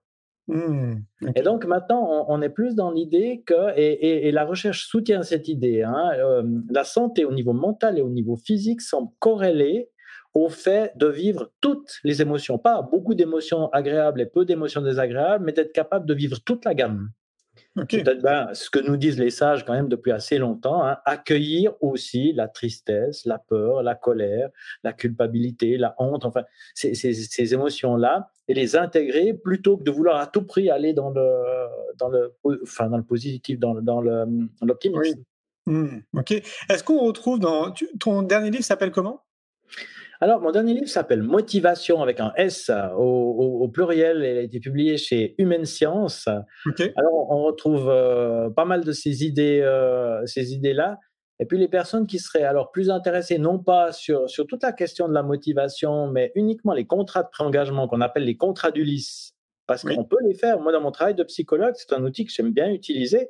Mmh, 0.50 1.04
et 1.36 1.44
donc 1.44 1.66
maintenant, 1.66 2.26
on, 2.28 2.42
est 2.42 2.50
plus 2.50 2.74
dans 2.74 2.90
l'idée 2.90 3.44
que, 3.46 3.78
et, 3.78 4.32
la 4.32 4.46
recherche 4.46 4.88
soutient 4.88 5.22
cette 5.22 5.48
idée, 5.48 5.84
hein, 5.84 6.10
euh, 6.18 6.42
la 6.72 6.84
santé 6.84 7.24
au 7.24 7.32
niveau 7.32 7.54
mental 7.54 8.00
et 8.00 8.02
au 8.02 8.10
niveau 8.10 8.36
physique 8.36 8.82
semble 8.82 9.12
corrélée 9.20 9.92
au 10.34 10.50
fait 10.50 10.92
de 10.96 11.06
vivre 11.06 11.52
toutes 11.62 12.00
les 12.04 12.24
émotions, 12.24 12.58
pas 12.58 12.82
beaucoup 12.82 13.14
d'émotions 13.14 13.70
agréables 13.70 14.22
et 14.22 14.26
peu 14.26 14.44
d'émotions 14.44 14.82
désagréables, 14.82 15.46
mais 15.46 15.54
d'être 15.54 15.72
capable 15.72 16.08
de 16.08 16.16
vivre 16.16 16.40
toute 16.44 16.66
la 16.66 16.74
gamme. 16.74 17.12
Ben, 18.22 18.50
ce 18.54 18.70
que 18.70 18.80
nous 18.80 18.98
disent 18.98 19.20
les 19.20 19.30
sages 19.30 19.66
quand 19.66 19.74
même 19.74 19.90
depuis 19.90 20.12
assez 20.12 20.38
longtemps, 20.38 20.86
hein, 20.86 20.98
accueillir 21.06 21.74
aussi 21.82 22.34
la 22.34 22.48
tristesse, 22.48 23.26
la 23.26 23.40
peur, 23.40 23.84
la 23.84 23.96
colère, 23.96 24.50
la 24.84 24.94
culpabilité, 24.94 25.78
la 25.78 25.96
honte, 25.98 26.26
enfin 26.26 26.44
ces, 26.74 26.94
ces, 26.94 27.54
émotions-là, 27.54 28.30
et 28.48 28.54
les 28.54 28.76
intégrer 28.76 29.34
plutôt 29.34 29.78
que 29.78 29.84
de 29.84 29.92
vouloir 29.92 30.20
à 30.20 30.28
tout 30.28 30.44
prix 30.44 30.70
aller 30.70 30.94
dans 30.94 31.10
le, 31.10 31.28
dans 31.98 32.10
le, 32.10 32.34
enfin, 32.64 32.90
dans 32.90 32.98
le 32.98 33.04
positif, 33.04 33.60
dans, 33.60 33.76
dans 33.76 34.02
l'optimisme. 34.02 35.24
Mmh, 35.66 36.00
ok. 36.14 36.32
Est-ce 36.32 36.84
qu'on 36.84 37.00
retrouve 37.00 37.40
dans 37.40 37.74
ton 38.00 38.24
dernier 38.24 38.50
livre 38.50 38.64
s'appelle 38.64 38.92
comment? 38.92 39.24
Alors, 40.22 40.42
mon 40.42 40.52
dernier 40.52 40.74
livre 40.74 40.90
s'appelle 40.90 41.24
Motivation 41.24 42.02
avec 42.02 42.20
un 42.20 42.34
S 42.36 42.70
au, 42.98 43.70
pluriel. 43.74 44.18
Il 44.18 44.38
a 44.38 44.42
été 44.42 44.60
publié 44.60 44.98
chez 44.98 45.34
Humaine 45.38 45.66
Science. 45.66 46.28
Alors, 46.28 47.32
on 47.32 47.44
retrouve 47.44 47.90
euh, 47.90 48.50
pas 48.50 48.66
mal 48.66 48.84
de 48.84 48.92
ces 48.92 49.24
idées, 49.24 49.62
euh, 49.62 50.26
ces 50.26 50.54
idées-là. 50.54 51.00
Et 51.40 51.46
puis, 51.46 51.58
les 51.58 51.70
personnes 51.70 52.06
qui 52.06 52.20
seraient 52.20 52.44
alors 52.44 52.72
plus 52.72 52.90
intéressées, 52.90 53.38
non 53.38 53.60
pas 53.60 53.94
sur, 53.94 54.30
sur 54.30 54.46
toute 54.46 54.62
la 54.62 54.74
question 54.74 55.08
de 55.08 55.14
la 55.14 55.24
motivation, 55.24 56.08
mais 56.08 56.34
uniquement 56.36 56.74
les 56.74 56.86
contrats 56.86 57.24
de 57.24 57.30
pré-engagement 57.32 57.88
qu'on 57.88 58.02
appelle 58.02 58.26
les 58.26 58.36
contrats 58.36 58.72
d'Ulysse. 58.72 59.36
Parce 59.68 59.84
qu'on 59.84 60.04
peut 60.04 60.18
les 60.28 60.34
faire. 60.34 60.60
Moi, 60.60 60.74
dans 60.74 60.82
mon 60.82 60.92
travail 60.92 61.16
de 61.16 61.24
psychologue, 61.24 61.76
c'est 61.76 61.94
un 61.94 62.04
outil 62.04 62.26
que 62.26 62.32
j'aime 62.34 62.52
bien 62.52 62.70
utiliser 62.70 63.30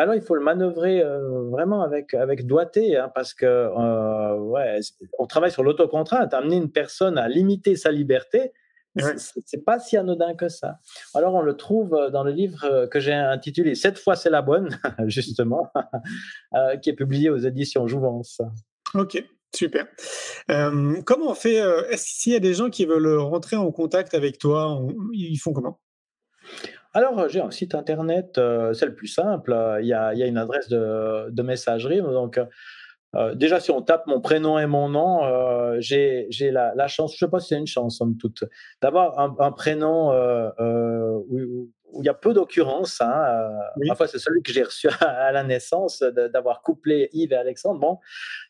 alors 0.00 0.14
il 0.14 0.22
faut 0.22 0.34
le 0.34 0.42
manœuvrer 0.42 1.02
euh, 1.02 1.48
vraiment 1.50 1.82
avec, 1.82 2.14
avec 2.14 2.46
doigté, 2.46 2.96
hein, 2.96 3.10
parce 3.14 3.34
que 3.34 3.46
euh, 3.46 4.36
ouais, 4.36 4.80
on 5.18 5.26
travaille 5.26 5.52
sur 5.52 5.62
l'autocontrainte. 5.62 6.32
Amener 6.32 6.56
une 6.56 6.70
personne 6.70 7.18
à 7.18 7.28
limiter 7.28 7.76
sa 7.76 7.90
liberté, 7.90 8.52
c'est 9.16 9.64
pas 9.64 9.78
si 9.78 9.96
anodin 9.96 10.34
que 10.34 10.48
ça. 10.48 10.78
Alors 11.14 11.34
on 11.34 11.42
le 11.42 11.56
trouve 11.56 11.94
euh, 11.94 12.10
dans 12.10 12.24
le 12.24 12.30
livre 12.30 12.86
que 12.86 13.00
j'ai 13.00 13.12
intitulé 13.12 13.74
Cette 13.74 13.98
fois 13.98 14.16
c'est 14.16 14.30
la 14.30 14.42
bonne, 14.42 14.78
justement, 15.06 15.70
qui 16.82 16.90
est 16.90 16.96
publié 16.96 17.28
aux 17.28 17.38
éditions 17.38 17.86
Jouvence. 17.86 18.40
Ok, 18.94 19.22
Super. 19.54 19.86
comment 21.04 21.30
on 21.30 21.34
fait 21.34 21.56
Est-ce 21.90 22.22
qu'il 22.22 22.32
y 22.32 22.36
a 22.36 22.40
des 22.40 22.54
gens 22.54 22.70
qui 22.70 22.86
veulent 22.86 23.18
rentrer 23.18 23.56
en 23.56 23.70
contact 23.70 24.14
avec 24.14 24.38
toi? 24.38 24.80
Ils 25.12 25.38
font 25.38 25.52
comment? 25.52 25.78
Alors, 26.94 27.28
j'ai 27.28 27.40
un 27.40 27.50
site 27.50 27.74
internet, 27.74 28.36
euh, 28.36 28.74
c'est 28.74 28.84
le 28.84 28.94
plus 28.94 29.06
simple. 29.06 29.56
Il 29.80 29.86
y 29.86 29.94
a, 29.94 30.12
une 30.26 30.36
adresse 30.36 30.68
de, 30.68 31.42
messagerie. 31.42 32.02
Donc, 32.02 32.38
euh, 33.16 33.34
déjà, 33.34 33.60
si 33.60 33.70
on 33.70 33.80
tape 33.80 34.06
mon 34.06 34.20
prénom 34.20 34.58
et 34.58 34.66
mon 34.66 34.90
nom, 34.90 35.24
euh, 35.24 35.76
j'ai 35.80 36.28
la, 36.50 36.88
chance, 36.88 37.12
je 37.12 37.24
ne 37.24 37.28
sais 37.28 37.30
pas 37.30 37.40
si 37.40 37.48
c'est 37.48 37.58
une 37.58 37.66
chance, 37.66 37.96
somme 37.98 38.18
toute, 38.18 38.44
d'avoir 38.82 39.18
un, 39.18 39.52
prénom 39.52 40.10
où, 41.28 41.70
il 41.98 42.06
y 42.06 42.10
a 42.10 42.14
peu 42.14 42.34
d'occurrences. 42.34 43.00
Hein, 43.00 43.50
Parfois, 43.88 44.06
c'est 44.06 44.18
celui 44.18 44.42
que 44.42 44.52
j'ai 44.52 44.62
reçu 44.62 44.88
à, 45.00 45.32
la 45.32 45.44
naissance, 45.44 46.02
d'avoir 46.02 46.60
couplé 46.60 47.08
Yves 47.14 47.32
et 47.32 47.36
Alexandre. 47.36 47.80
Bon, 47.80 47.98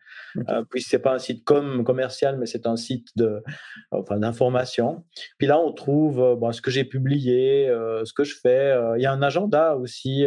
euh, 0.49 0.65
puis 0.69 0.83
c'est 0.83 0.99
pas 0.99 1.15
un 1.15 1.19
site 1.19 1.45
comme 1.45 1.85
commercial, 1.85 2.39
mais 2.39 2.47
c'est 2.47 2.67
un 2.67 2.77
site 2.77 3.09
de, 3.17 3.43
enfin, 3.91 4.19
d'information. 4.19 5.05
Puis 5.39 5.47
là, 5.47 5.59
on 5.59 5.73
trouve 5.73 6.21
euh, 6.21 6.37
bon, 6.37 6.53
ce 6.53 6.63
que 6.63 6.71
j'ai 6.71 6.85
publié, 6.85 7.69
euh, 7.69 8.05
ce 8.05 8.13
que 8.13 8.25
je 8.25 8.37
fais. 8.37 8.77
Il 8.97 9.03
y 9.03 9.07
a 9.07 9.13
un 9.13 9.23
agenda 9.23 9.77
aussi. 9.77 10.27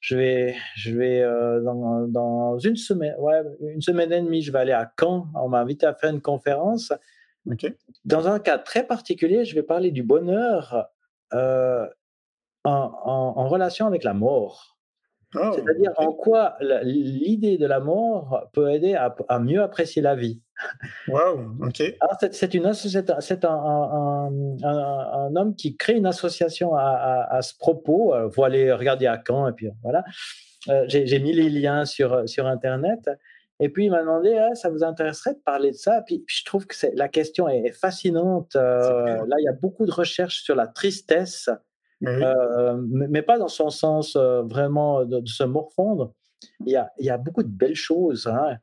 je 0.00 0.16
vais, 0.16 0.54
je 0.76 0.96
vais 0.96 1.22
dans, 1.62 2.06
dans, 2.06 2.58
une 2.58 2.76
semaine, 2.76 3.14
ouais, 3.18 3.42
une 3.60 3.82
semaine 3.82 4.12
et 4.12 4.20
demie, 4.20 4.42
je 4.42 4.52
vais 4.52 4.58
aller 4.58 4.72
à 4.72 4.90
Caen. 4.98 5.28
On 5.34 5.48
m'a 5.48 5.60
invité 5.60 5.86
à 5.86 5.94
faire 5.94 6.10
une 6.10 6.22
conférence. 6.22 6.92
Dans 8.04 8.28
un 8.28 8.38
cas 8.38 8.58
très 8.58 8.86
particulier, 8.86 9.44
je 9.44 9.54
vais 9.54 9.62
parler 9.62 9.90
du 9.90 10.02
bonheur 10.02 10.88
en, 12.64 13.48
relation 13.48 13.86
avec 13.86 14.04
la 14.04 14.14
mort. 14.14 14.76
Oh, 15.36 15.52
C'est-à-dire 15.54 15.92
en 15.96 16.12
quoi 16.12 16.56
l'idée 16.82 17.56
de 17.56 17.66
la 17.66 17.78
mort 17.78 18.48
peut 18.52 18.70
aider 18.72 18.94
à, 18.94 19.38
mieux 19.38 19.62
apprécier 19.62 20.02
la 20.02 20.16
vie. 20.16 20.40
Wow, 21.08 21.56
ok. 21.62 21.82
c'est 22.32 22.54
une 22.54 22.72
c'est 22.74 23.44
un, 23.44 24.28
un, 24.62 25.36
homme 25.36 25.54
qui 25.54 25.76
crée 25.76 25.94
une 25.94 26.06
association 26.06 26.74
à, 26.74 27.38
ce 27.42 27.56
propos. 27.56 28.14
Euh, 28.14 28.26
vous 28.26 28.44
allez 28.44 28.72
regarder 28.72 29.06
à 29.06 29.22
Caen 29.24 29.48
et 29.48 29.52
puis 29.52 29.68
voilà. 29.82 30.04
Euh, 30.68 30.84
j'ai 30.88 31.18
mis 31.20 31.32
les 31.32 31.48
liens 31.48 31.84
sur 31.84 32.28
sur 32.28 32.46
internet. 32.46 33.08
Et 33.60 33.68
puis 33.68 33.84
il 33.84 33.90
m'a 33.90 34.00
demandé, 34.00 34.36
ah, 34.36 34.54
ça 34.54 34.70
vous 34.70 34.82
intéresserait 34.82 35.34
de 35.34 35.40
parler 35.44 35.70
de 35.70 35.76
ça? 35.76 36.02
Puis, 36.06 36.24
je 36.26 36.44
trouve 36.44 36.66
que 36.66 36.74
la 36.94 37.08
question 37.08 37.46
est 37.46 37.72
fascinante. 37.72 38.56
Euh, 38.56 39.18
là, 39.26 39.36
il 39.38 39.44
y 39.44 39.48
a 39.48 39.52
beaucoup 39.52 39.84
de 39.84 39.92
recherches 39.92 40.42
sur 40.42 40.56
la 40.56 40.66
tristesse 40.66 41.50
euh, 42.06 42.80
mais, 42.88 43.22
pas 43.22 43.38
dans 43.38 43.48
son 43.48 43.70
sens 43.70 44.16
euh, 44.16 44.42
vraiment 44.42 45.04
de, 45.04 45.26
se 45.26 45.44
morfondre. 45.44 46.12
Il 46.64 46.72
y, 46.72 46.76
a, 46.76 46.90
il 46.98 47.04
y 47.04 47.10
a 47.10 47.18
beaucoup 47.18 47.42
de 47.42 47.48
belles 47.48 47.74
choses. 47.74 48.26
Hein. 48.26 48.56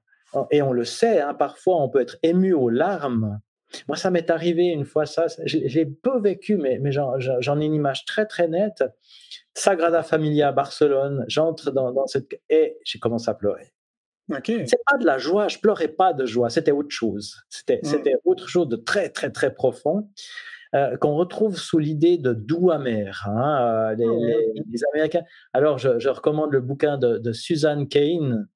Et 0.51 0.61
on 0.61 0.71
le 0.71 0.83
sait, 0.83 1.21
hein, 1.21 1.33
parfois 1.33 1.81
on 1.81 1.89
peut 1.89 2.01
être 2.01 2.17
ému 2.23 2.53
aux 2.53 2.69
larmes. 2.69 3.39
Moi, 3.87 3.97
ça 3.97 4.11
m'est 4.11 4.29
arrivé 4.29 4.67
une 4.67 4.85
fois, 4.85 5.05
ça, 5.05 5.25
j'ai 5.45 5.85
peu 5.85 6.19
vécu, 6.21 6.57
mais, 6.57 6.79
mais 6.79 6.91
j'en 6.91 7.59
ai 7.59 7.65
une 7.65 7.73
image 7.73 8.05
très 8.05 8.25
très 8.25 8.47
nette. 8.47 8.83
Sagrada 9.53 10.03
Familia 10.03 10.49
à 10.49 10.51
Barcelone, 10.51 11.25
j'entre 11.27 11.71
dans, 11.71 11.91
dans, 11.91 12.07
cette. 12.07 12.39
Et 12.49 12.77
j'ai 12.85 12.99
commencé 12.99 13.29
à 13.29 13.33
pleurer. 13.33 13.73
Okay. 14.31 14.65
C'est 14.67 14.83
pas 14.85 14.97
de 14.97 15.05
la 15.05 15.17
joie, 15.17 15.47
je 15.47 15.57
pleurais 15.57 15.87
pas 15.87 16.13
de 16.13 16.25
joie, 16.25 16.49
c'était 16.49 16.71
autre 16.71 16.91
chose. 16.91 17.43
C'était 17.49 17.79
c'était 17.83 18.15
autre 18.25 18.49
chose 18.49 18.67
de 18.67 18.75
très 18.75 19.09
très 19.09 19.31
très 19.31 19.53
profond. 19.53 20.09
Euh, 20.75 20.97
qu'on 20.97 21.15
retrouve 21.15 21.57
sous 21.57 21.79
l'idée 21.79 22.17
de 22.17 22.33
doux 22.33 22.71
amer. 22.71 23.23
Hein, 23.25 23.95
euh, 23.99 24.05
oh, 24.05 24.21
les, 24.69 24.79
Américains. 24.93 25.23
Alors, 25.53 25.77
je, 25.77 26.09
recommande 26.09 26.51
le 26.51 26.59
bouquin 26.59 26.97
de, 26.97 27.17
de 27.17 27.31
Suzanne 27.31 27.87
Kane 27.87 28.47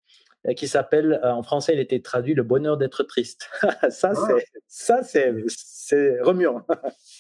euh, 0.47 0.53
qui 0.53 0.68
s'appelle, 0.68 1.22
en 1.24 1.41
français, 1.41 1.74
il 1.74 1.80
était 1.80 2.01
traduit 2.01 2.34
Le 2.34 2.43
bonheur 2.43 2.78
d'être 2.78 3.03
triste. 3.03 3.49
ça, 3.89 4.12
ah. 4.14 4.28
c'est, 4.28 4.45
ça, 4.68 5.03
c'est, 5.03 5.34
c'est 5.47 6.20
remuant. 6.22 6.66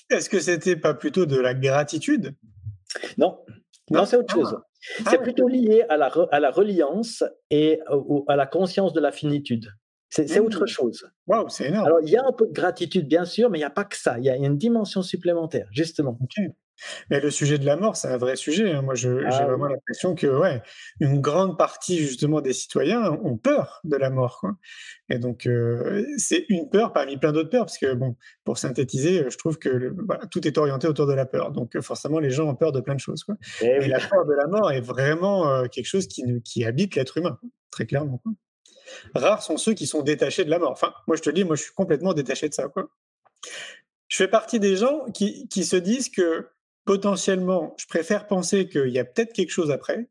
Est-ce 0.09 0.29
que 0.29 0.39
c'était 0.39 0.75
pas 0.75 0.93
plutôt 0.93 1.25
de 1.25 1.39
la 1.39 1.53
gratitude? 1.53 2.35
Non, 3.17 3.39
non, 3.91 4.05
c'est 4.05 4.17
autre 4.17 4.33
chose. 4.33 4.57
Ah. 4.57 5.09
C'est 5.09 5.21
plutôt 5.21 5.47
lié 5.47 5.85
à 5.87 5.95
la, 5.95 6.11
à 6.31 6.39
la 6.39 6.51
reliance 6.51 7.23
et 7.49 7.79
à 8.27 8.35
la 8.35 8.45
conscience 8.45 8.91
de 8.91 8.99
la 8.99 9.11
finitude. 9.11 9.71
C'est 10.11 10.39
autre 10.39 10.65
mmh. 10.65 10.67
chose. 10.67 11.11
Waouh, 11.25 11.47
c'est 11.47 11.69
énorme. 11.69 11.85
Alors, 11.85 12.01
il 12.01 12.09
y 12.09 12.17
a 12.17 12.25
un 12.25 12.33
peu 12.33 12.45
de 12.45 12.51
gratitude, 12.51 13.07
bien 13.07 13.23
sûr, 13.23 13.49
mais 13.49 13.59
il 13.59 13.61
n'y 13.61 13.65
a 13.65 13.69
pas 13.69 13.85
que 13.85 13.95
ça. 13.95 14.19
Il 14.19 14.25
y, 14.25 14.29
a 14.29 14.35
une 14.35 14.57
dimension 14.57 15.01
supplémentaire, 15.01 15.67
justement. 15.71 16.17
Mais 17.09 17.21
le 17.21 17.29
sujet 17.29 17.57
de 17.57 17.65
la 17.65 17.77
mort, 17.77 17.95
c'est 17.95 18.09
un 18.09 18.17
vrai 18.17 18.35
sujet. 18.35 18.71
Hein. 18.71 18.81
Moi, 18.81 18.95
j'ai 18.95 19.15
ah 19.25 19.45
vraiment 19.45 19.67
l'impression 19.67 20.13
que, 20.15 20.27
ouais, 20.27 20.61
une 20.99 21.21
grande 21.21 21.57
partie, 21.57 21.97
justement, 21.99 22.41
des 22.41 22.51
citoyens 22.51 23.11
ont 23.23 23.37
peur 23.37 23.79
de 23.85 23.95
la 23.95 24.09
mort. 24.09 24.39
Quoi. 24.41 24.57
Et 25.09 25.17
donc, 25.17 25.45
euh, 25.45 26.03
c'est 26.17 26.45
une 26.49 26.69
peur 26.69 26.91
parmi 26.91 27.15
plein 27.17 27.31
d'autres 27.31 27.49
peurs, 27.49 27.65
parce 27.65 27.77
que, 27.77 27.93
bon, 27.93 28.17
pour 28.43 28.57
synthétiser, 28.57 29.29
je 29.29 29.37
trouve 29.37 29.59
que 29.59 29.95
tout 30.29 30.45
est 30.45 30.57
orienté 30.57 30.87
autour 30.87 31.07
de 31.07 31.13
la 31.13 31.25
peur. 31.25 31.51
Donc, 31.51 31.79
forcément, 31.79 32.19
les 32.19 32.31
gens 32.31 32.49
ont 32.49 32.55
peur 32.55 32.73
de 32.73 32.81
plein 32.81 32.95
de 32.95 32.99
choses. 32.99 33.23
Quoi. 33.23 33.35
Et, 33.61 33.77
eh 33.81 33.87
la 33.87 33.99
peur 33.99 34.25
de 34.25 34.33
la 34.33 34.47
mort 34.47 34.71
est 34.71 34.81
vraiment 34.81 35.49
euh, 35.49 35.67
quelque 35.67 35.87
chose 35.87 36.07
qui, 36.07 36.23
qui 36.43 36.65
habite 36.65 36.95
l'être 36.95 37.17
humain, 37.17 37.39
très 37.69 37.85
clairement. 37.85 38.17
Quoi. 38.17 38.33
Rares 39.15 39.43
sont 39.43 39.57
ceux 39.57 39.73
qui 39.73 39.87
sont 39.87 40.01
détachés 40.01 40.45
de 40.45 40.49
la 40.49 40.59
mort. 40.59 40.71
Enfin, 40.71 40.93
moi, 41.07 41.15
je 41.15 41.21
te 41.21 41.29
dis, 41.29 41.43
moi, 41.43 41.55
je 41.55 41.63
suis 41.63 41.73
complètement 41.73 42.13
détaché 42.13 42.49
de 42.49 42.53
ça. 42.53 42.71
Je 44.07 44.17
fais 44.17 44.27
partie 44.27 44.59
des 44.59 44.75
gens 44.75 45.05
qui, 45.13 45.47
qui 45.47 45.63
se 45.63 45.75
disent 45.75 46.09
que 46.09 46.47
potentiellement, 46.85 47.75
je 47.77 47.85
préfère 47.85 48.27
penser 48.27 48.67
qu'il 48.67 48.89
y 48.89 48.99
a 48.99 49.05
peut-être 49.05 49.33
quelque 49.33 49.51
chose 49.51 49.71
après 49.71 50.07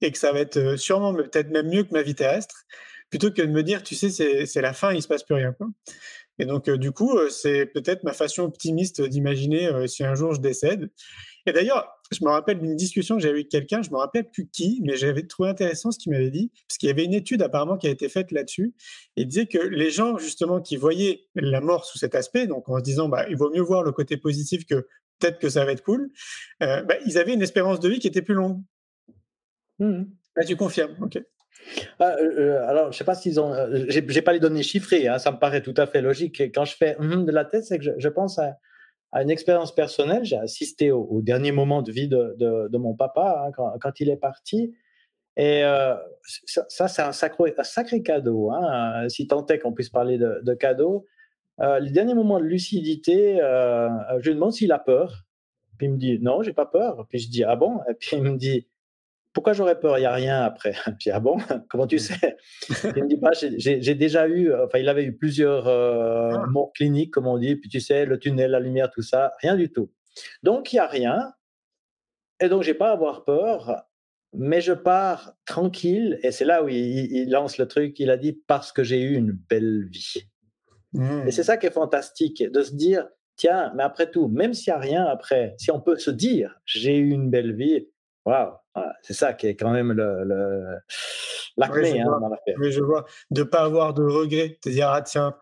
et 0.00 0.12
que 0.12 0.18
ça 0.18 0.32
va 0.32 0.40
être 0.40 0.56
euh, 0.56 0.76
sûrement 0.76 1.14
peut-être 1.14 1.50
même 1.50 1.68
mieux 1.68 1.84
que 1.84 1.92
ma 1.92 2.02
vie 2.02 2.14
terrestre, 2.14 2.64
plutôt 3.10 3.30
que 3.30 3.42
de 3.42 3.46
me 3.46 3.62
dire, 3.62 3.82
tu 3.82 3.94
sais, 3.94 4.10
c'est 4.46 4.60
la 4.60 4.72
fin, 4.72 4.92
il 4.92 5.02
se 5.02 5.08
passe 5.08 5.22
plus 5.22 5.34
rien. 5.34 5.56
Et 6.38 6.44
donc, 6.44 6.68
euh, 6.68 6.76
du 6.76 6.92
coup, 6.92 7.16
euh, 7.16 7.30
c'est 7.30 7.66
peut-être 7.66 8.04
ma 8.04 8.12
façon 8.12 8.42
optimiste 8.42 9.02
d'imaginer 9.02 9.88
si 9.88 10.04
un 10.04 10.14
jour 10.14 10.34
je 10.34 10.40
décède. 10.40 10.90
Et 11.48 11.52
d'ailleurs, 11.52 11.98
je 12.12 12.22
me 12.22 12.30
rappelle 12.30 12.58
d'une 12.58 12.76
discussion 12.76 13.16
que 13.16 13.22
j'avais 13.22 13.36
avec 13.36 13.48
quelqu'un, 13.48 13.80
je 13.80 13.90
me 13.90 13.96
rappelle 13.96 14.30
plus 14.30 14.48
qui, 14.48 14.82
mais 14.84 14.96
j'avais 14.96 15.22
trouvé 15.22 15.48
intéressant 15.48 15.90
ce 15.90 15.98
qu'il 15.98 16.12
m'avait 16.12 16.30
dit, 16.30 16.52
parce 16.68 16.76
qu'il 16.76 16.88
y 16.88 16.92
avait 16.92 17.04
une 17.04 17.14
étude 17.14 17.40
apparemment 17.40 17.78
qui 17.78 17.86
a 17.86 17.90
été 17.90 18.10
faite 18.10 18.32
là-dessus, 18.32 18.74
et 19.16 19.22
il 19.22 19.28
disait 19.28 19.46
que 19.46 19.58
les 19.58 19.90
gens 19.90 20.18
justement 20.18 20.60
qui 20.60 20.76
voyaient 20.76 21.24
la 21.34 21.62
mort 21.62 21.86
sous 21.86 21.96
cet 21.96 22.14
aspect, 22.14 22.46
donc 22.46 22.68
en 22.68 22.78
se 22.78 22.82
disant 22.82 23.08
bah 23.08 23.26
il 23.30 23.36
vaut 23.36 23.50
mieux 23.50 23.62
voir 23.62 23.82
le 23.82 23.92
côté 23.92 24.18
positif 24.18 24.66
que 24.66 24.86
peut-être 25.18 25.38
que 25.38 25.48
ça 25.48 25.64
va 25.64 25.72
être 25.72 25.82
cool, 25.82 26.10
euh, 26.62 26.82
bah, 26.82 26.96
ils 27.06 27.16
avaient 27.16 27.32
une 27.32 27.42
espérance 27.42 27.80
de 27.80 27.88
vie 27.88 27.98
qui 27.98 28.08
était 28.08 28.22
plus 28.22 28.34
longue. 28.34 28.60
Mmh. 29.78 30.02
Là, 30.36 30.44
tu 30.44 30.54
confirmes, 30.54 30.96
ok. 31.00 31.18
Ah, 31.98 32.14
euh, 32.20 32.38
euh, 32.38 32.68
alors, 32.68 32.92
je 32.92 32.98
sais 32.98 33.04
pas 33.04 33.14
s'ils 33.14 33.40
ont. 33.40 33.54
J'ai 33.88 34.22
pas 34.22 34.32
les 34.32 34.38
données 34.38 34.62
chiffrées, 34.62 35.08
hein, 35.08 35.18
ça 35.18 35.32
me 35.32 35.38
paraît 35.38 35.62
tout 35.62 35.74
à 35.78 35.86
fait 35.86 36.02
logique. 36.02 36.40
Quand 36.54 36.64
je 36.64 36.76
fais 36.76 36.96
mmh 36.98 37.24
de 37.24 37.32
la 37.32 37.44
tête, 37.44 37.64
c'est 37.64 37.78
que 37.78 37.84
je, 37.84 37.90
je 37.96 38.08
pense 38.08 38.38
à, 38.38 38.58
à 39.12 39.22
une 39.22 39.30
expérience 39.30 39.74
personnelle. 39.74 40.24
J'ai 40.24 40.36
assisté 40.36 40.90
au, 40.92 41.20
dernier 41.22 41.52
moment 41.52 41.82
de 41.82 41.92
vie 41.92 42.08
de, 42.08 42.76
mon 42.76 42.94
papa 42.94 43.46
hein, 43.46 43.76
quand, 43.80 44.00
il 44.00 44.10
est 44.10 44.16
parti. 44.16 44.74
Et 45.36 45.62
euh, 45.62 45.94
ça, 46.22 46.88
c'est 46.88 47.02
un 47.02 47.12
sacré, 47.12 48.02
cadeau. 48.02 48.50
Hein, 48.50 49.08
si 49.08 49.26
tant 49.26 49.46
est 49.46 49.58
qu'on 49.58 49.72
puisse 49.72 49.90
parler 49.90 50.18
de, 50.18 50.40
de 50.42 50.54
cadeau. 50.54 51.06
Euh, 51.60 51.80
les 51.80 51.90
derniers 51.90 52.14
moments 52.14 52.38
de 52.38 52.44
lucidité, 52.44 53.40
euh, 53.42 53.88
je 54.20 54.28
lui 54.28 54.34
demande 54.34 54.52
s'il 54.52 54.72
a 54.72 54.78
peur. 54.78 55.24
Puis 55.76 55.86
il 55.86 55.92
me 55.92 55.96
dit 55.96 56.18
non, 56.20 56.42
j'ai 56.42 56.52
pas 56.52 56.66
peur. 56.66 57.06
Puis 57.08 57.20
je 57.20 57.30
dis 57.30 57.44
ah 57.44 57.56
bon? 57.56 57.80
Et 57.90 57.94
puis 57.94 58.16
il 58.16 58.22
me 58.22 58.36
dit 58.36 58.66
pourquoi 59.38 59.52
j'aurais 59.52 59.78
peur? 59.78 59.98
Il 59.98 60.00
n'y 60.00 60.06
a 60.06 60.12
rien 60.12 60.42
après. 60.42 60.74
Puis, 60.98 61.10
ah 61.12 61.20
bon 61.20 61.36
Comment 61.68 61.86
tu 61.86 61.94
mmh. 61.94 61.98
sais? 62.00 62.36
Il 62.96 63.04
me 63.04 63.08
dit 63.08 63.18
pas, 63.18 63.30
j'ai 63.34 63.94
déjà 63.94 64.26
eu, 64.26 64.52
enfin, 64.52 64.80
il 64.80 64.88
avait 64.88 65.04
eu 65.04 65.16
plusieurs 65.16 65.68
euh, 65.68 66.32
ah. 66.34 66.46
morts 66.48 66.72
cliniques, 66.72 67.12
comme 67.12 67.28
on 67.28 67.38
dit, 67.38 67.54
puis 67.54 67.68
tu 67.68 67.78
sais, 67.78 68.04
le 68.04 68.18
tunnel, 68.18 68.50
la 68.50 68.58
lumière, 68.58 68.90
tout 68.90 69.00
ça, 69.00 69.30
rien 69.40 69.54
du 69.54 69.70
tout. 69.70 69.92
Donc, 70.42 70.72
il 70.72 70.76
n'y 70.76 70.80
a 70.80 70.88
rien. 70.88 71.34
Et 72.40 72.48
donc, 72.48 72.64
j'ai 72.64 72.74
pas 72.74 72.88
à 72.88 72.94
avoir 72.94 73.24
peur, 73.24 73.84
mais 74.32 74.60
je 74.60 74.72
pars 74.72 75.34
tranquille. 75.46 76.18
Et 76.24 76.32
c'est 76.32 76.44
là 76.44 76.64
où 76.64 76.68
il, 76.68 77.30
lance 77.30 77.58
le 77.58 77.68
truc. 77.68 78.00
Il 78.00 78.10
a 78.10 78.16
dit 78.16 78.32
parce 78.32 78.72
que 78.72 78.82
j'ai 78.82 79.00
eu 79.00 79.14
une 79.14 79.30
belle 79.30 79.86
vie. 79.88 80.24
Et 81.26 81.30
c'est 81.30 81.42
mmh. 81.42 81.44
ça 81.44 81.56
qui 81.58 81.66
est 81.66 81.70
fantastique, 81.70 82.42
de 82.42 82.60
se 82.60 82.74
dire, 82.74 83.06
tiens, 83.36 83.72
mais 83.76 83.84
après 83.84 84.10
tout, 84.10 84.26
même 84.26 84.52
s'il 84.52 84.72
n'y 84.72 84.78
a 84.78 84.80
rien 84.80 85.04
après, 85.04 85.54
si 85.58 85.70
on 85.70 85.80
peut 85.80 85.96
se 85.96 86.10
dire, 86.10 86.60
j'ai 86.64 86.96
eu 86.96 87.10
une 87.10 87.30
belle 87.30 87.54
vie, 87.54 87.86
waouh, 88.24 88.54
c'est 89.02 89.14
ça 89.14 89.32
qui 89.32 89.46
est 89.46 89.56
quand 89.56 89.70
même 89.70 89.92
le, 89.92 90.78
la 91.56 91.68
clé 91.68 92.00
hein, 92.00 92.18
dans 92.20 92.28
l'affaire. 92.28 92.56
Oui, 92.58 92.72
je 92.72 92.82
vois. 92.82 93.04
De 93.30 93.42
ne 93.42 93.46
pas 93.46 93.62
avoir 93.62 93.94
de 93.94 94.02
regrets, 94.02 94.58
de 94.64 94.70
dire, 94.70 94.88
ah 94.88 95.02
tiens, 95.02 95.34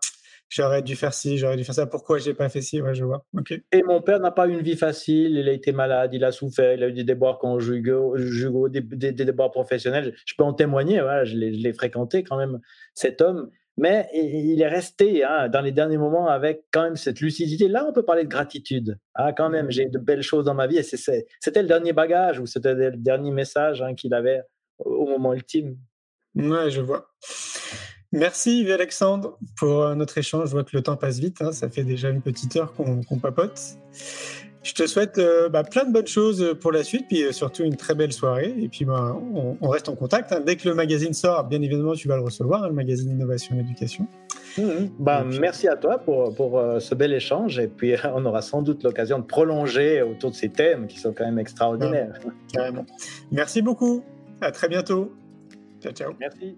j'aurais 0.49 0.81
dû 0.81 0.95
faire 0.95 1.13
ci, 1.13 1.37
j'aurais 1.37 1.57
dû 1.57 1.63
faire 1.63 1.75
ça, 1.75 1.87
pourquoi 1.87 2.19
j'ai 2.19 2.33
pas 2.33 2.49
fait 2.49 2.61
ci, 2.61 2.81
ouais, 2.81 2.95
je 2.95 3.03
vois. 3.03 3.25
Et 3.71 3.83
mon 3.83 4.01
père 4.01 4.19
n'a 4.19 4.31
pas 4.31 4.47
eu 4.47 4.53
une 4.53 4.61
vie 4.61 4.77
facile, 4.77 5.37
il 5.37 5.49
a 5.49 5.51
été 5.51 5.71
malade, 5.71 6.13
il 6.13 6.23
a 6.23 6.31
souffert, 6.31 6.73
il 6.73 6.83
a 6.83 6.87
eu 6.87 6.93
des 6.93 7.03
déboires 7.03 7.37
conjugaux, 7.37 8.15
des, 8.69 8.81
des, 8.81 9.11
des 9.11 9.25
déboires 9.25 9.51
professionnels. 9.51 10.15
Je 10.25 10.33
peux 10.37 10.43
en 10.43 10.53
témoigner, 10.53 11.01
voilà, 11.01 11.25
je 11.25 11.35
l'ai 11.35 11.73
fréquenté 11.73 12.23
quand 12.23 12.37
même, 12.37 12.59
cet 12.93 13.21
homme 13.21 13.49
mais 13.77 14.09
il 14.13 14.59
est 14.61 14.67
resté 14.67 15.23
hein, 15.23 15.49
dans 15.49 15.61
les 15.61 15.71
derniers 15.71 15.97
moments 15.97 16.27
avec 16.27 16.65
quand 16.71 16.83
même 16.83 16.95
cette 16.95 17.21
lucidité. 17.21 17.67
Là, 17.67 17.85
on 17.87 17.93
peut 17.93 18.03
parler 18.03 18.23
de 18.23 18.29
gratitude. 18.29 18.97
Ah, 19.13 19.33
quand 19.33 19.49
même, 19.49 19.69
j'ai 19.69 19.85
de 19.85 19.99
belles 19.99 20.23
choses 20.23 20.45
dans 20.45 20.55
ma 20.55 20.65
vie. 20.65 20.77
Et 20.77 20.83
c'était 20.83 21.61
le 21.61 21.67
dernier 21.67 21.93
bagage 21.93 22.39
ou 22.39 22.47
c'était 22.47 22.73
le 22.73 22.97
dernier 22.97 23.31
message 23.31 23.83
hein, 23.83 23.93
qu'il 23.93 24.13
avait 24.15 24.41
au 24.79 25.05
moment 25.05 25.33
ultime. 25.33 25.77
Ouais, 26.35 26.71
je 26.71 26.81
vois. 26.81 27.11
Merci 28.11 28.61
Yves 28.61 28.71
Alexandre 28.71 29.37
pour 29.57 29.83
euh, 29.83 29.95
notre 29.95 30.17
échange. 30.17 30.47
Je 30.47 30.53
vois 30.53 30.63
que 30.63 30.75
le 30.75 30.81
temps 30.81 30.95
passe 30.95 31.19
vite. 31.19 31.41
Hein. 31.41 31.51
Ça 31.51 31.69
fait 31.69 31.83
déjà 31.83 32.09
une 32.09 32.21
petite 32.21 32.55
heure 32.55 32.73
qu'on 32.73 33.19
papote. 33.19 33.59
Je 34.63 34.73
te 34.73 34.85
souhaite 34.85 35.17
euh, 35.17 35.49
bah, 35.49 35.63
plein 35.63 35.85
de 35.85 35.93
bonnes 35.93 36.07
choses 36.07 36.55
pour 36.59 36.71
la 36.71 36.83
suite, 36.83 37.05
puis 37.07 37.23
euh, 37.23 37.31
surtout 37.31 37.63
une 37.63 37.75
très 37.75 37.95
belle 37.95 38.11
soirée. 38.11 38.53
Et 38.57 38.67
puis, 38.67 38.85
bah, 38.85 39.15
on, 39.61 39.69
reste 39.69 39.89
en 39.89 39.95
contact. 39.95 40.31
Hein. 40.31 40.41
Dès 40.45 40.55
que 40.55 40.67
le 40.67 40.75
magazine 40.75 41.13
sort, 41.13 41.45
bien 41.45 41.61
évidemment, 41.61 41.93
tu 41.93 42.07
vas 42.07 42.15
le 42.15 42.23
recevoir, 42.23 42.63
hein, 42.63 42.67
le 42.67 42.73
magazine 42.73 43.09
Innovation 43.09 43.55
et 43.55 43.61
Éducation. 43.61 44.07
Mmh, 44.57 44.61
mmh. 44.61 44.89
Bah, 44.99 45.23
merci 45.39 45.67
à 45.67 45.75
toi 45.75 45.99
pour, 45.99 46.33
pour 46.35 46.59
euh, 46.59 46.79
ce 46.79 46.95
bel 46.95 47.13
échange. 47.13 47.59
Et 47.59 47.67
puis, 47.67 47.93
on 48.13 48.25
aura 48.25 48.41
sans 48.41 48.61
doute 48.61 48.83
l'occasion 48.83 49.19
de 49.19 49.25
prolonger 49.25 50.01
autour 50.01 50.31
de 50.31 50.35
ces 50.35 50.49
thèmes 50.49 50.87
qui 50.87 50.99
sont 50.99 51.13
quand 51.13 51.25
même 51.25 51.39
extraordinaires. 51.39 52.19
carrément. 52.51 52.85
Merci 53.31 53.61
beaucoup. 53.61 54.03
À 54.41 54.51
très 54.51 54.67
bientôt. 54.67 55.13
Ciao, 55.81 55.93
ciao. 55.93 56.13
Merci. 56.19 56.57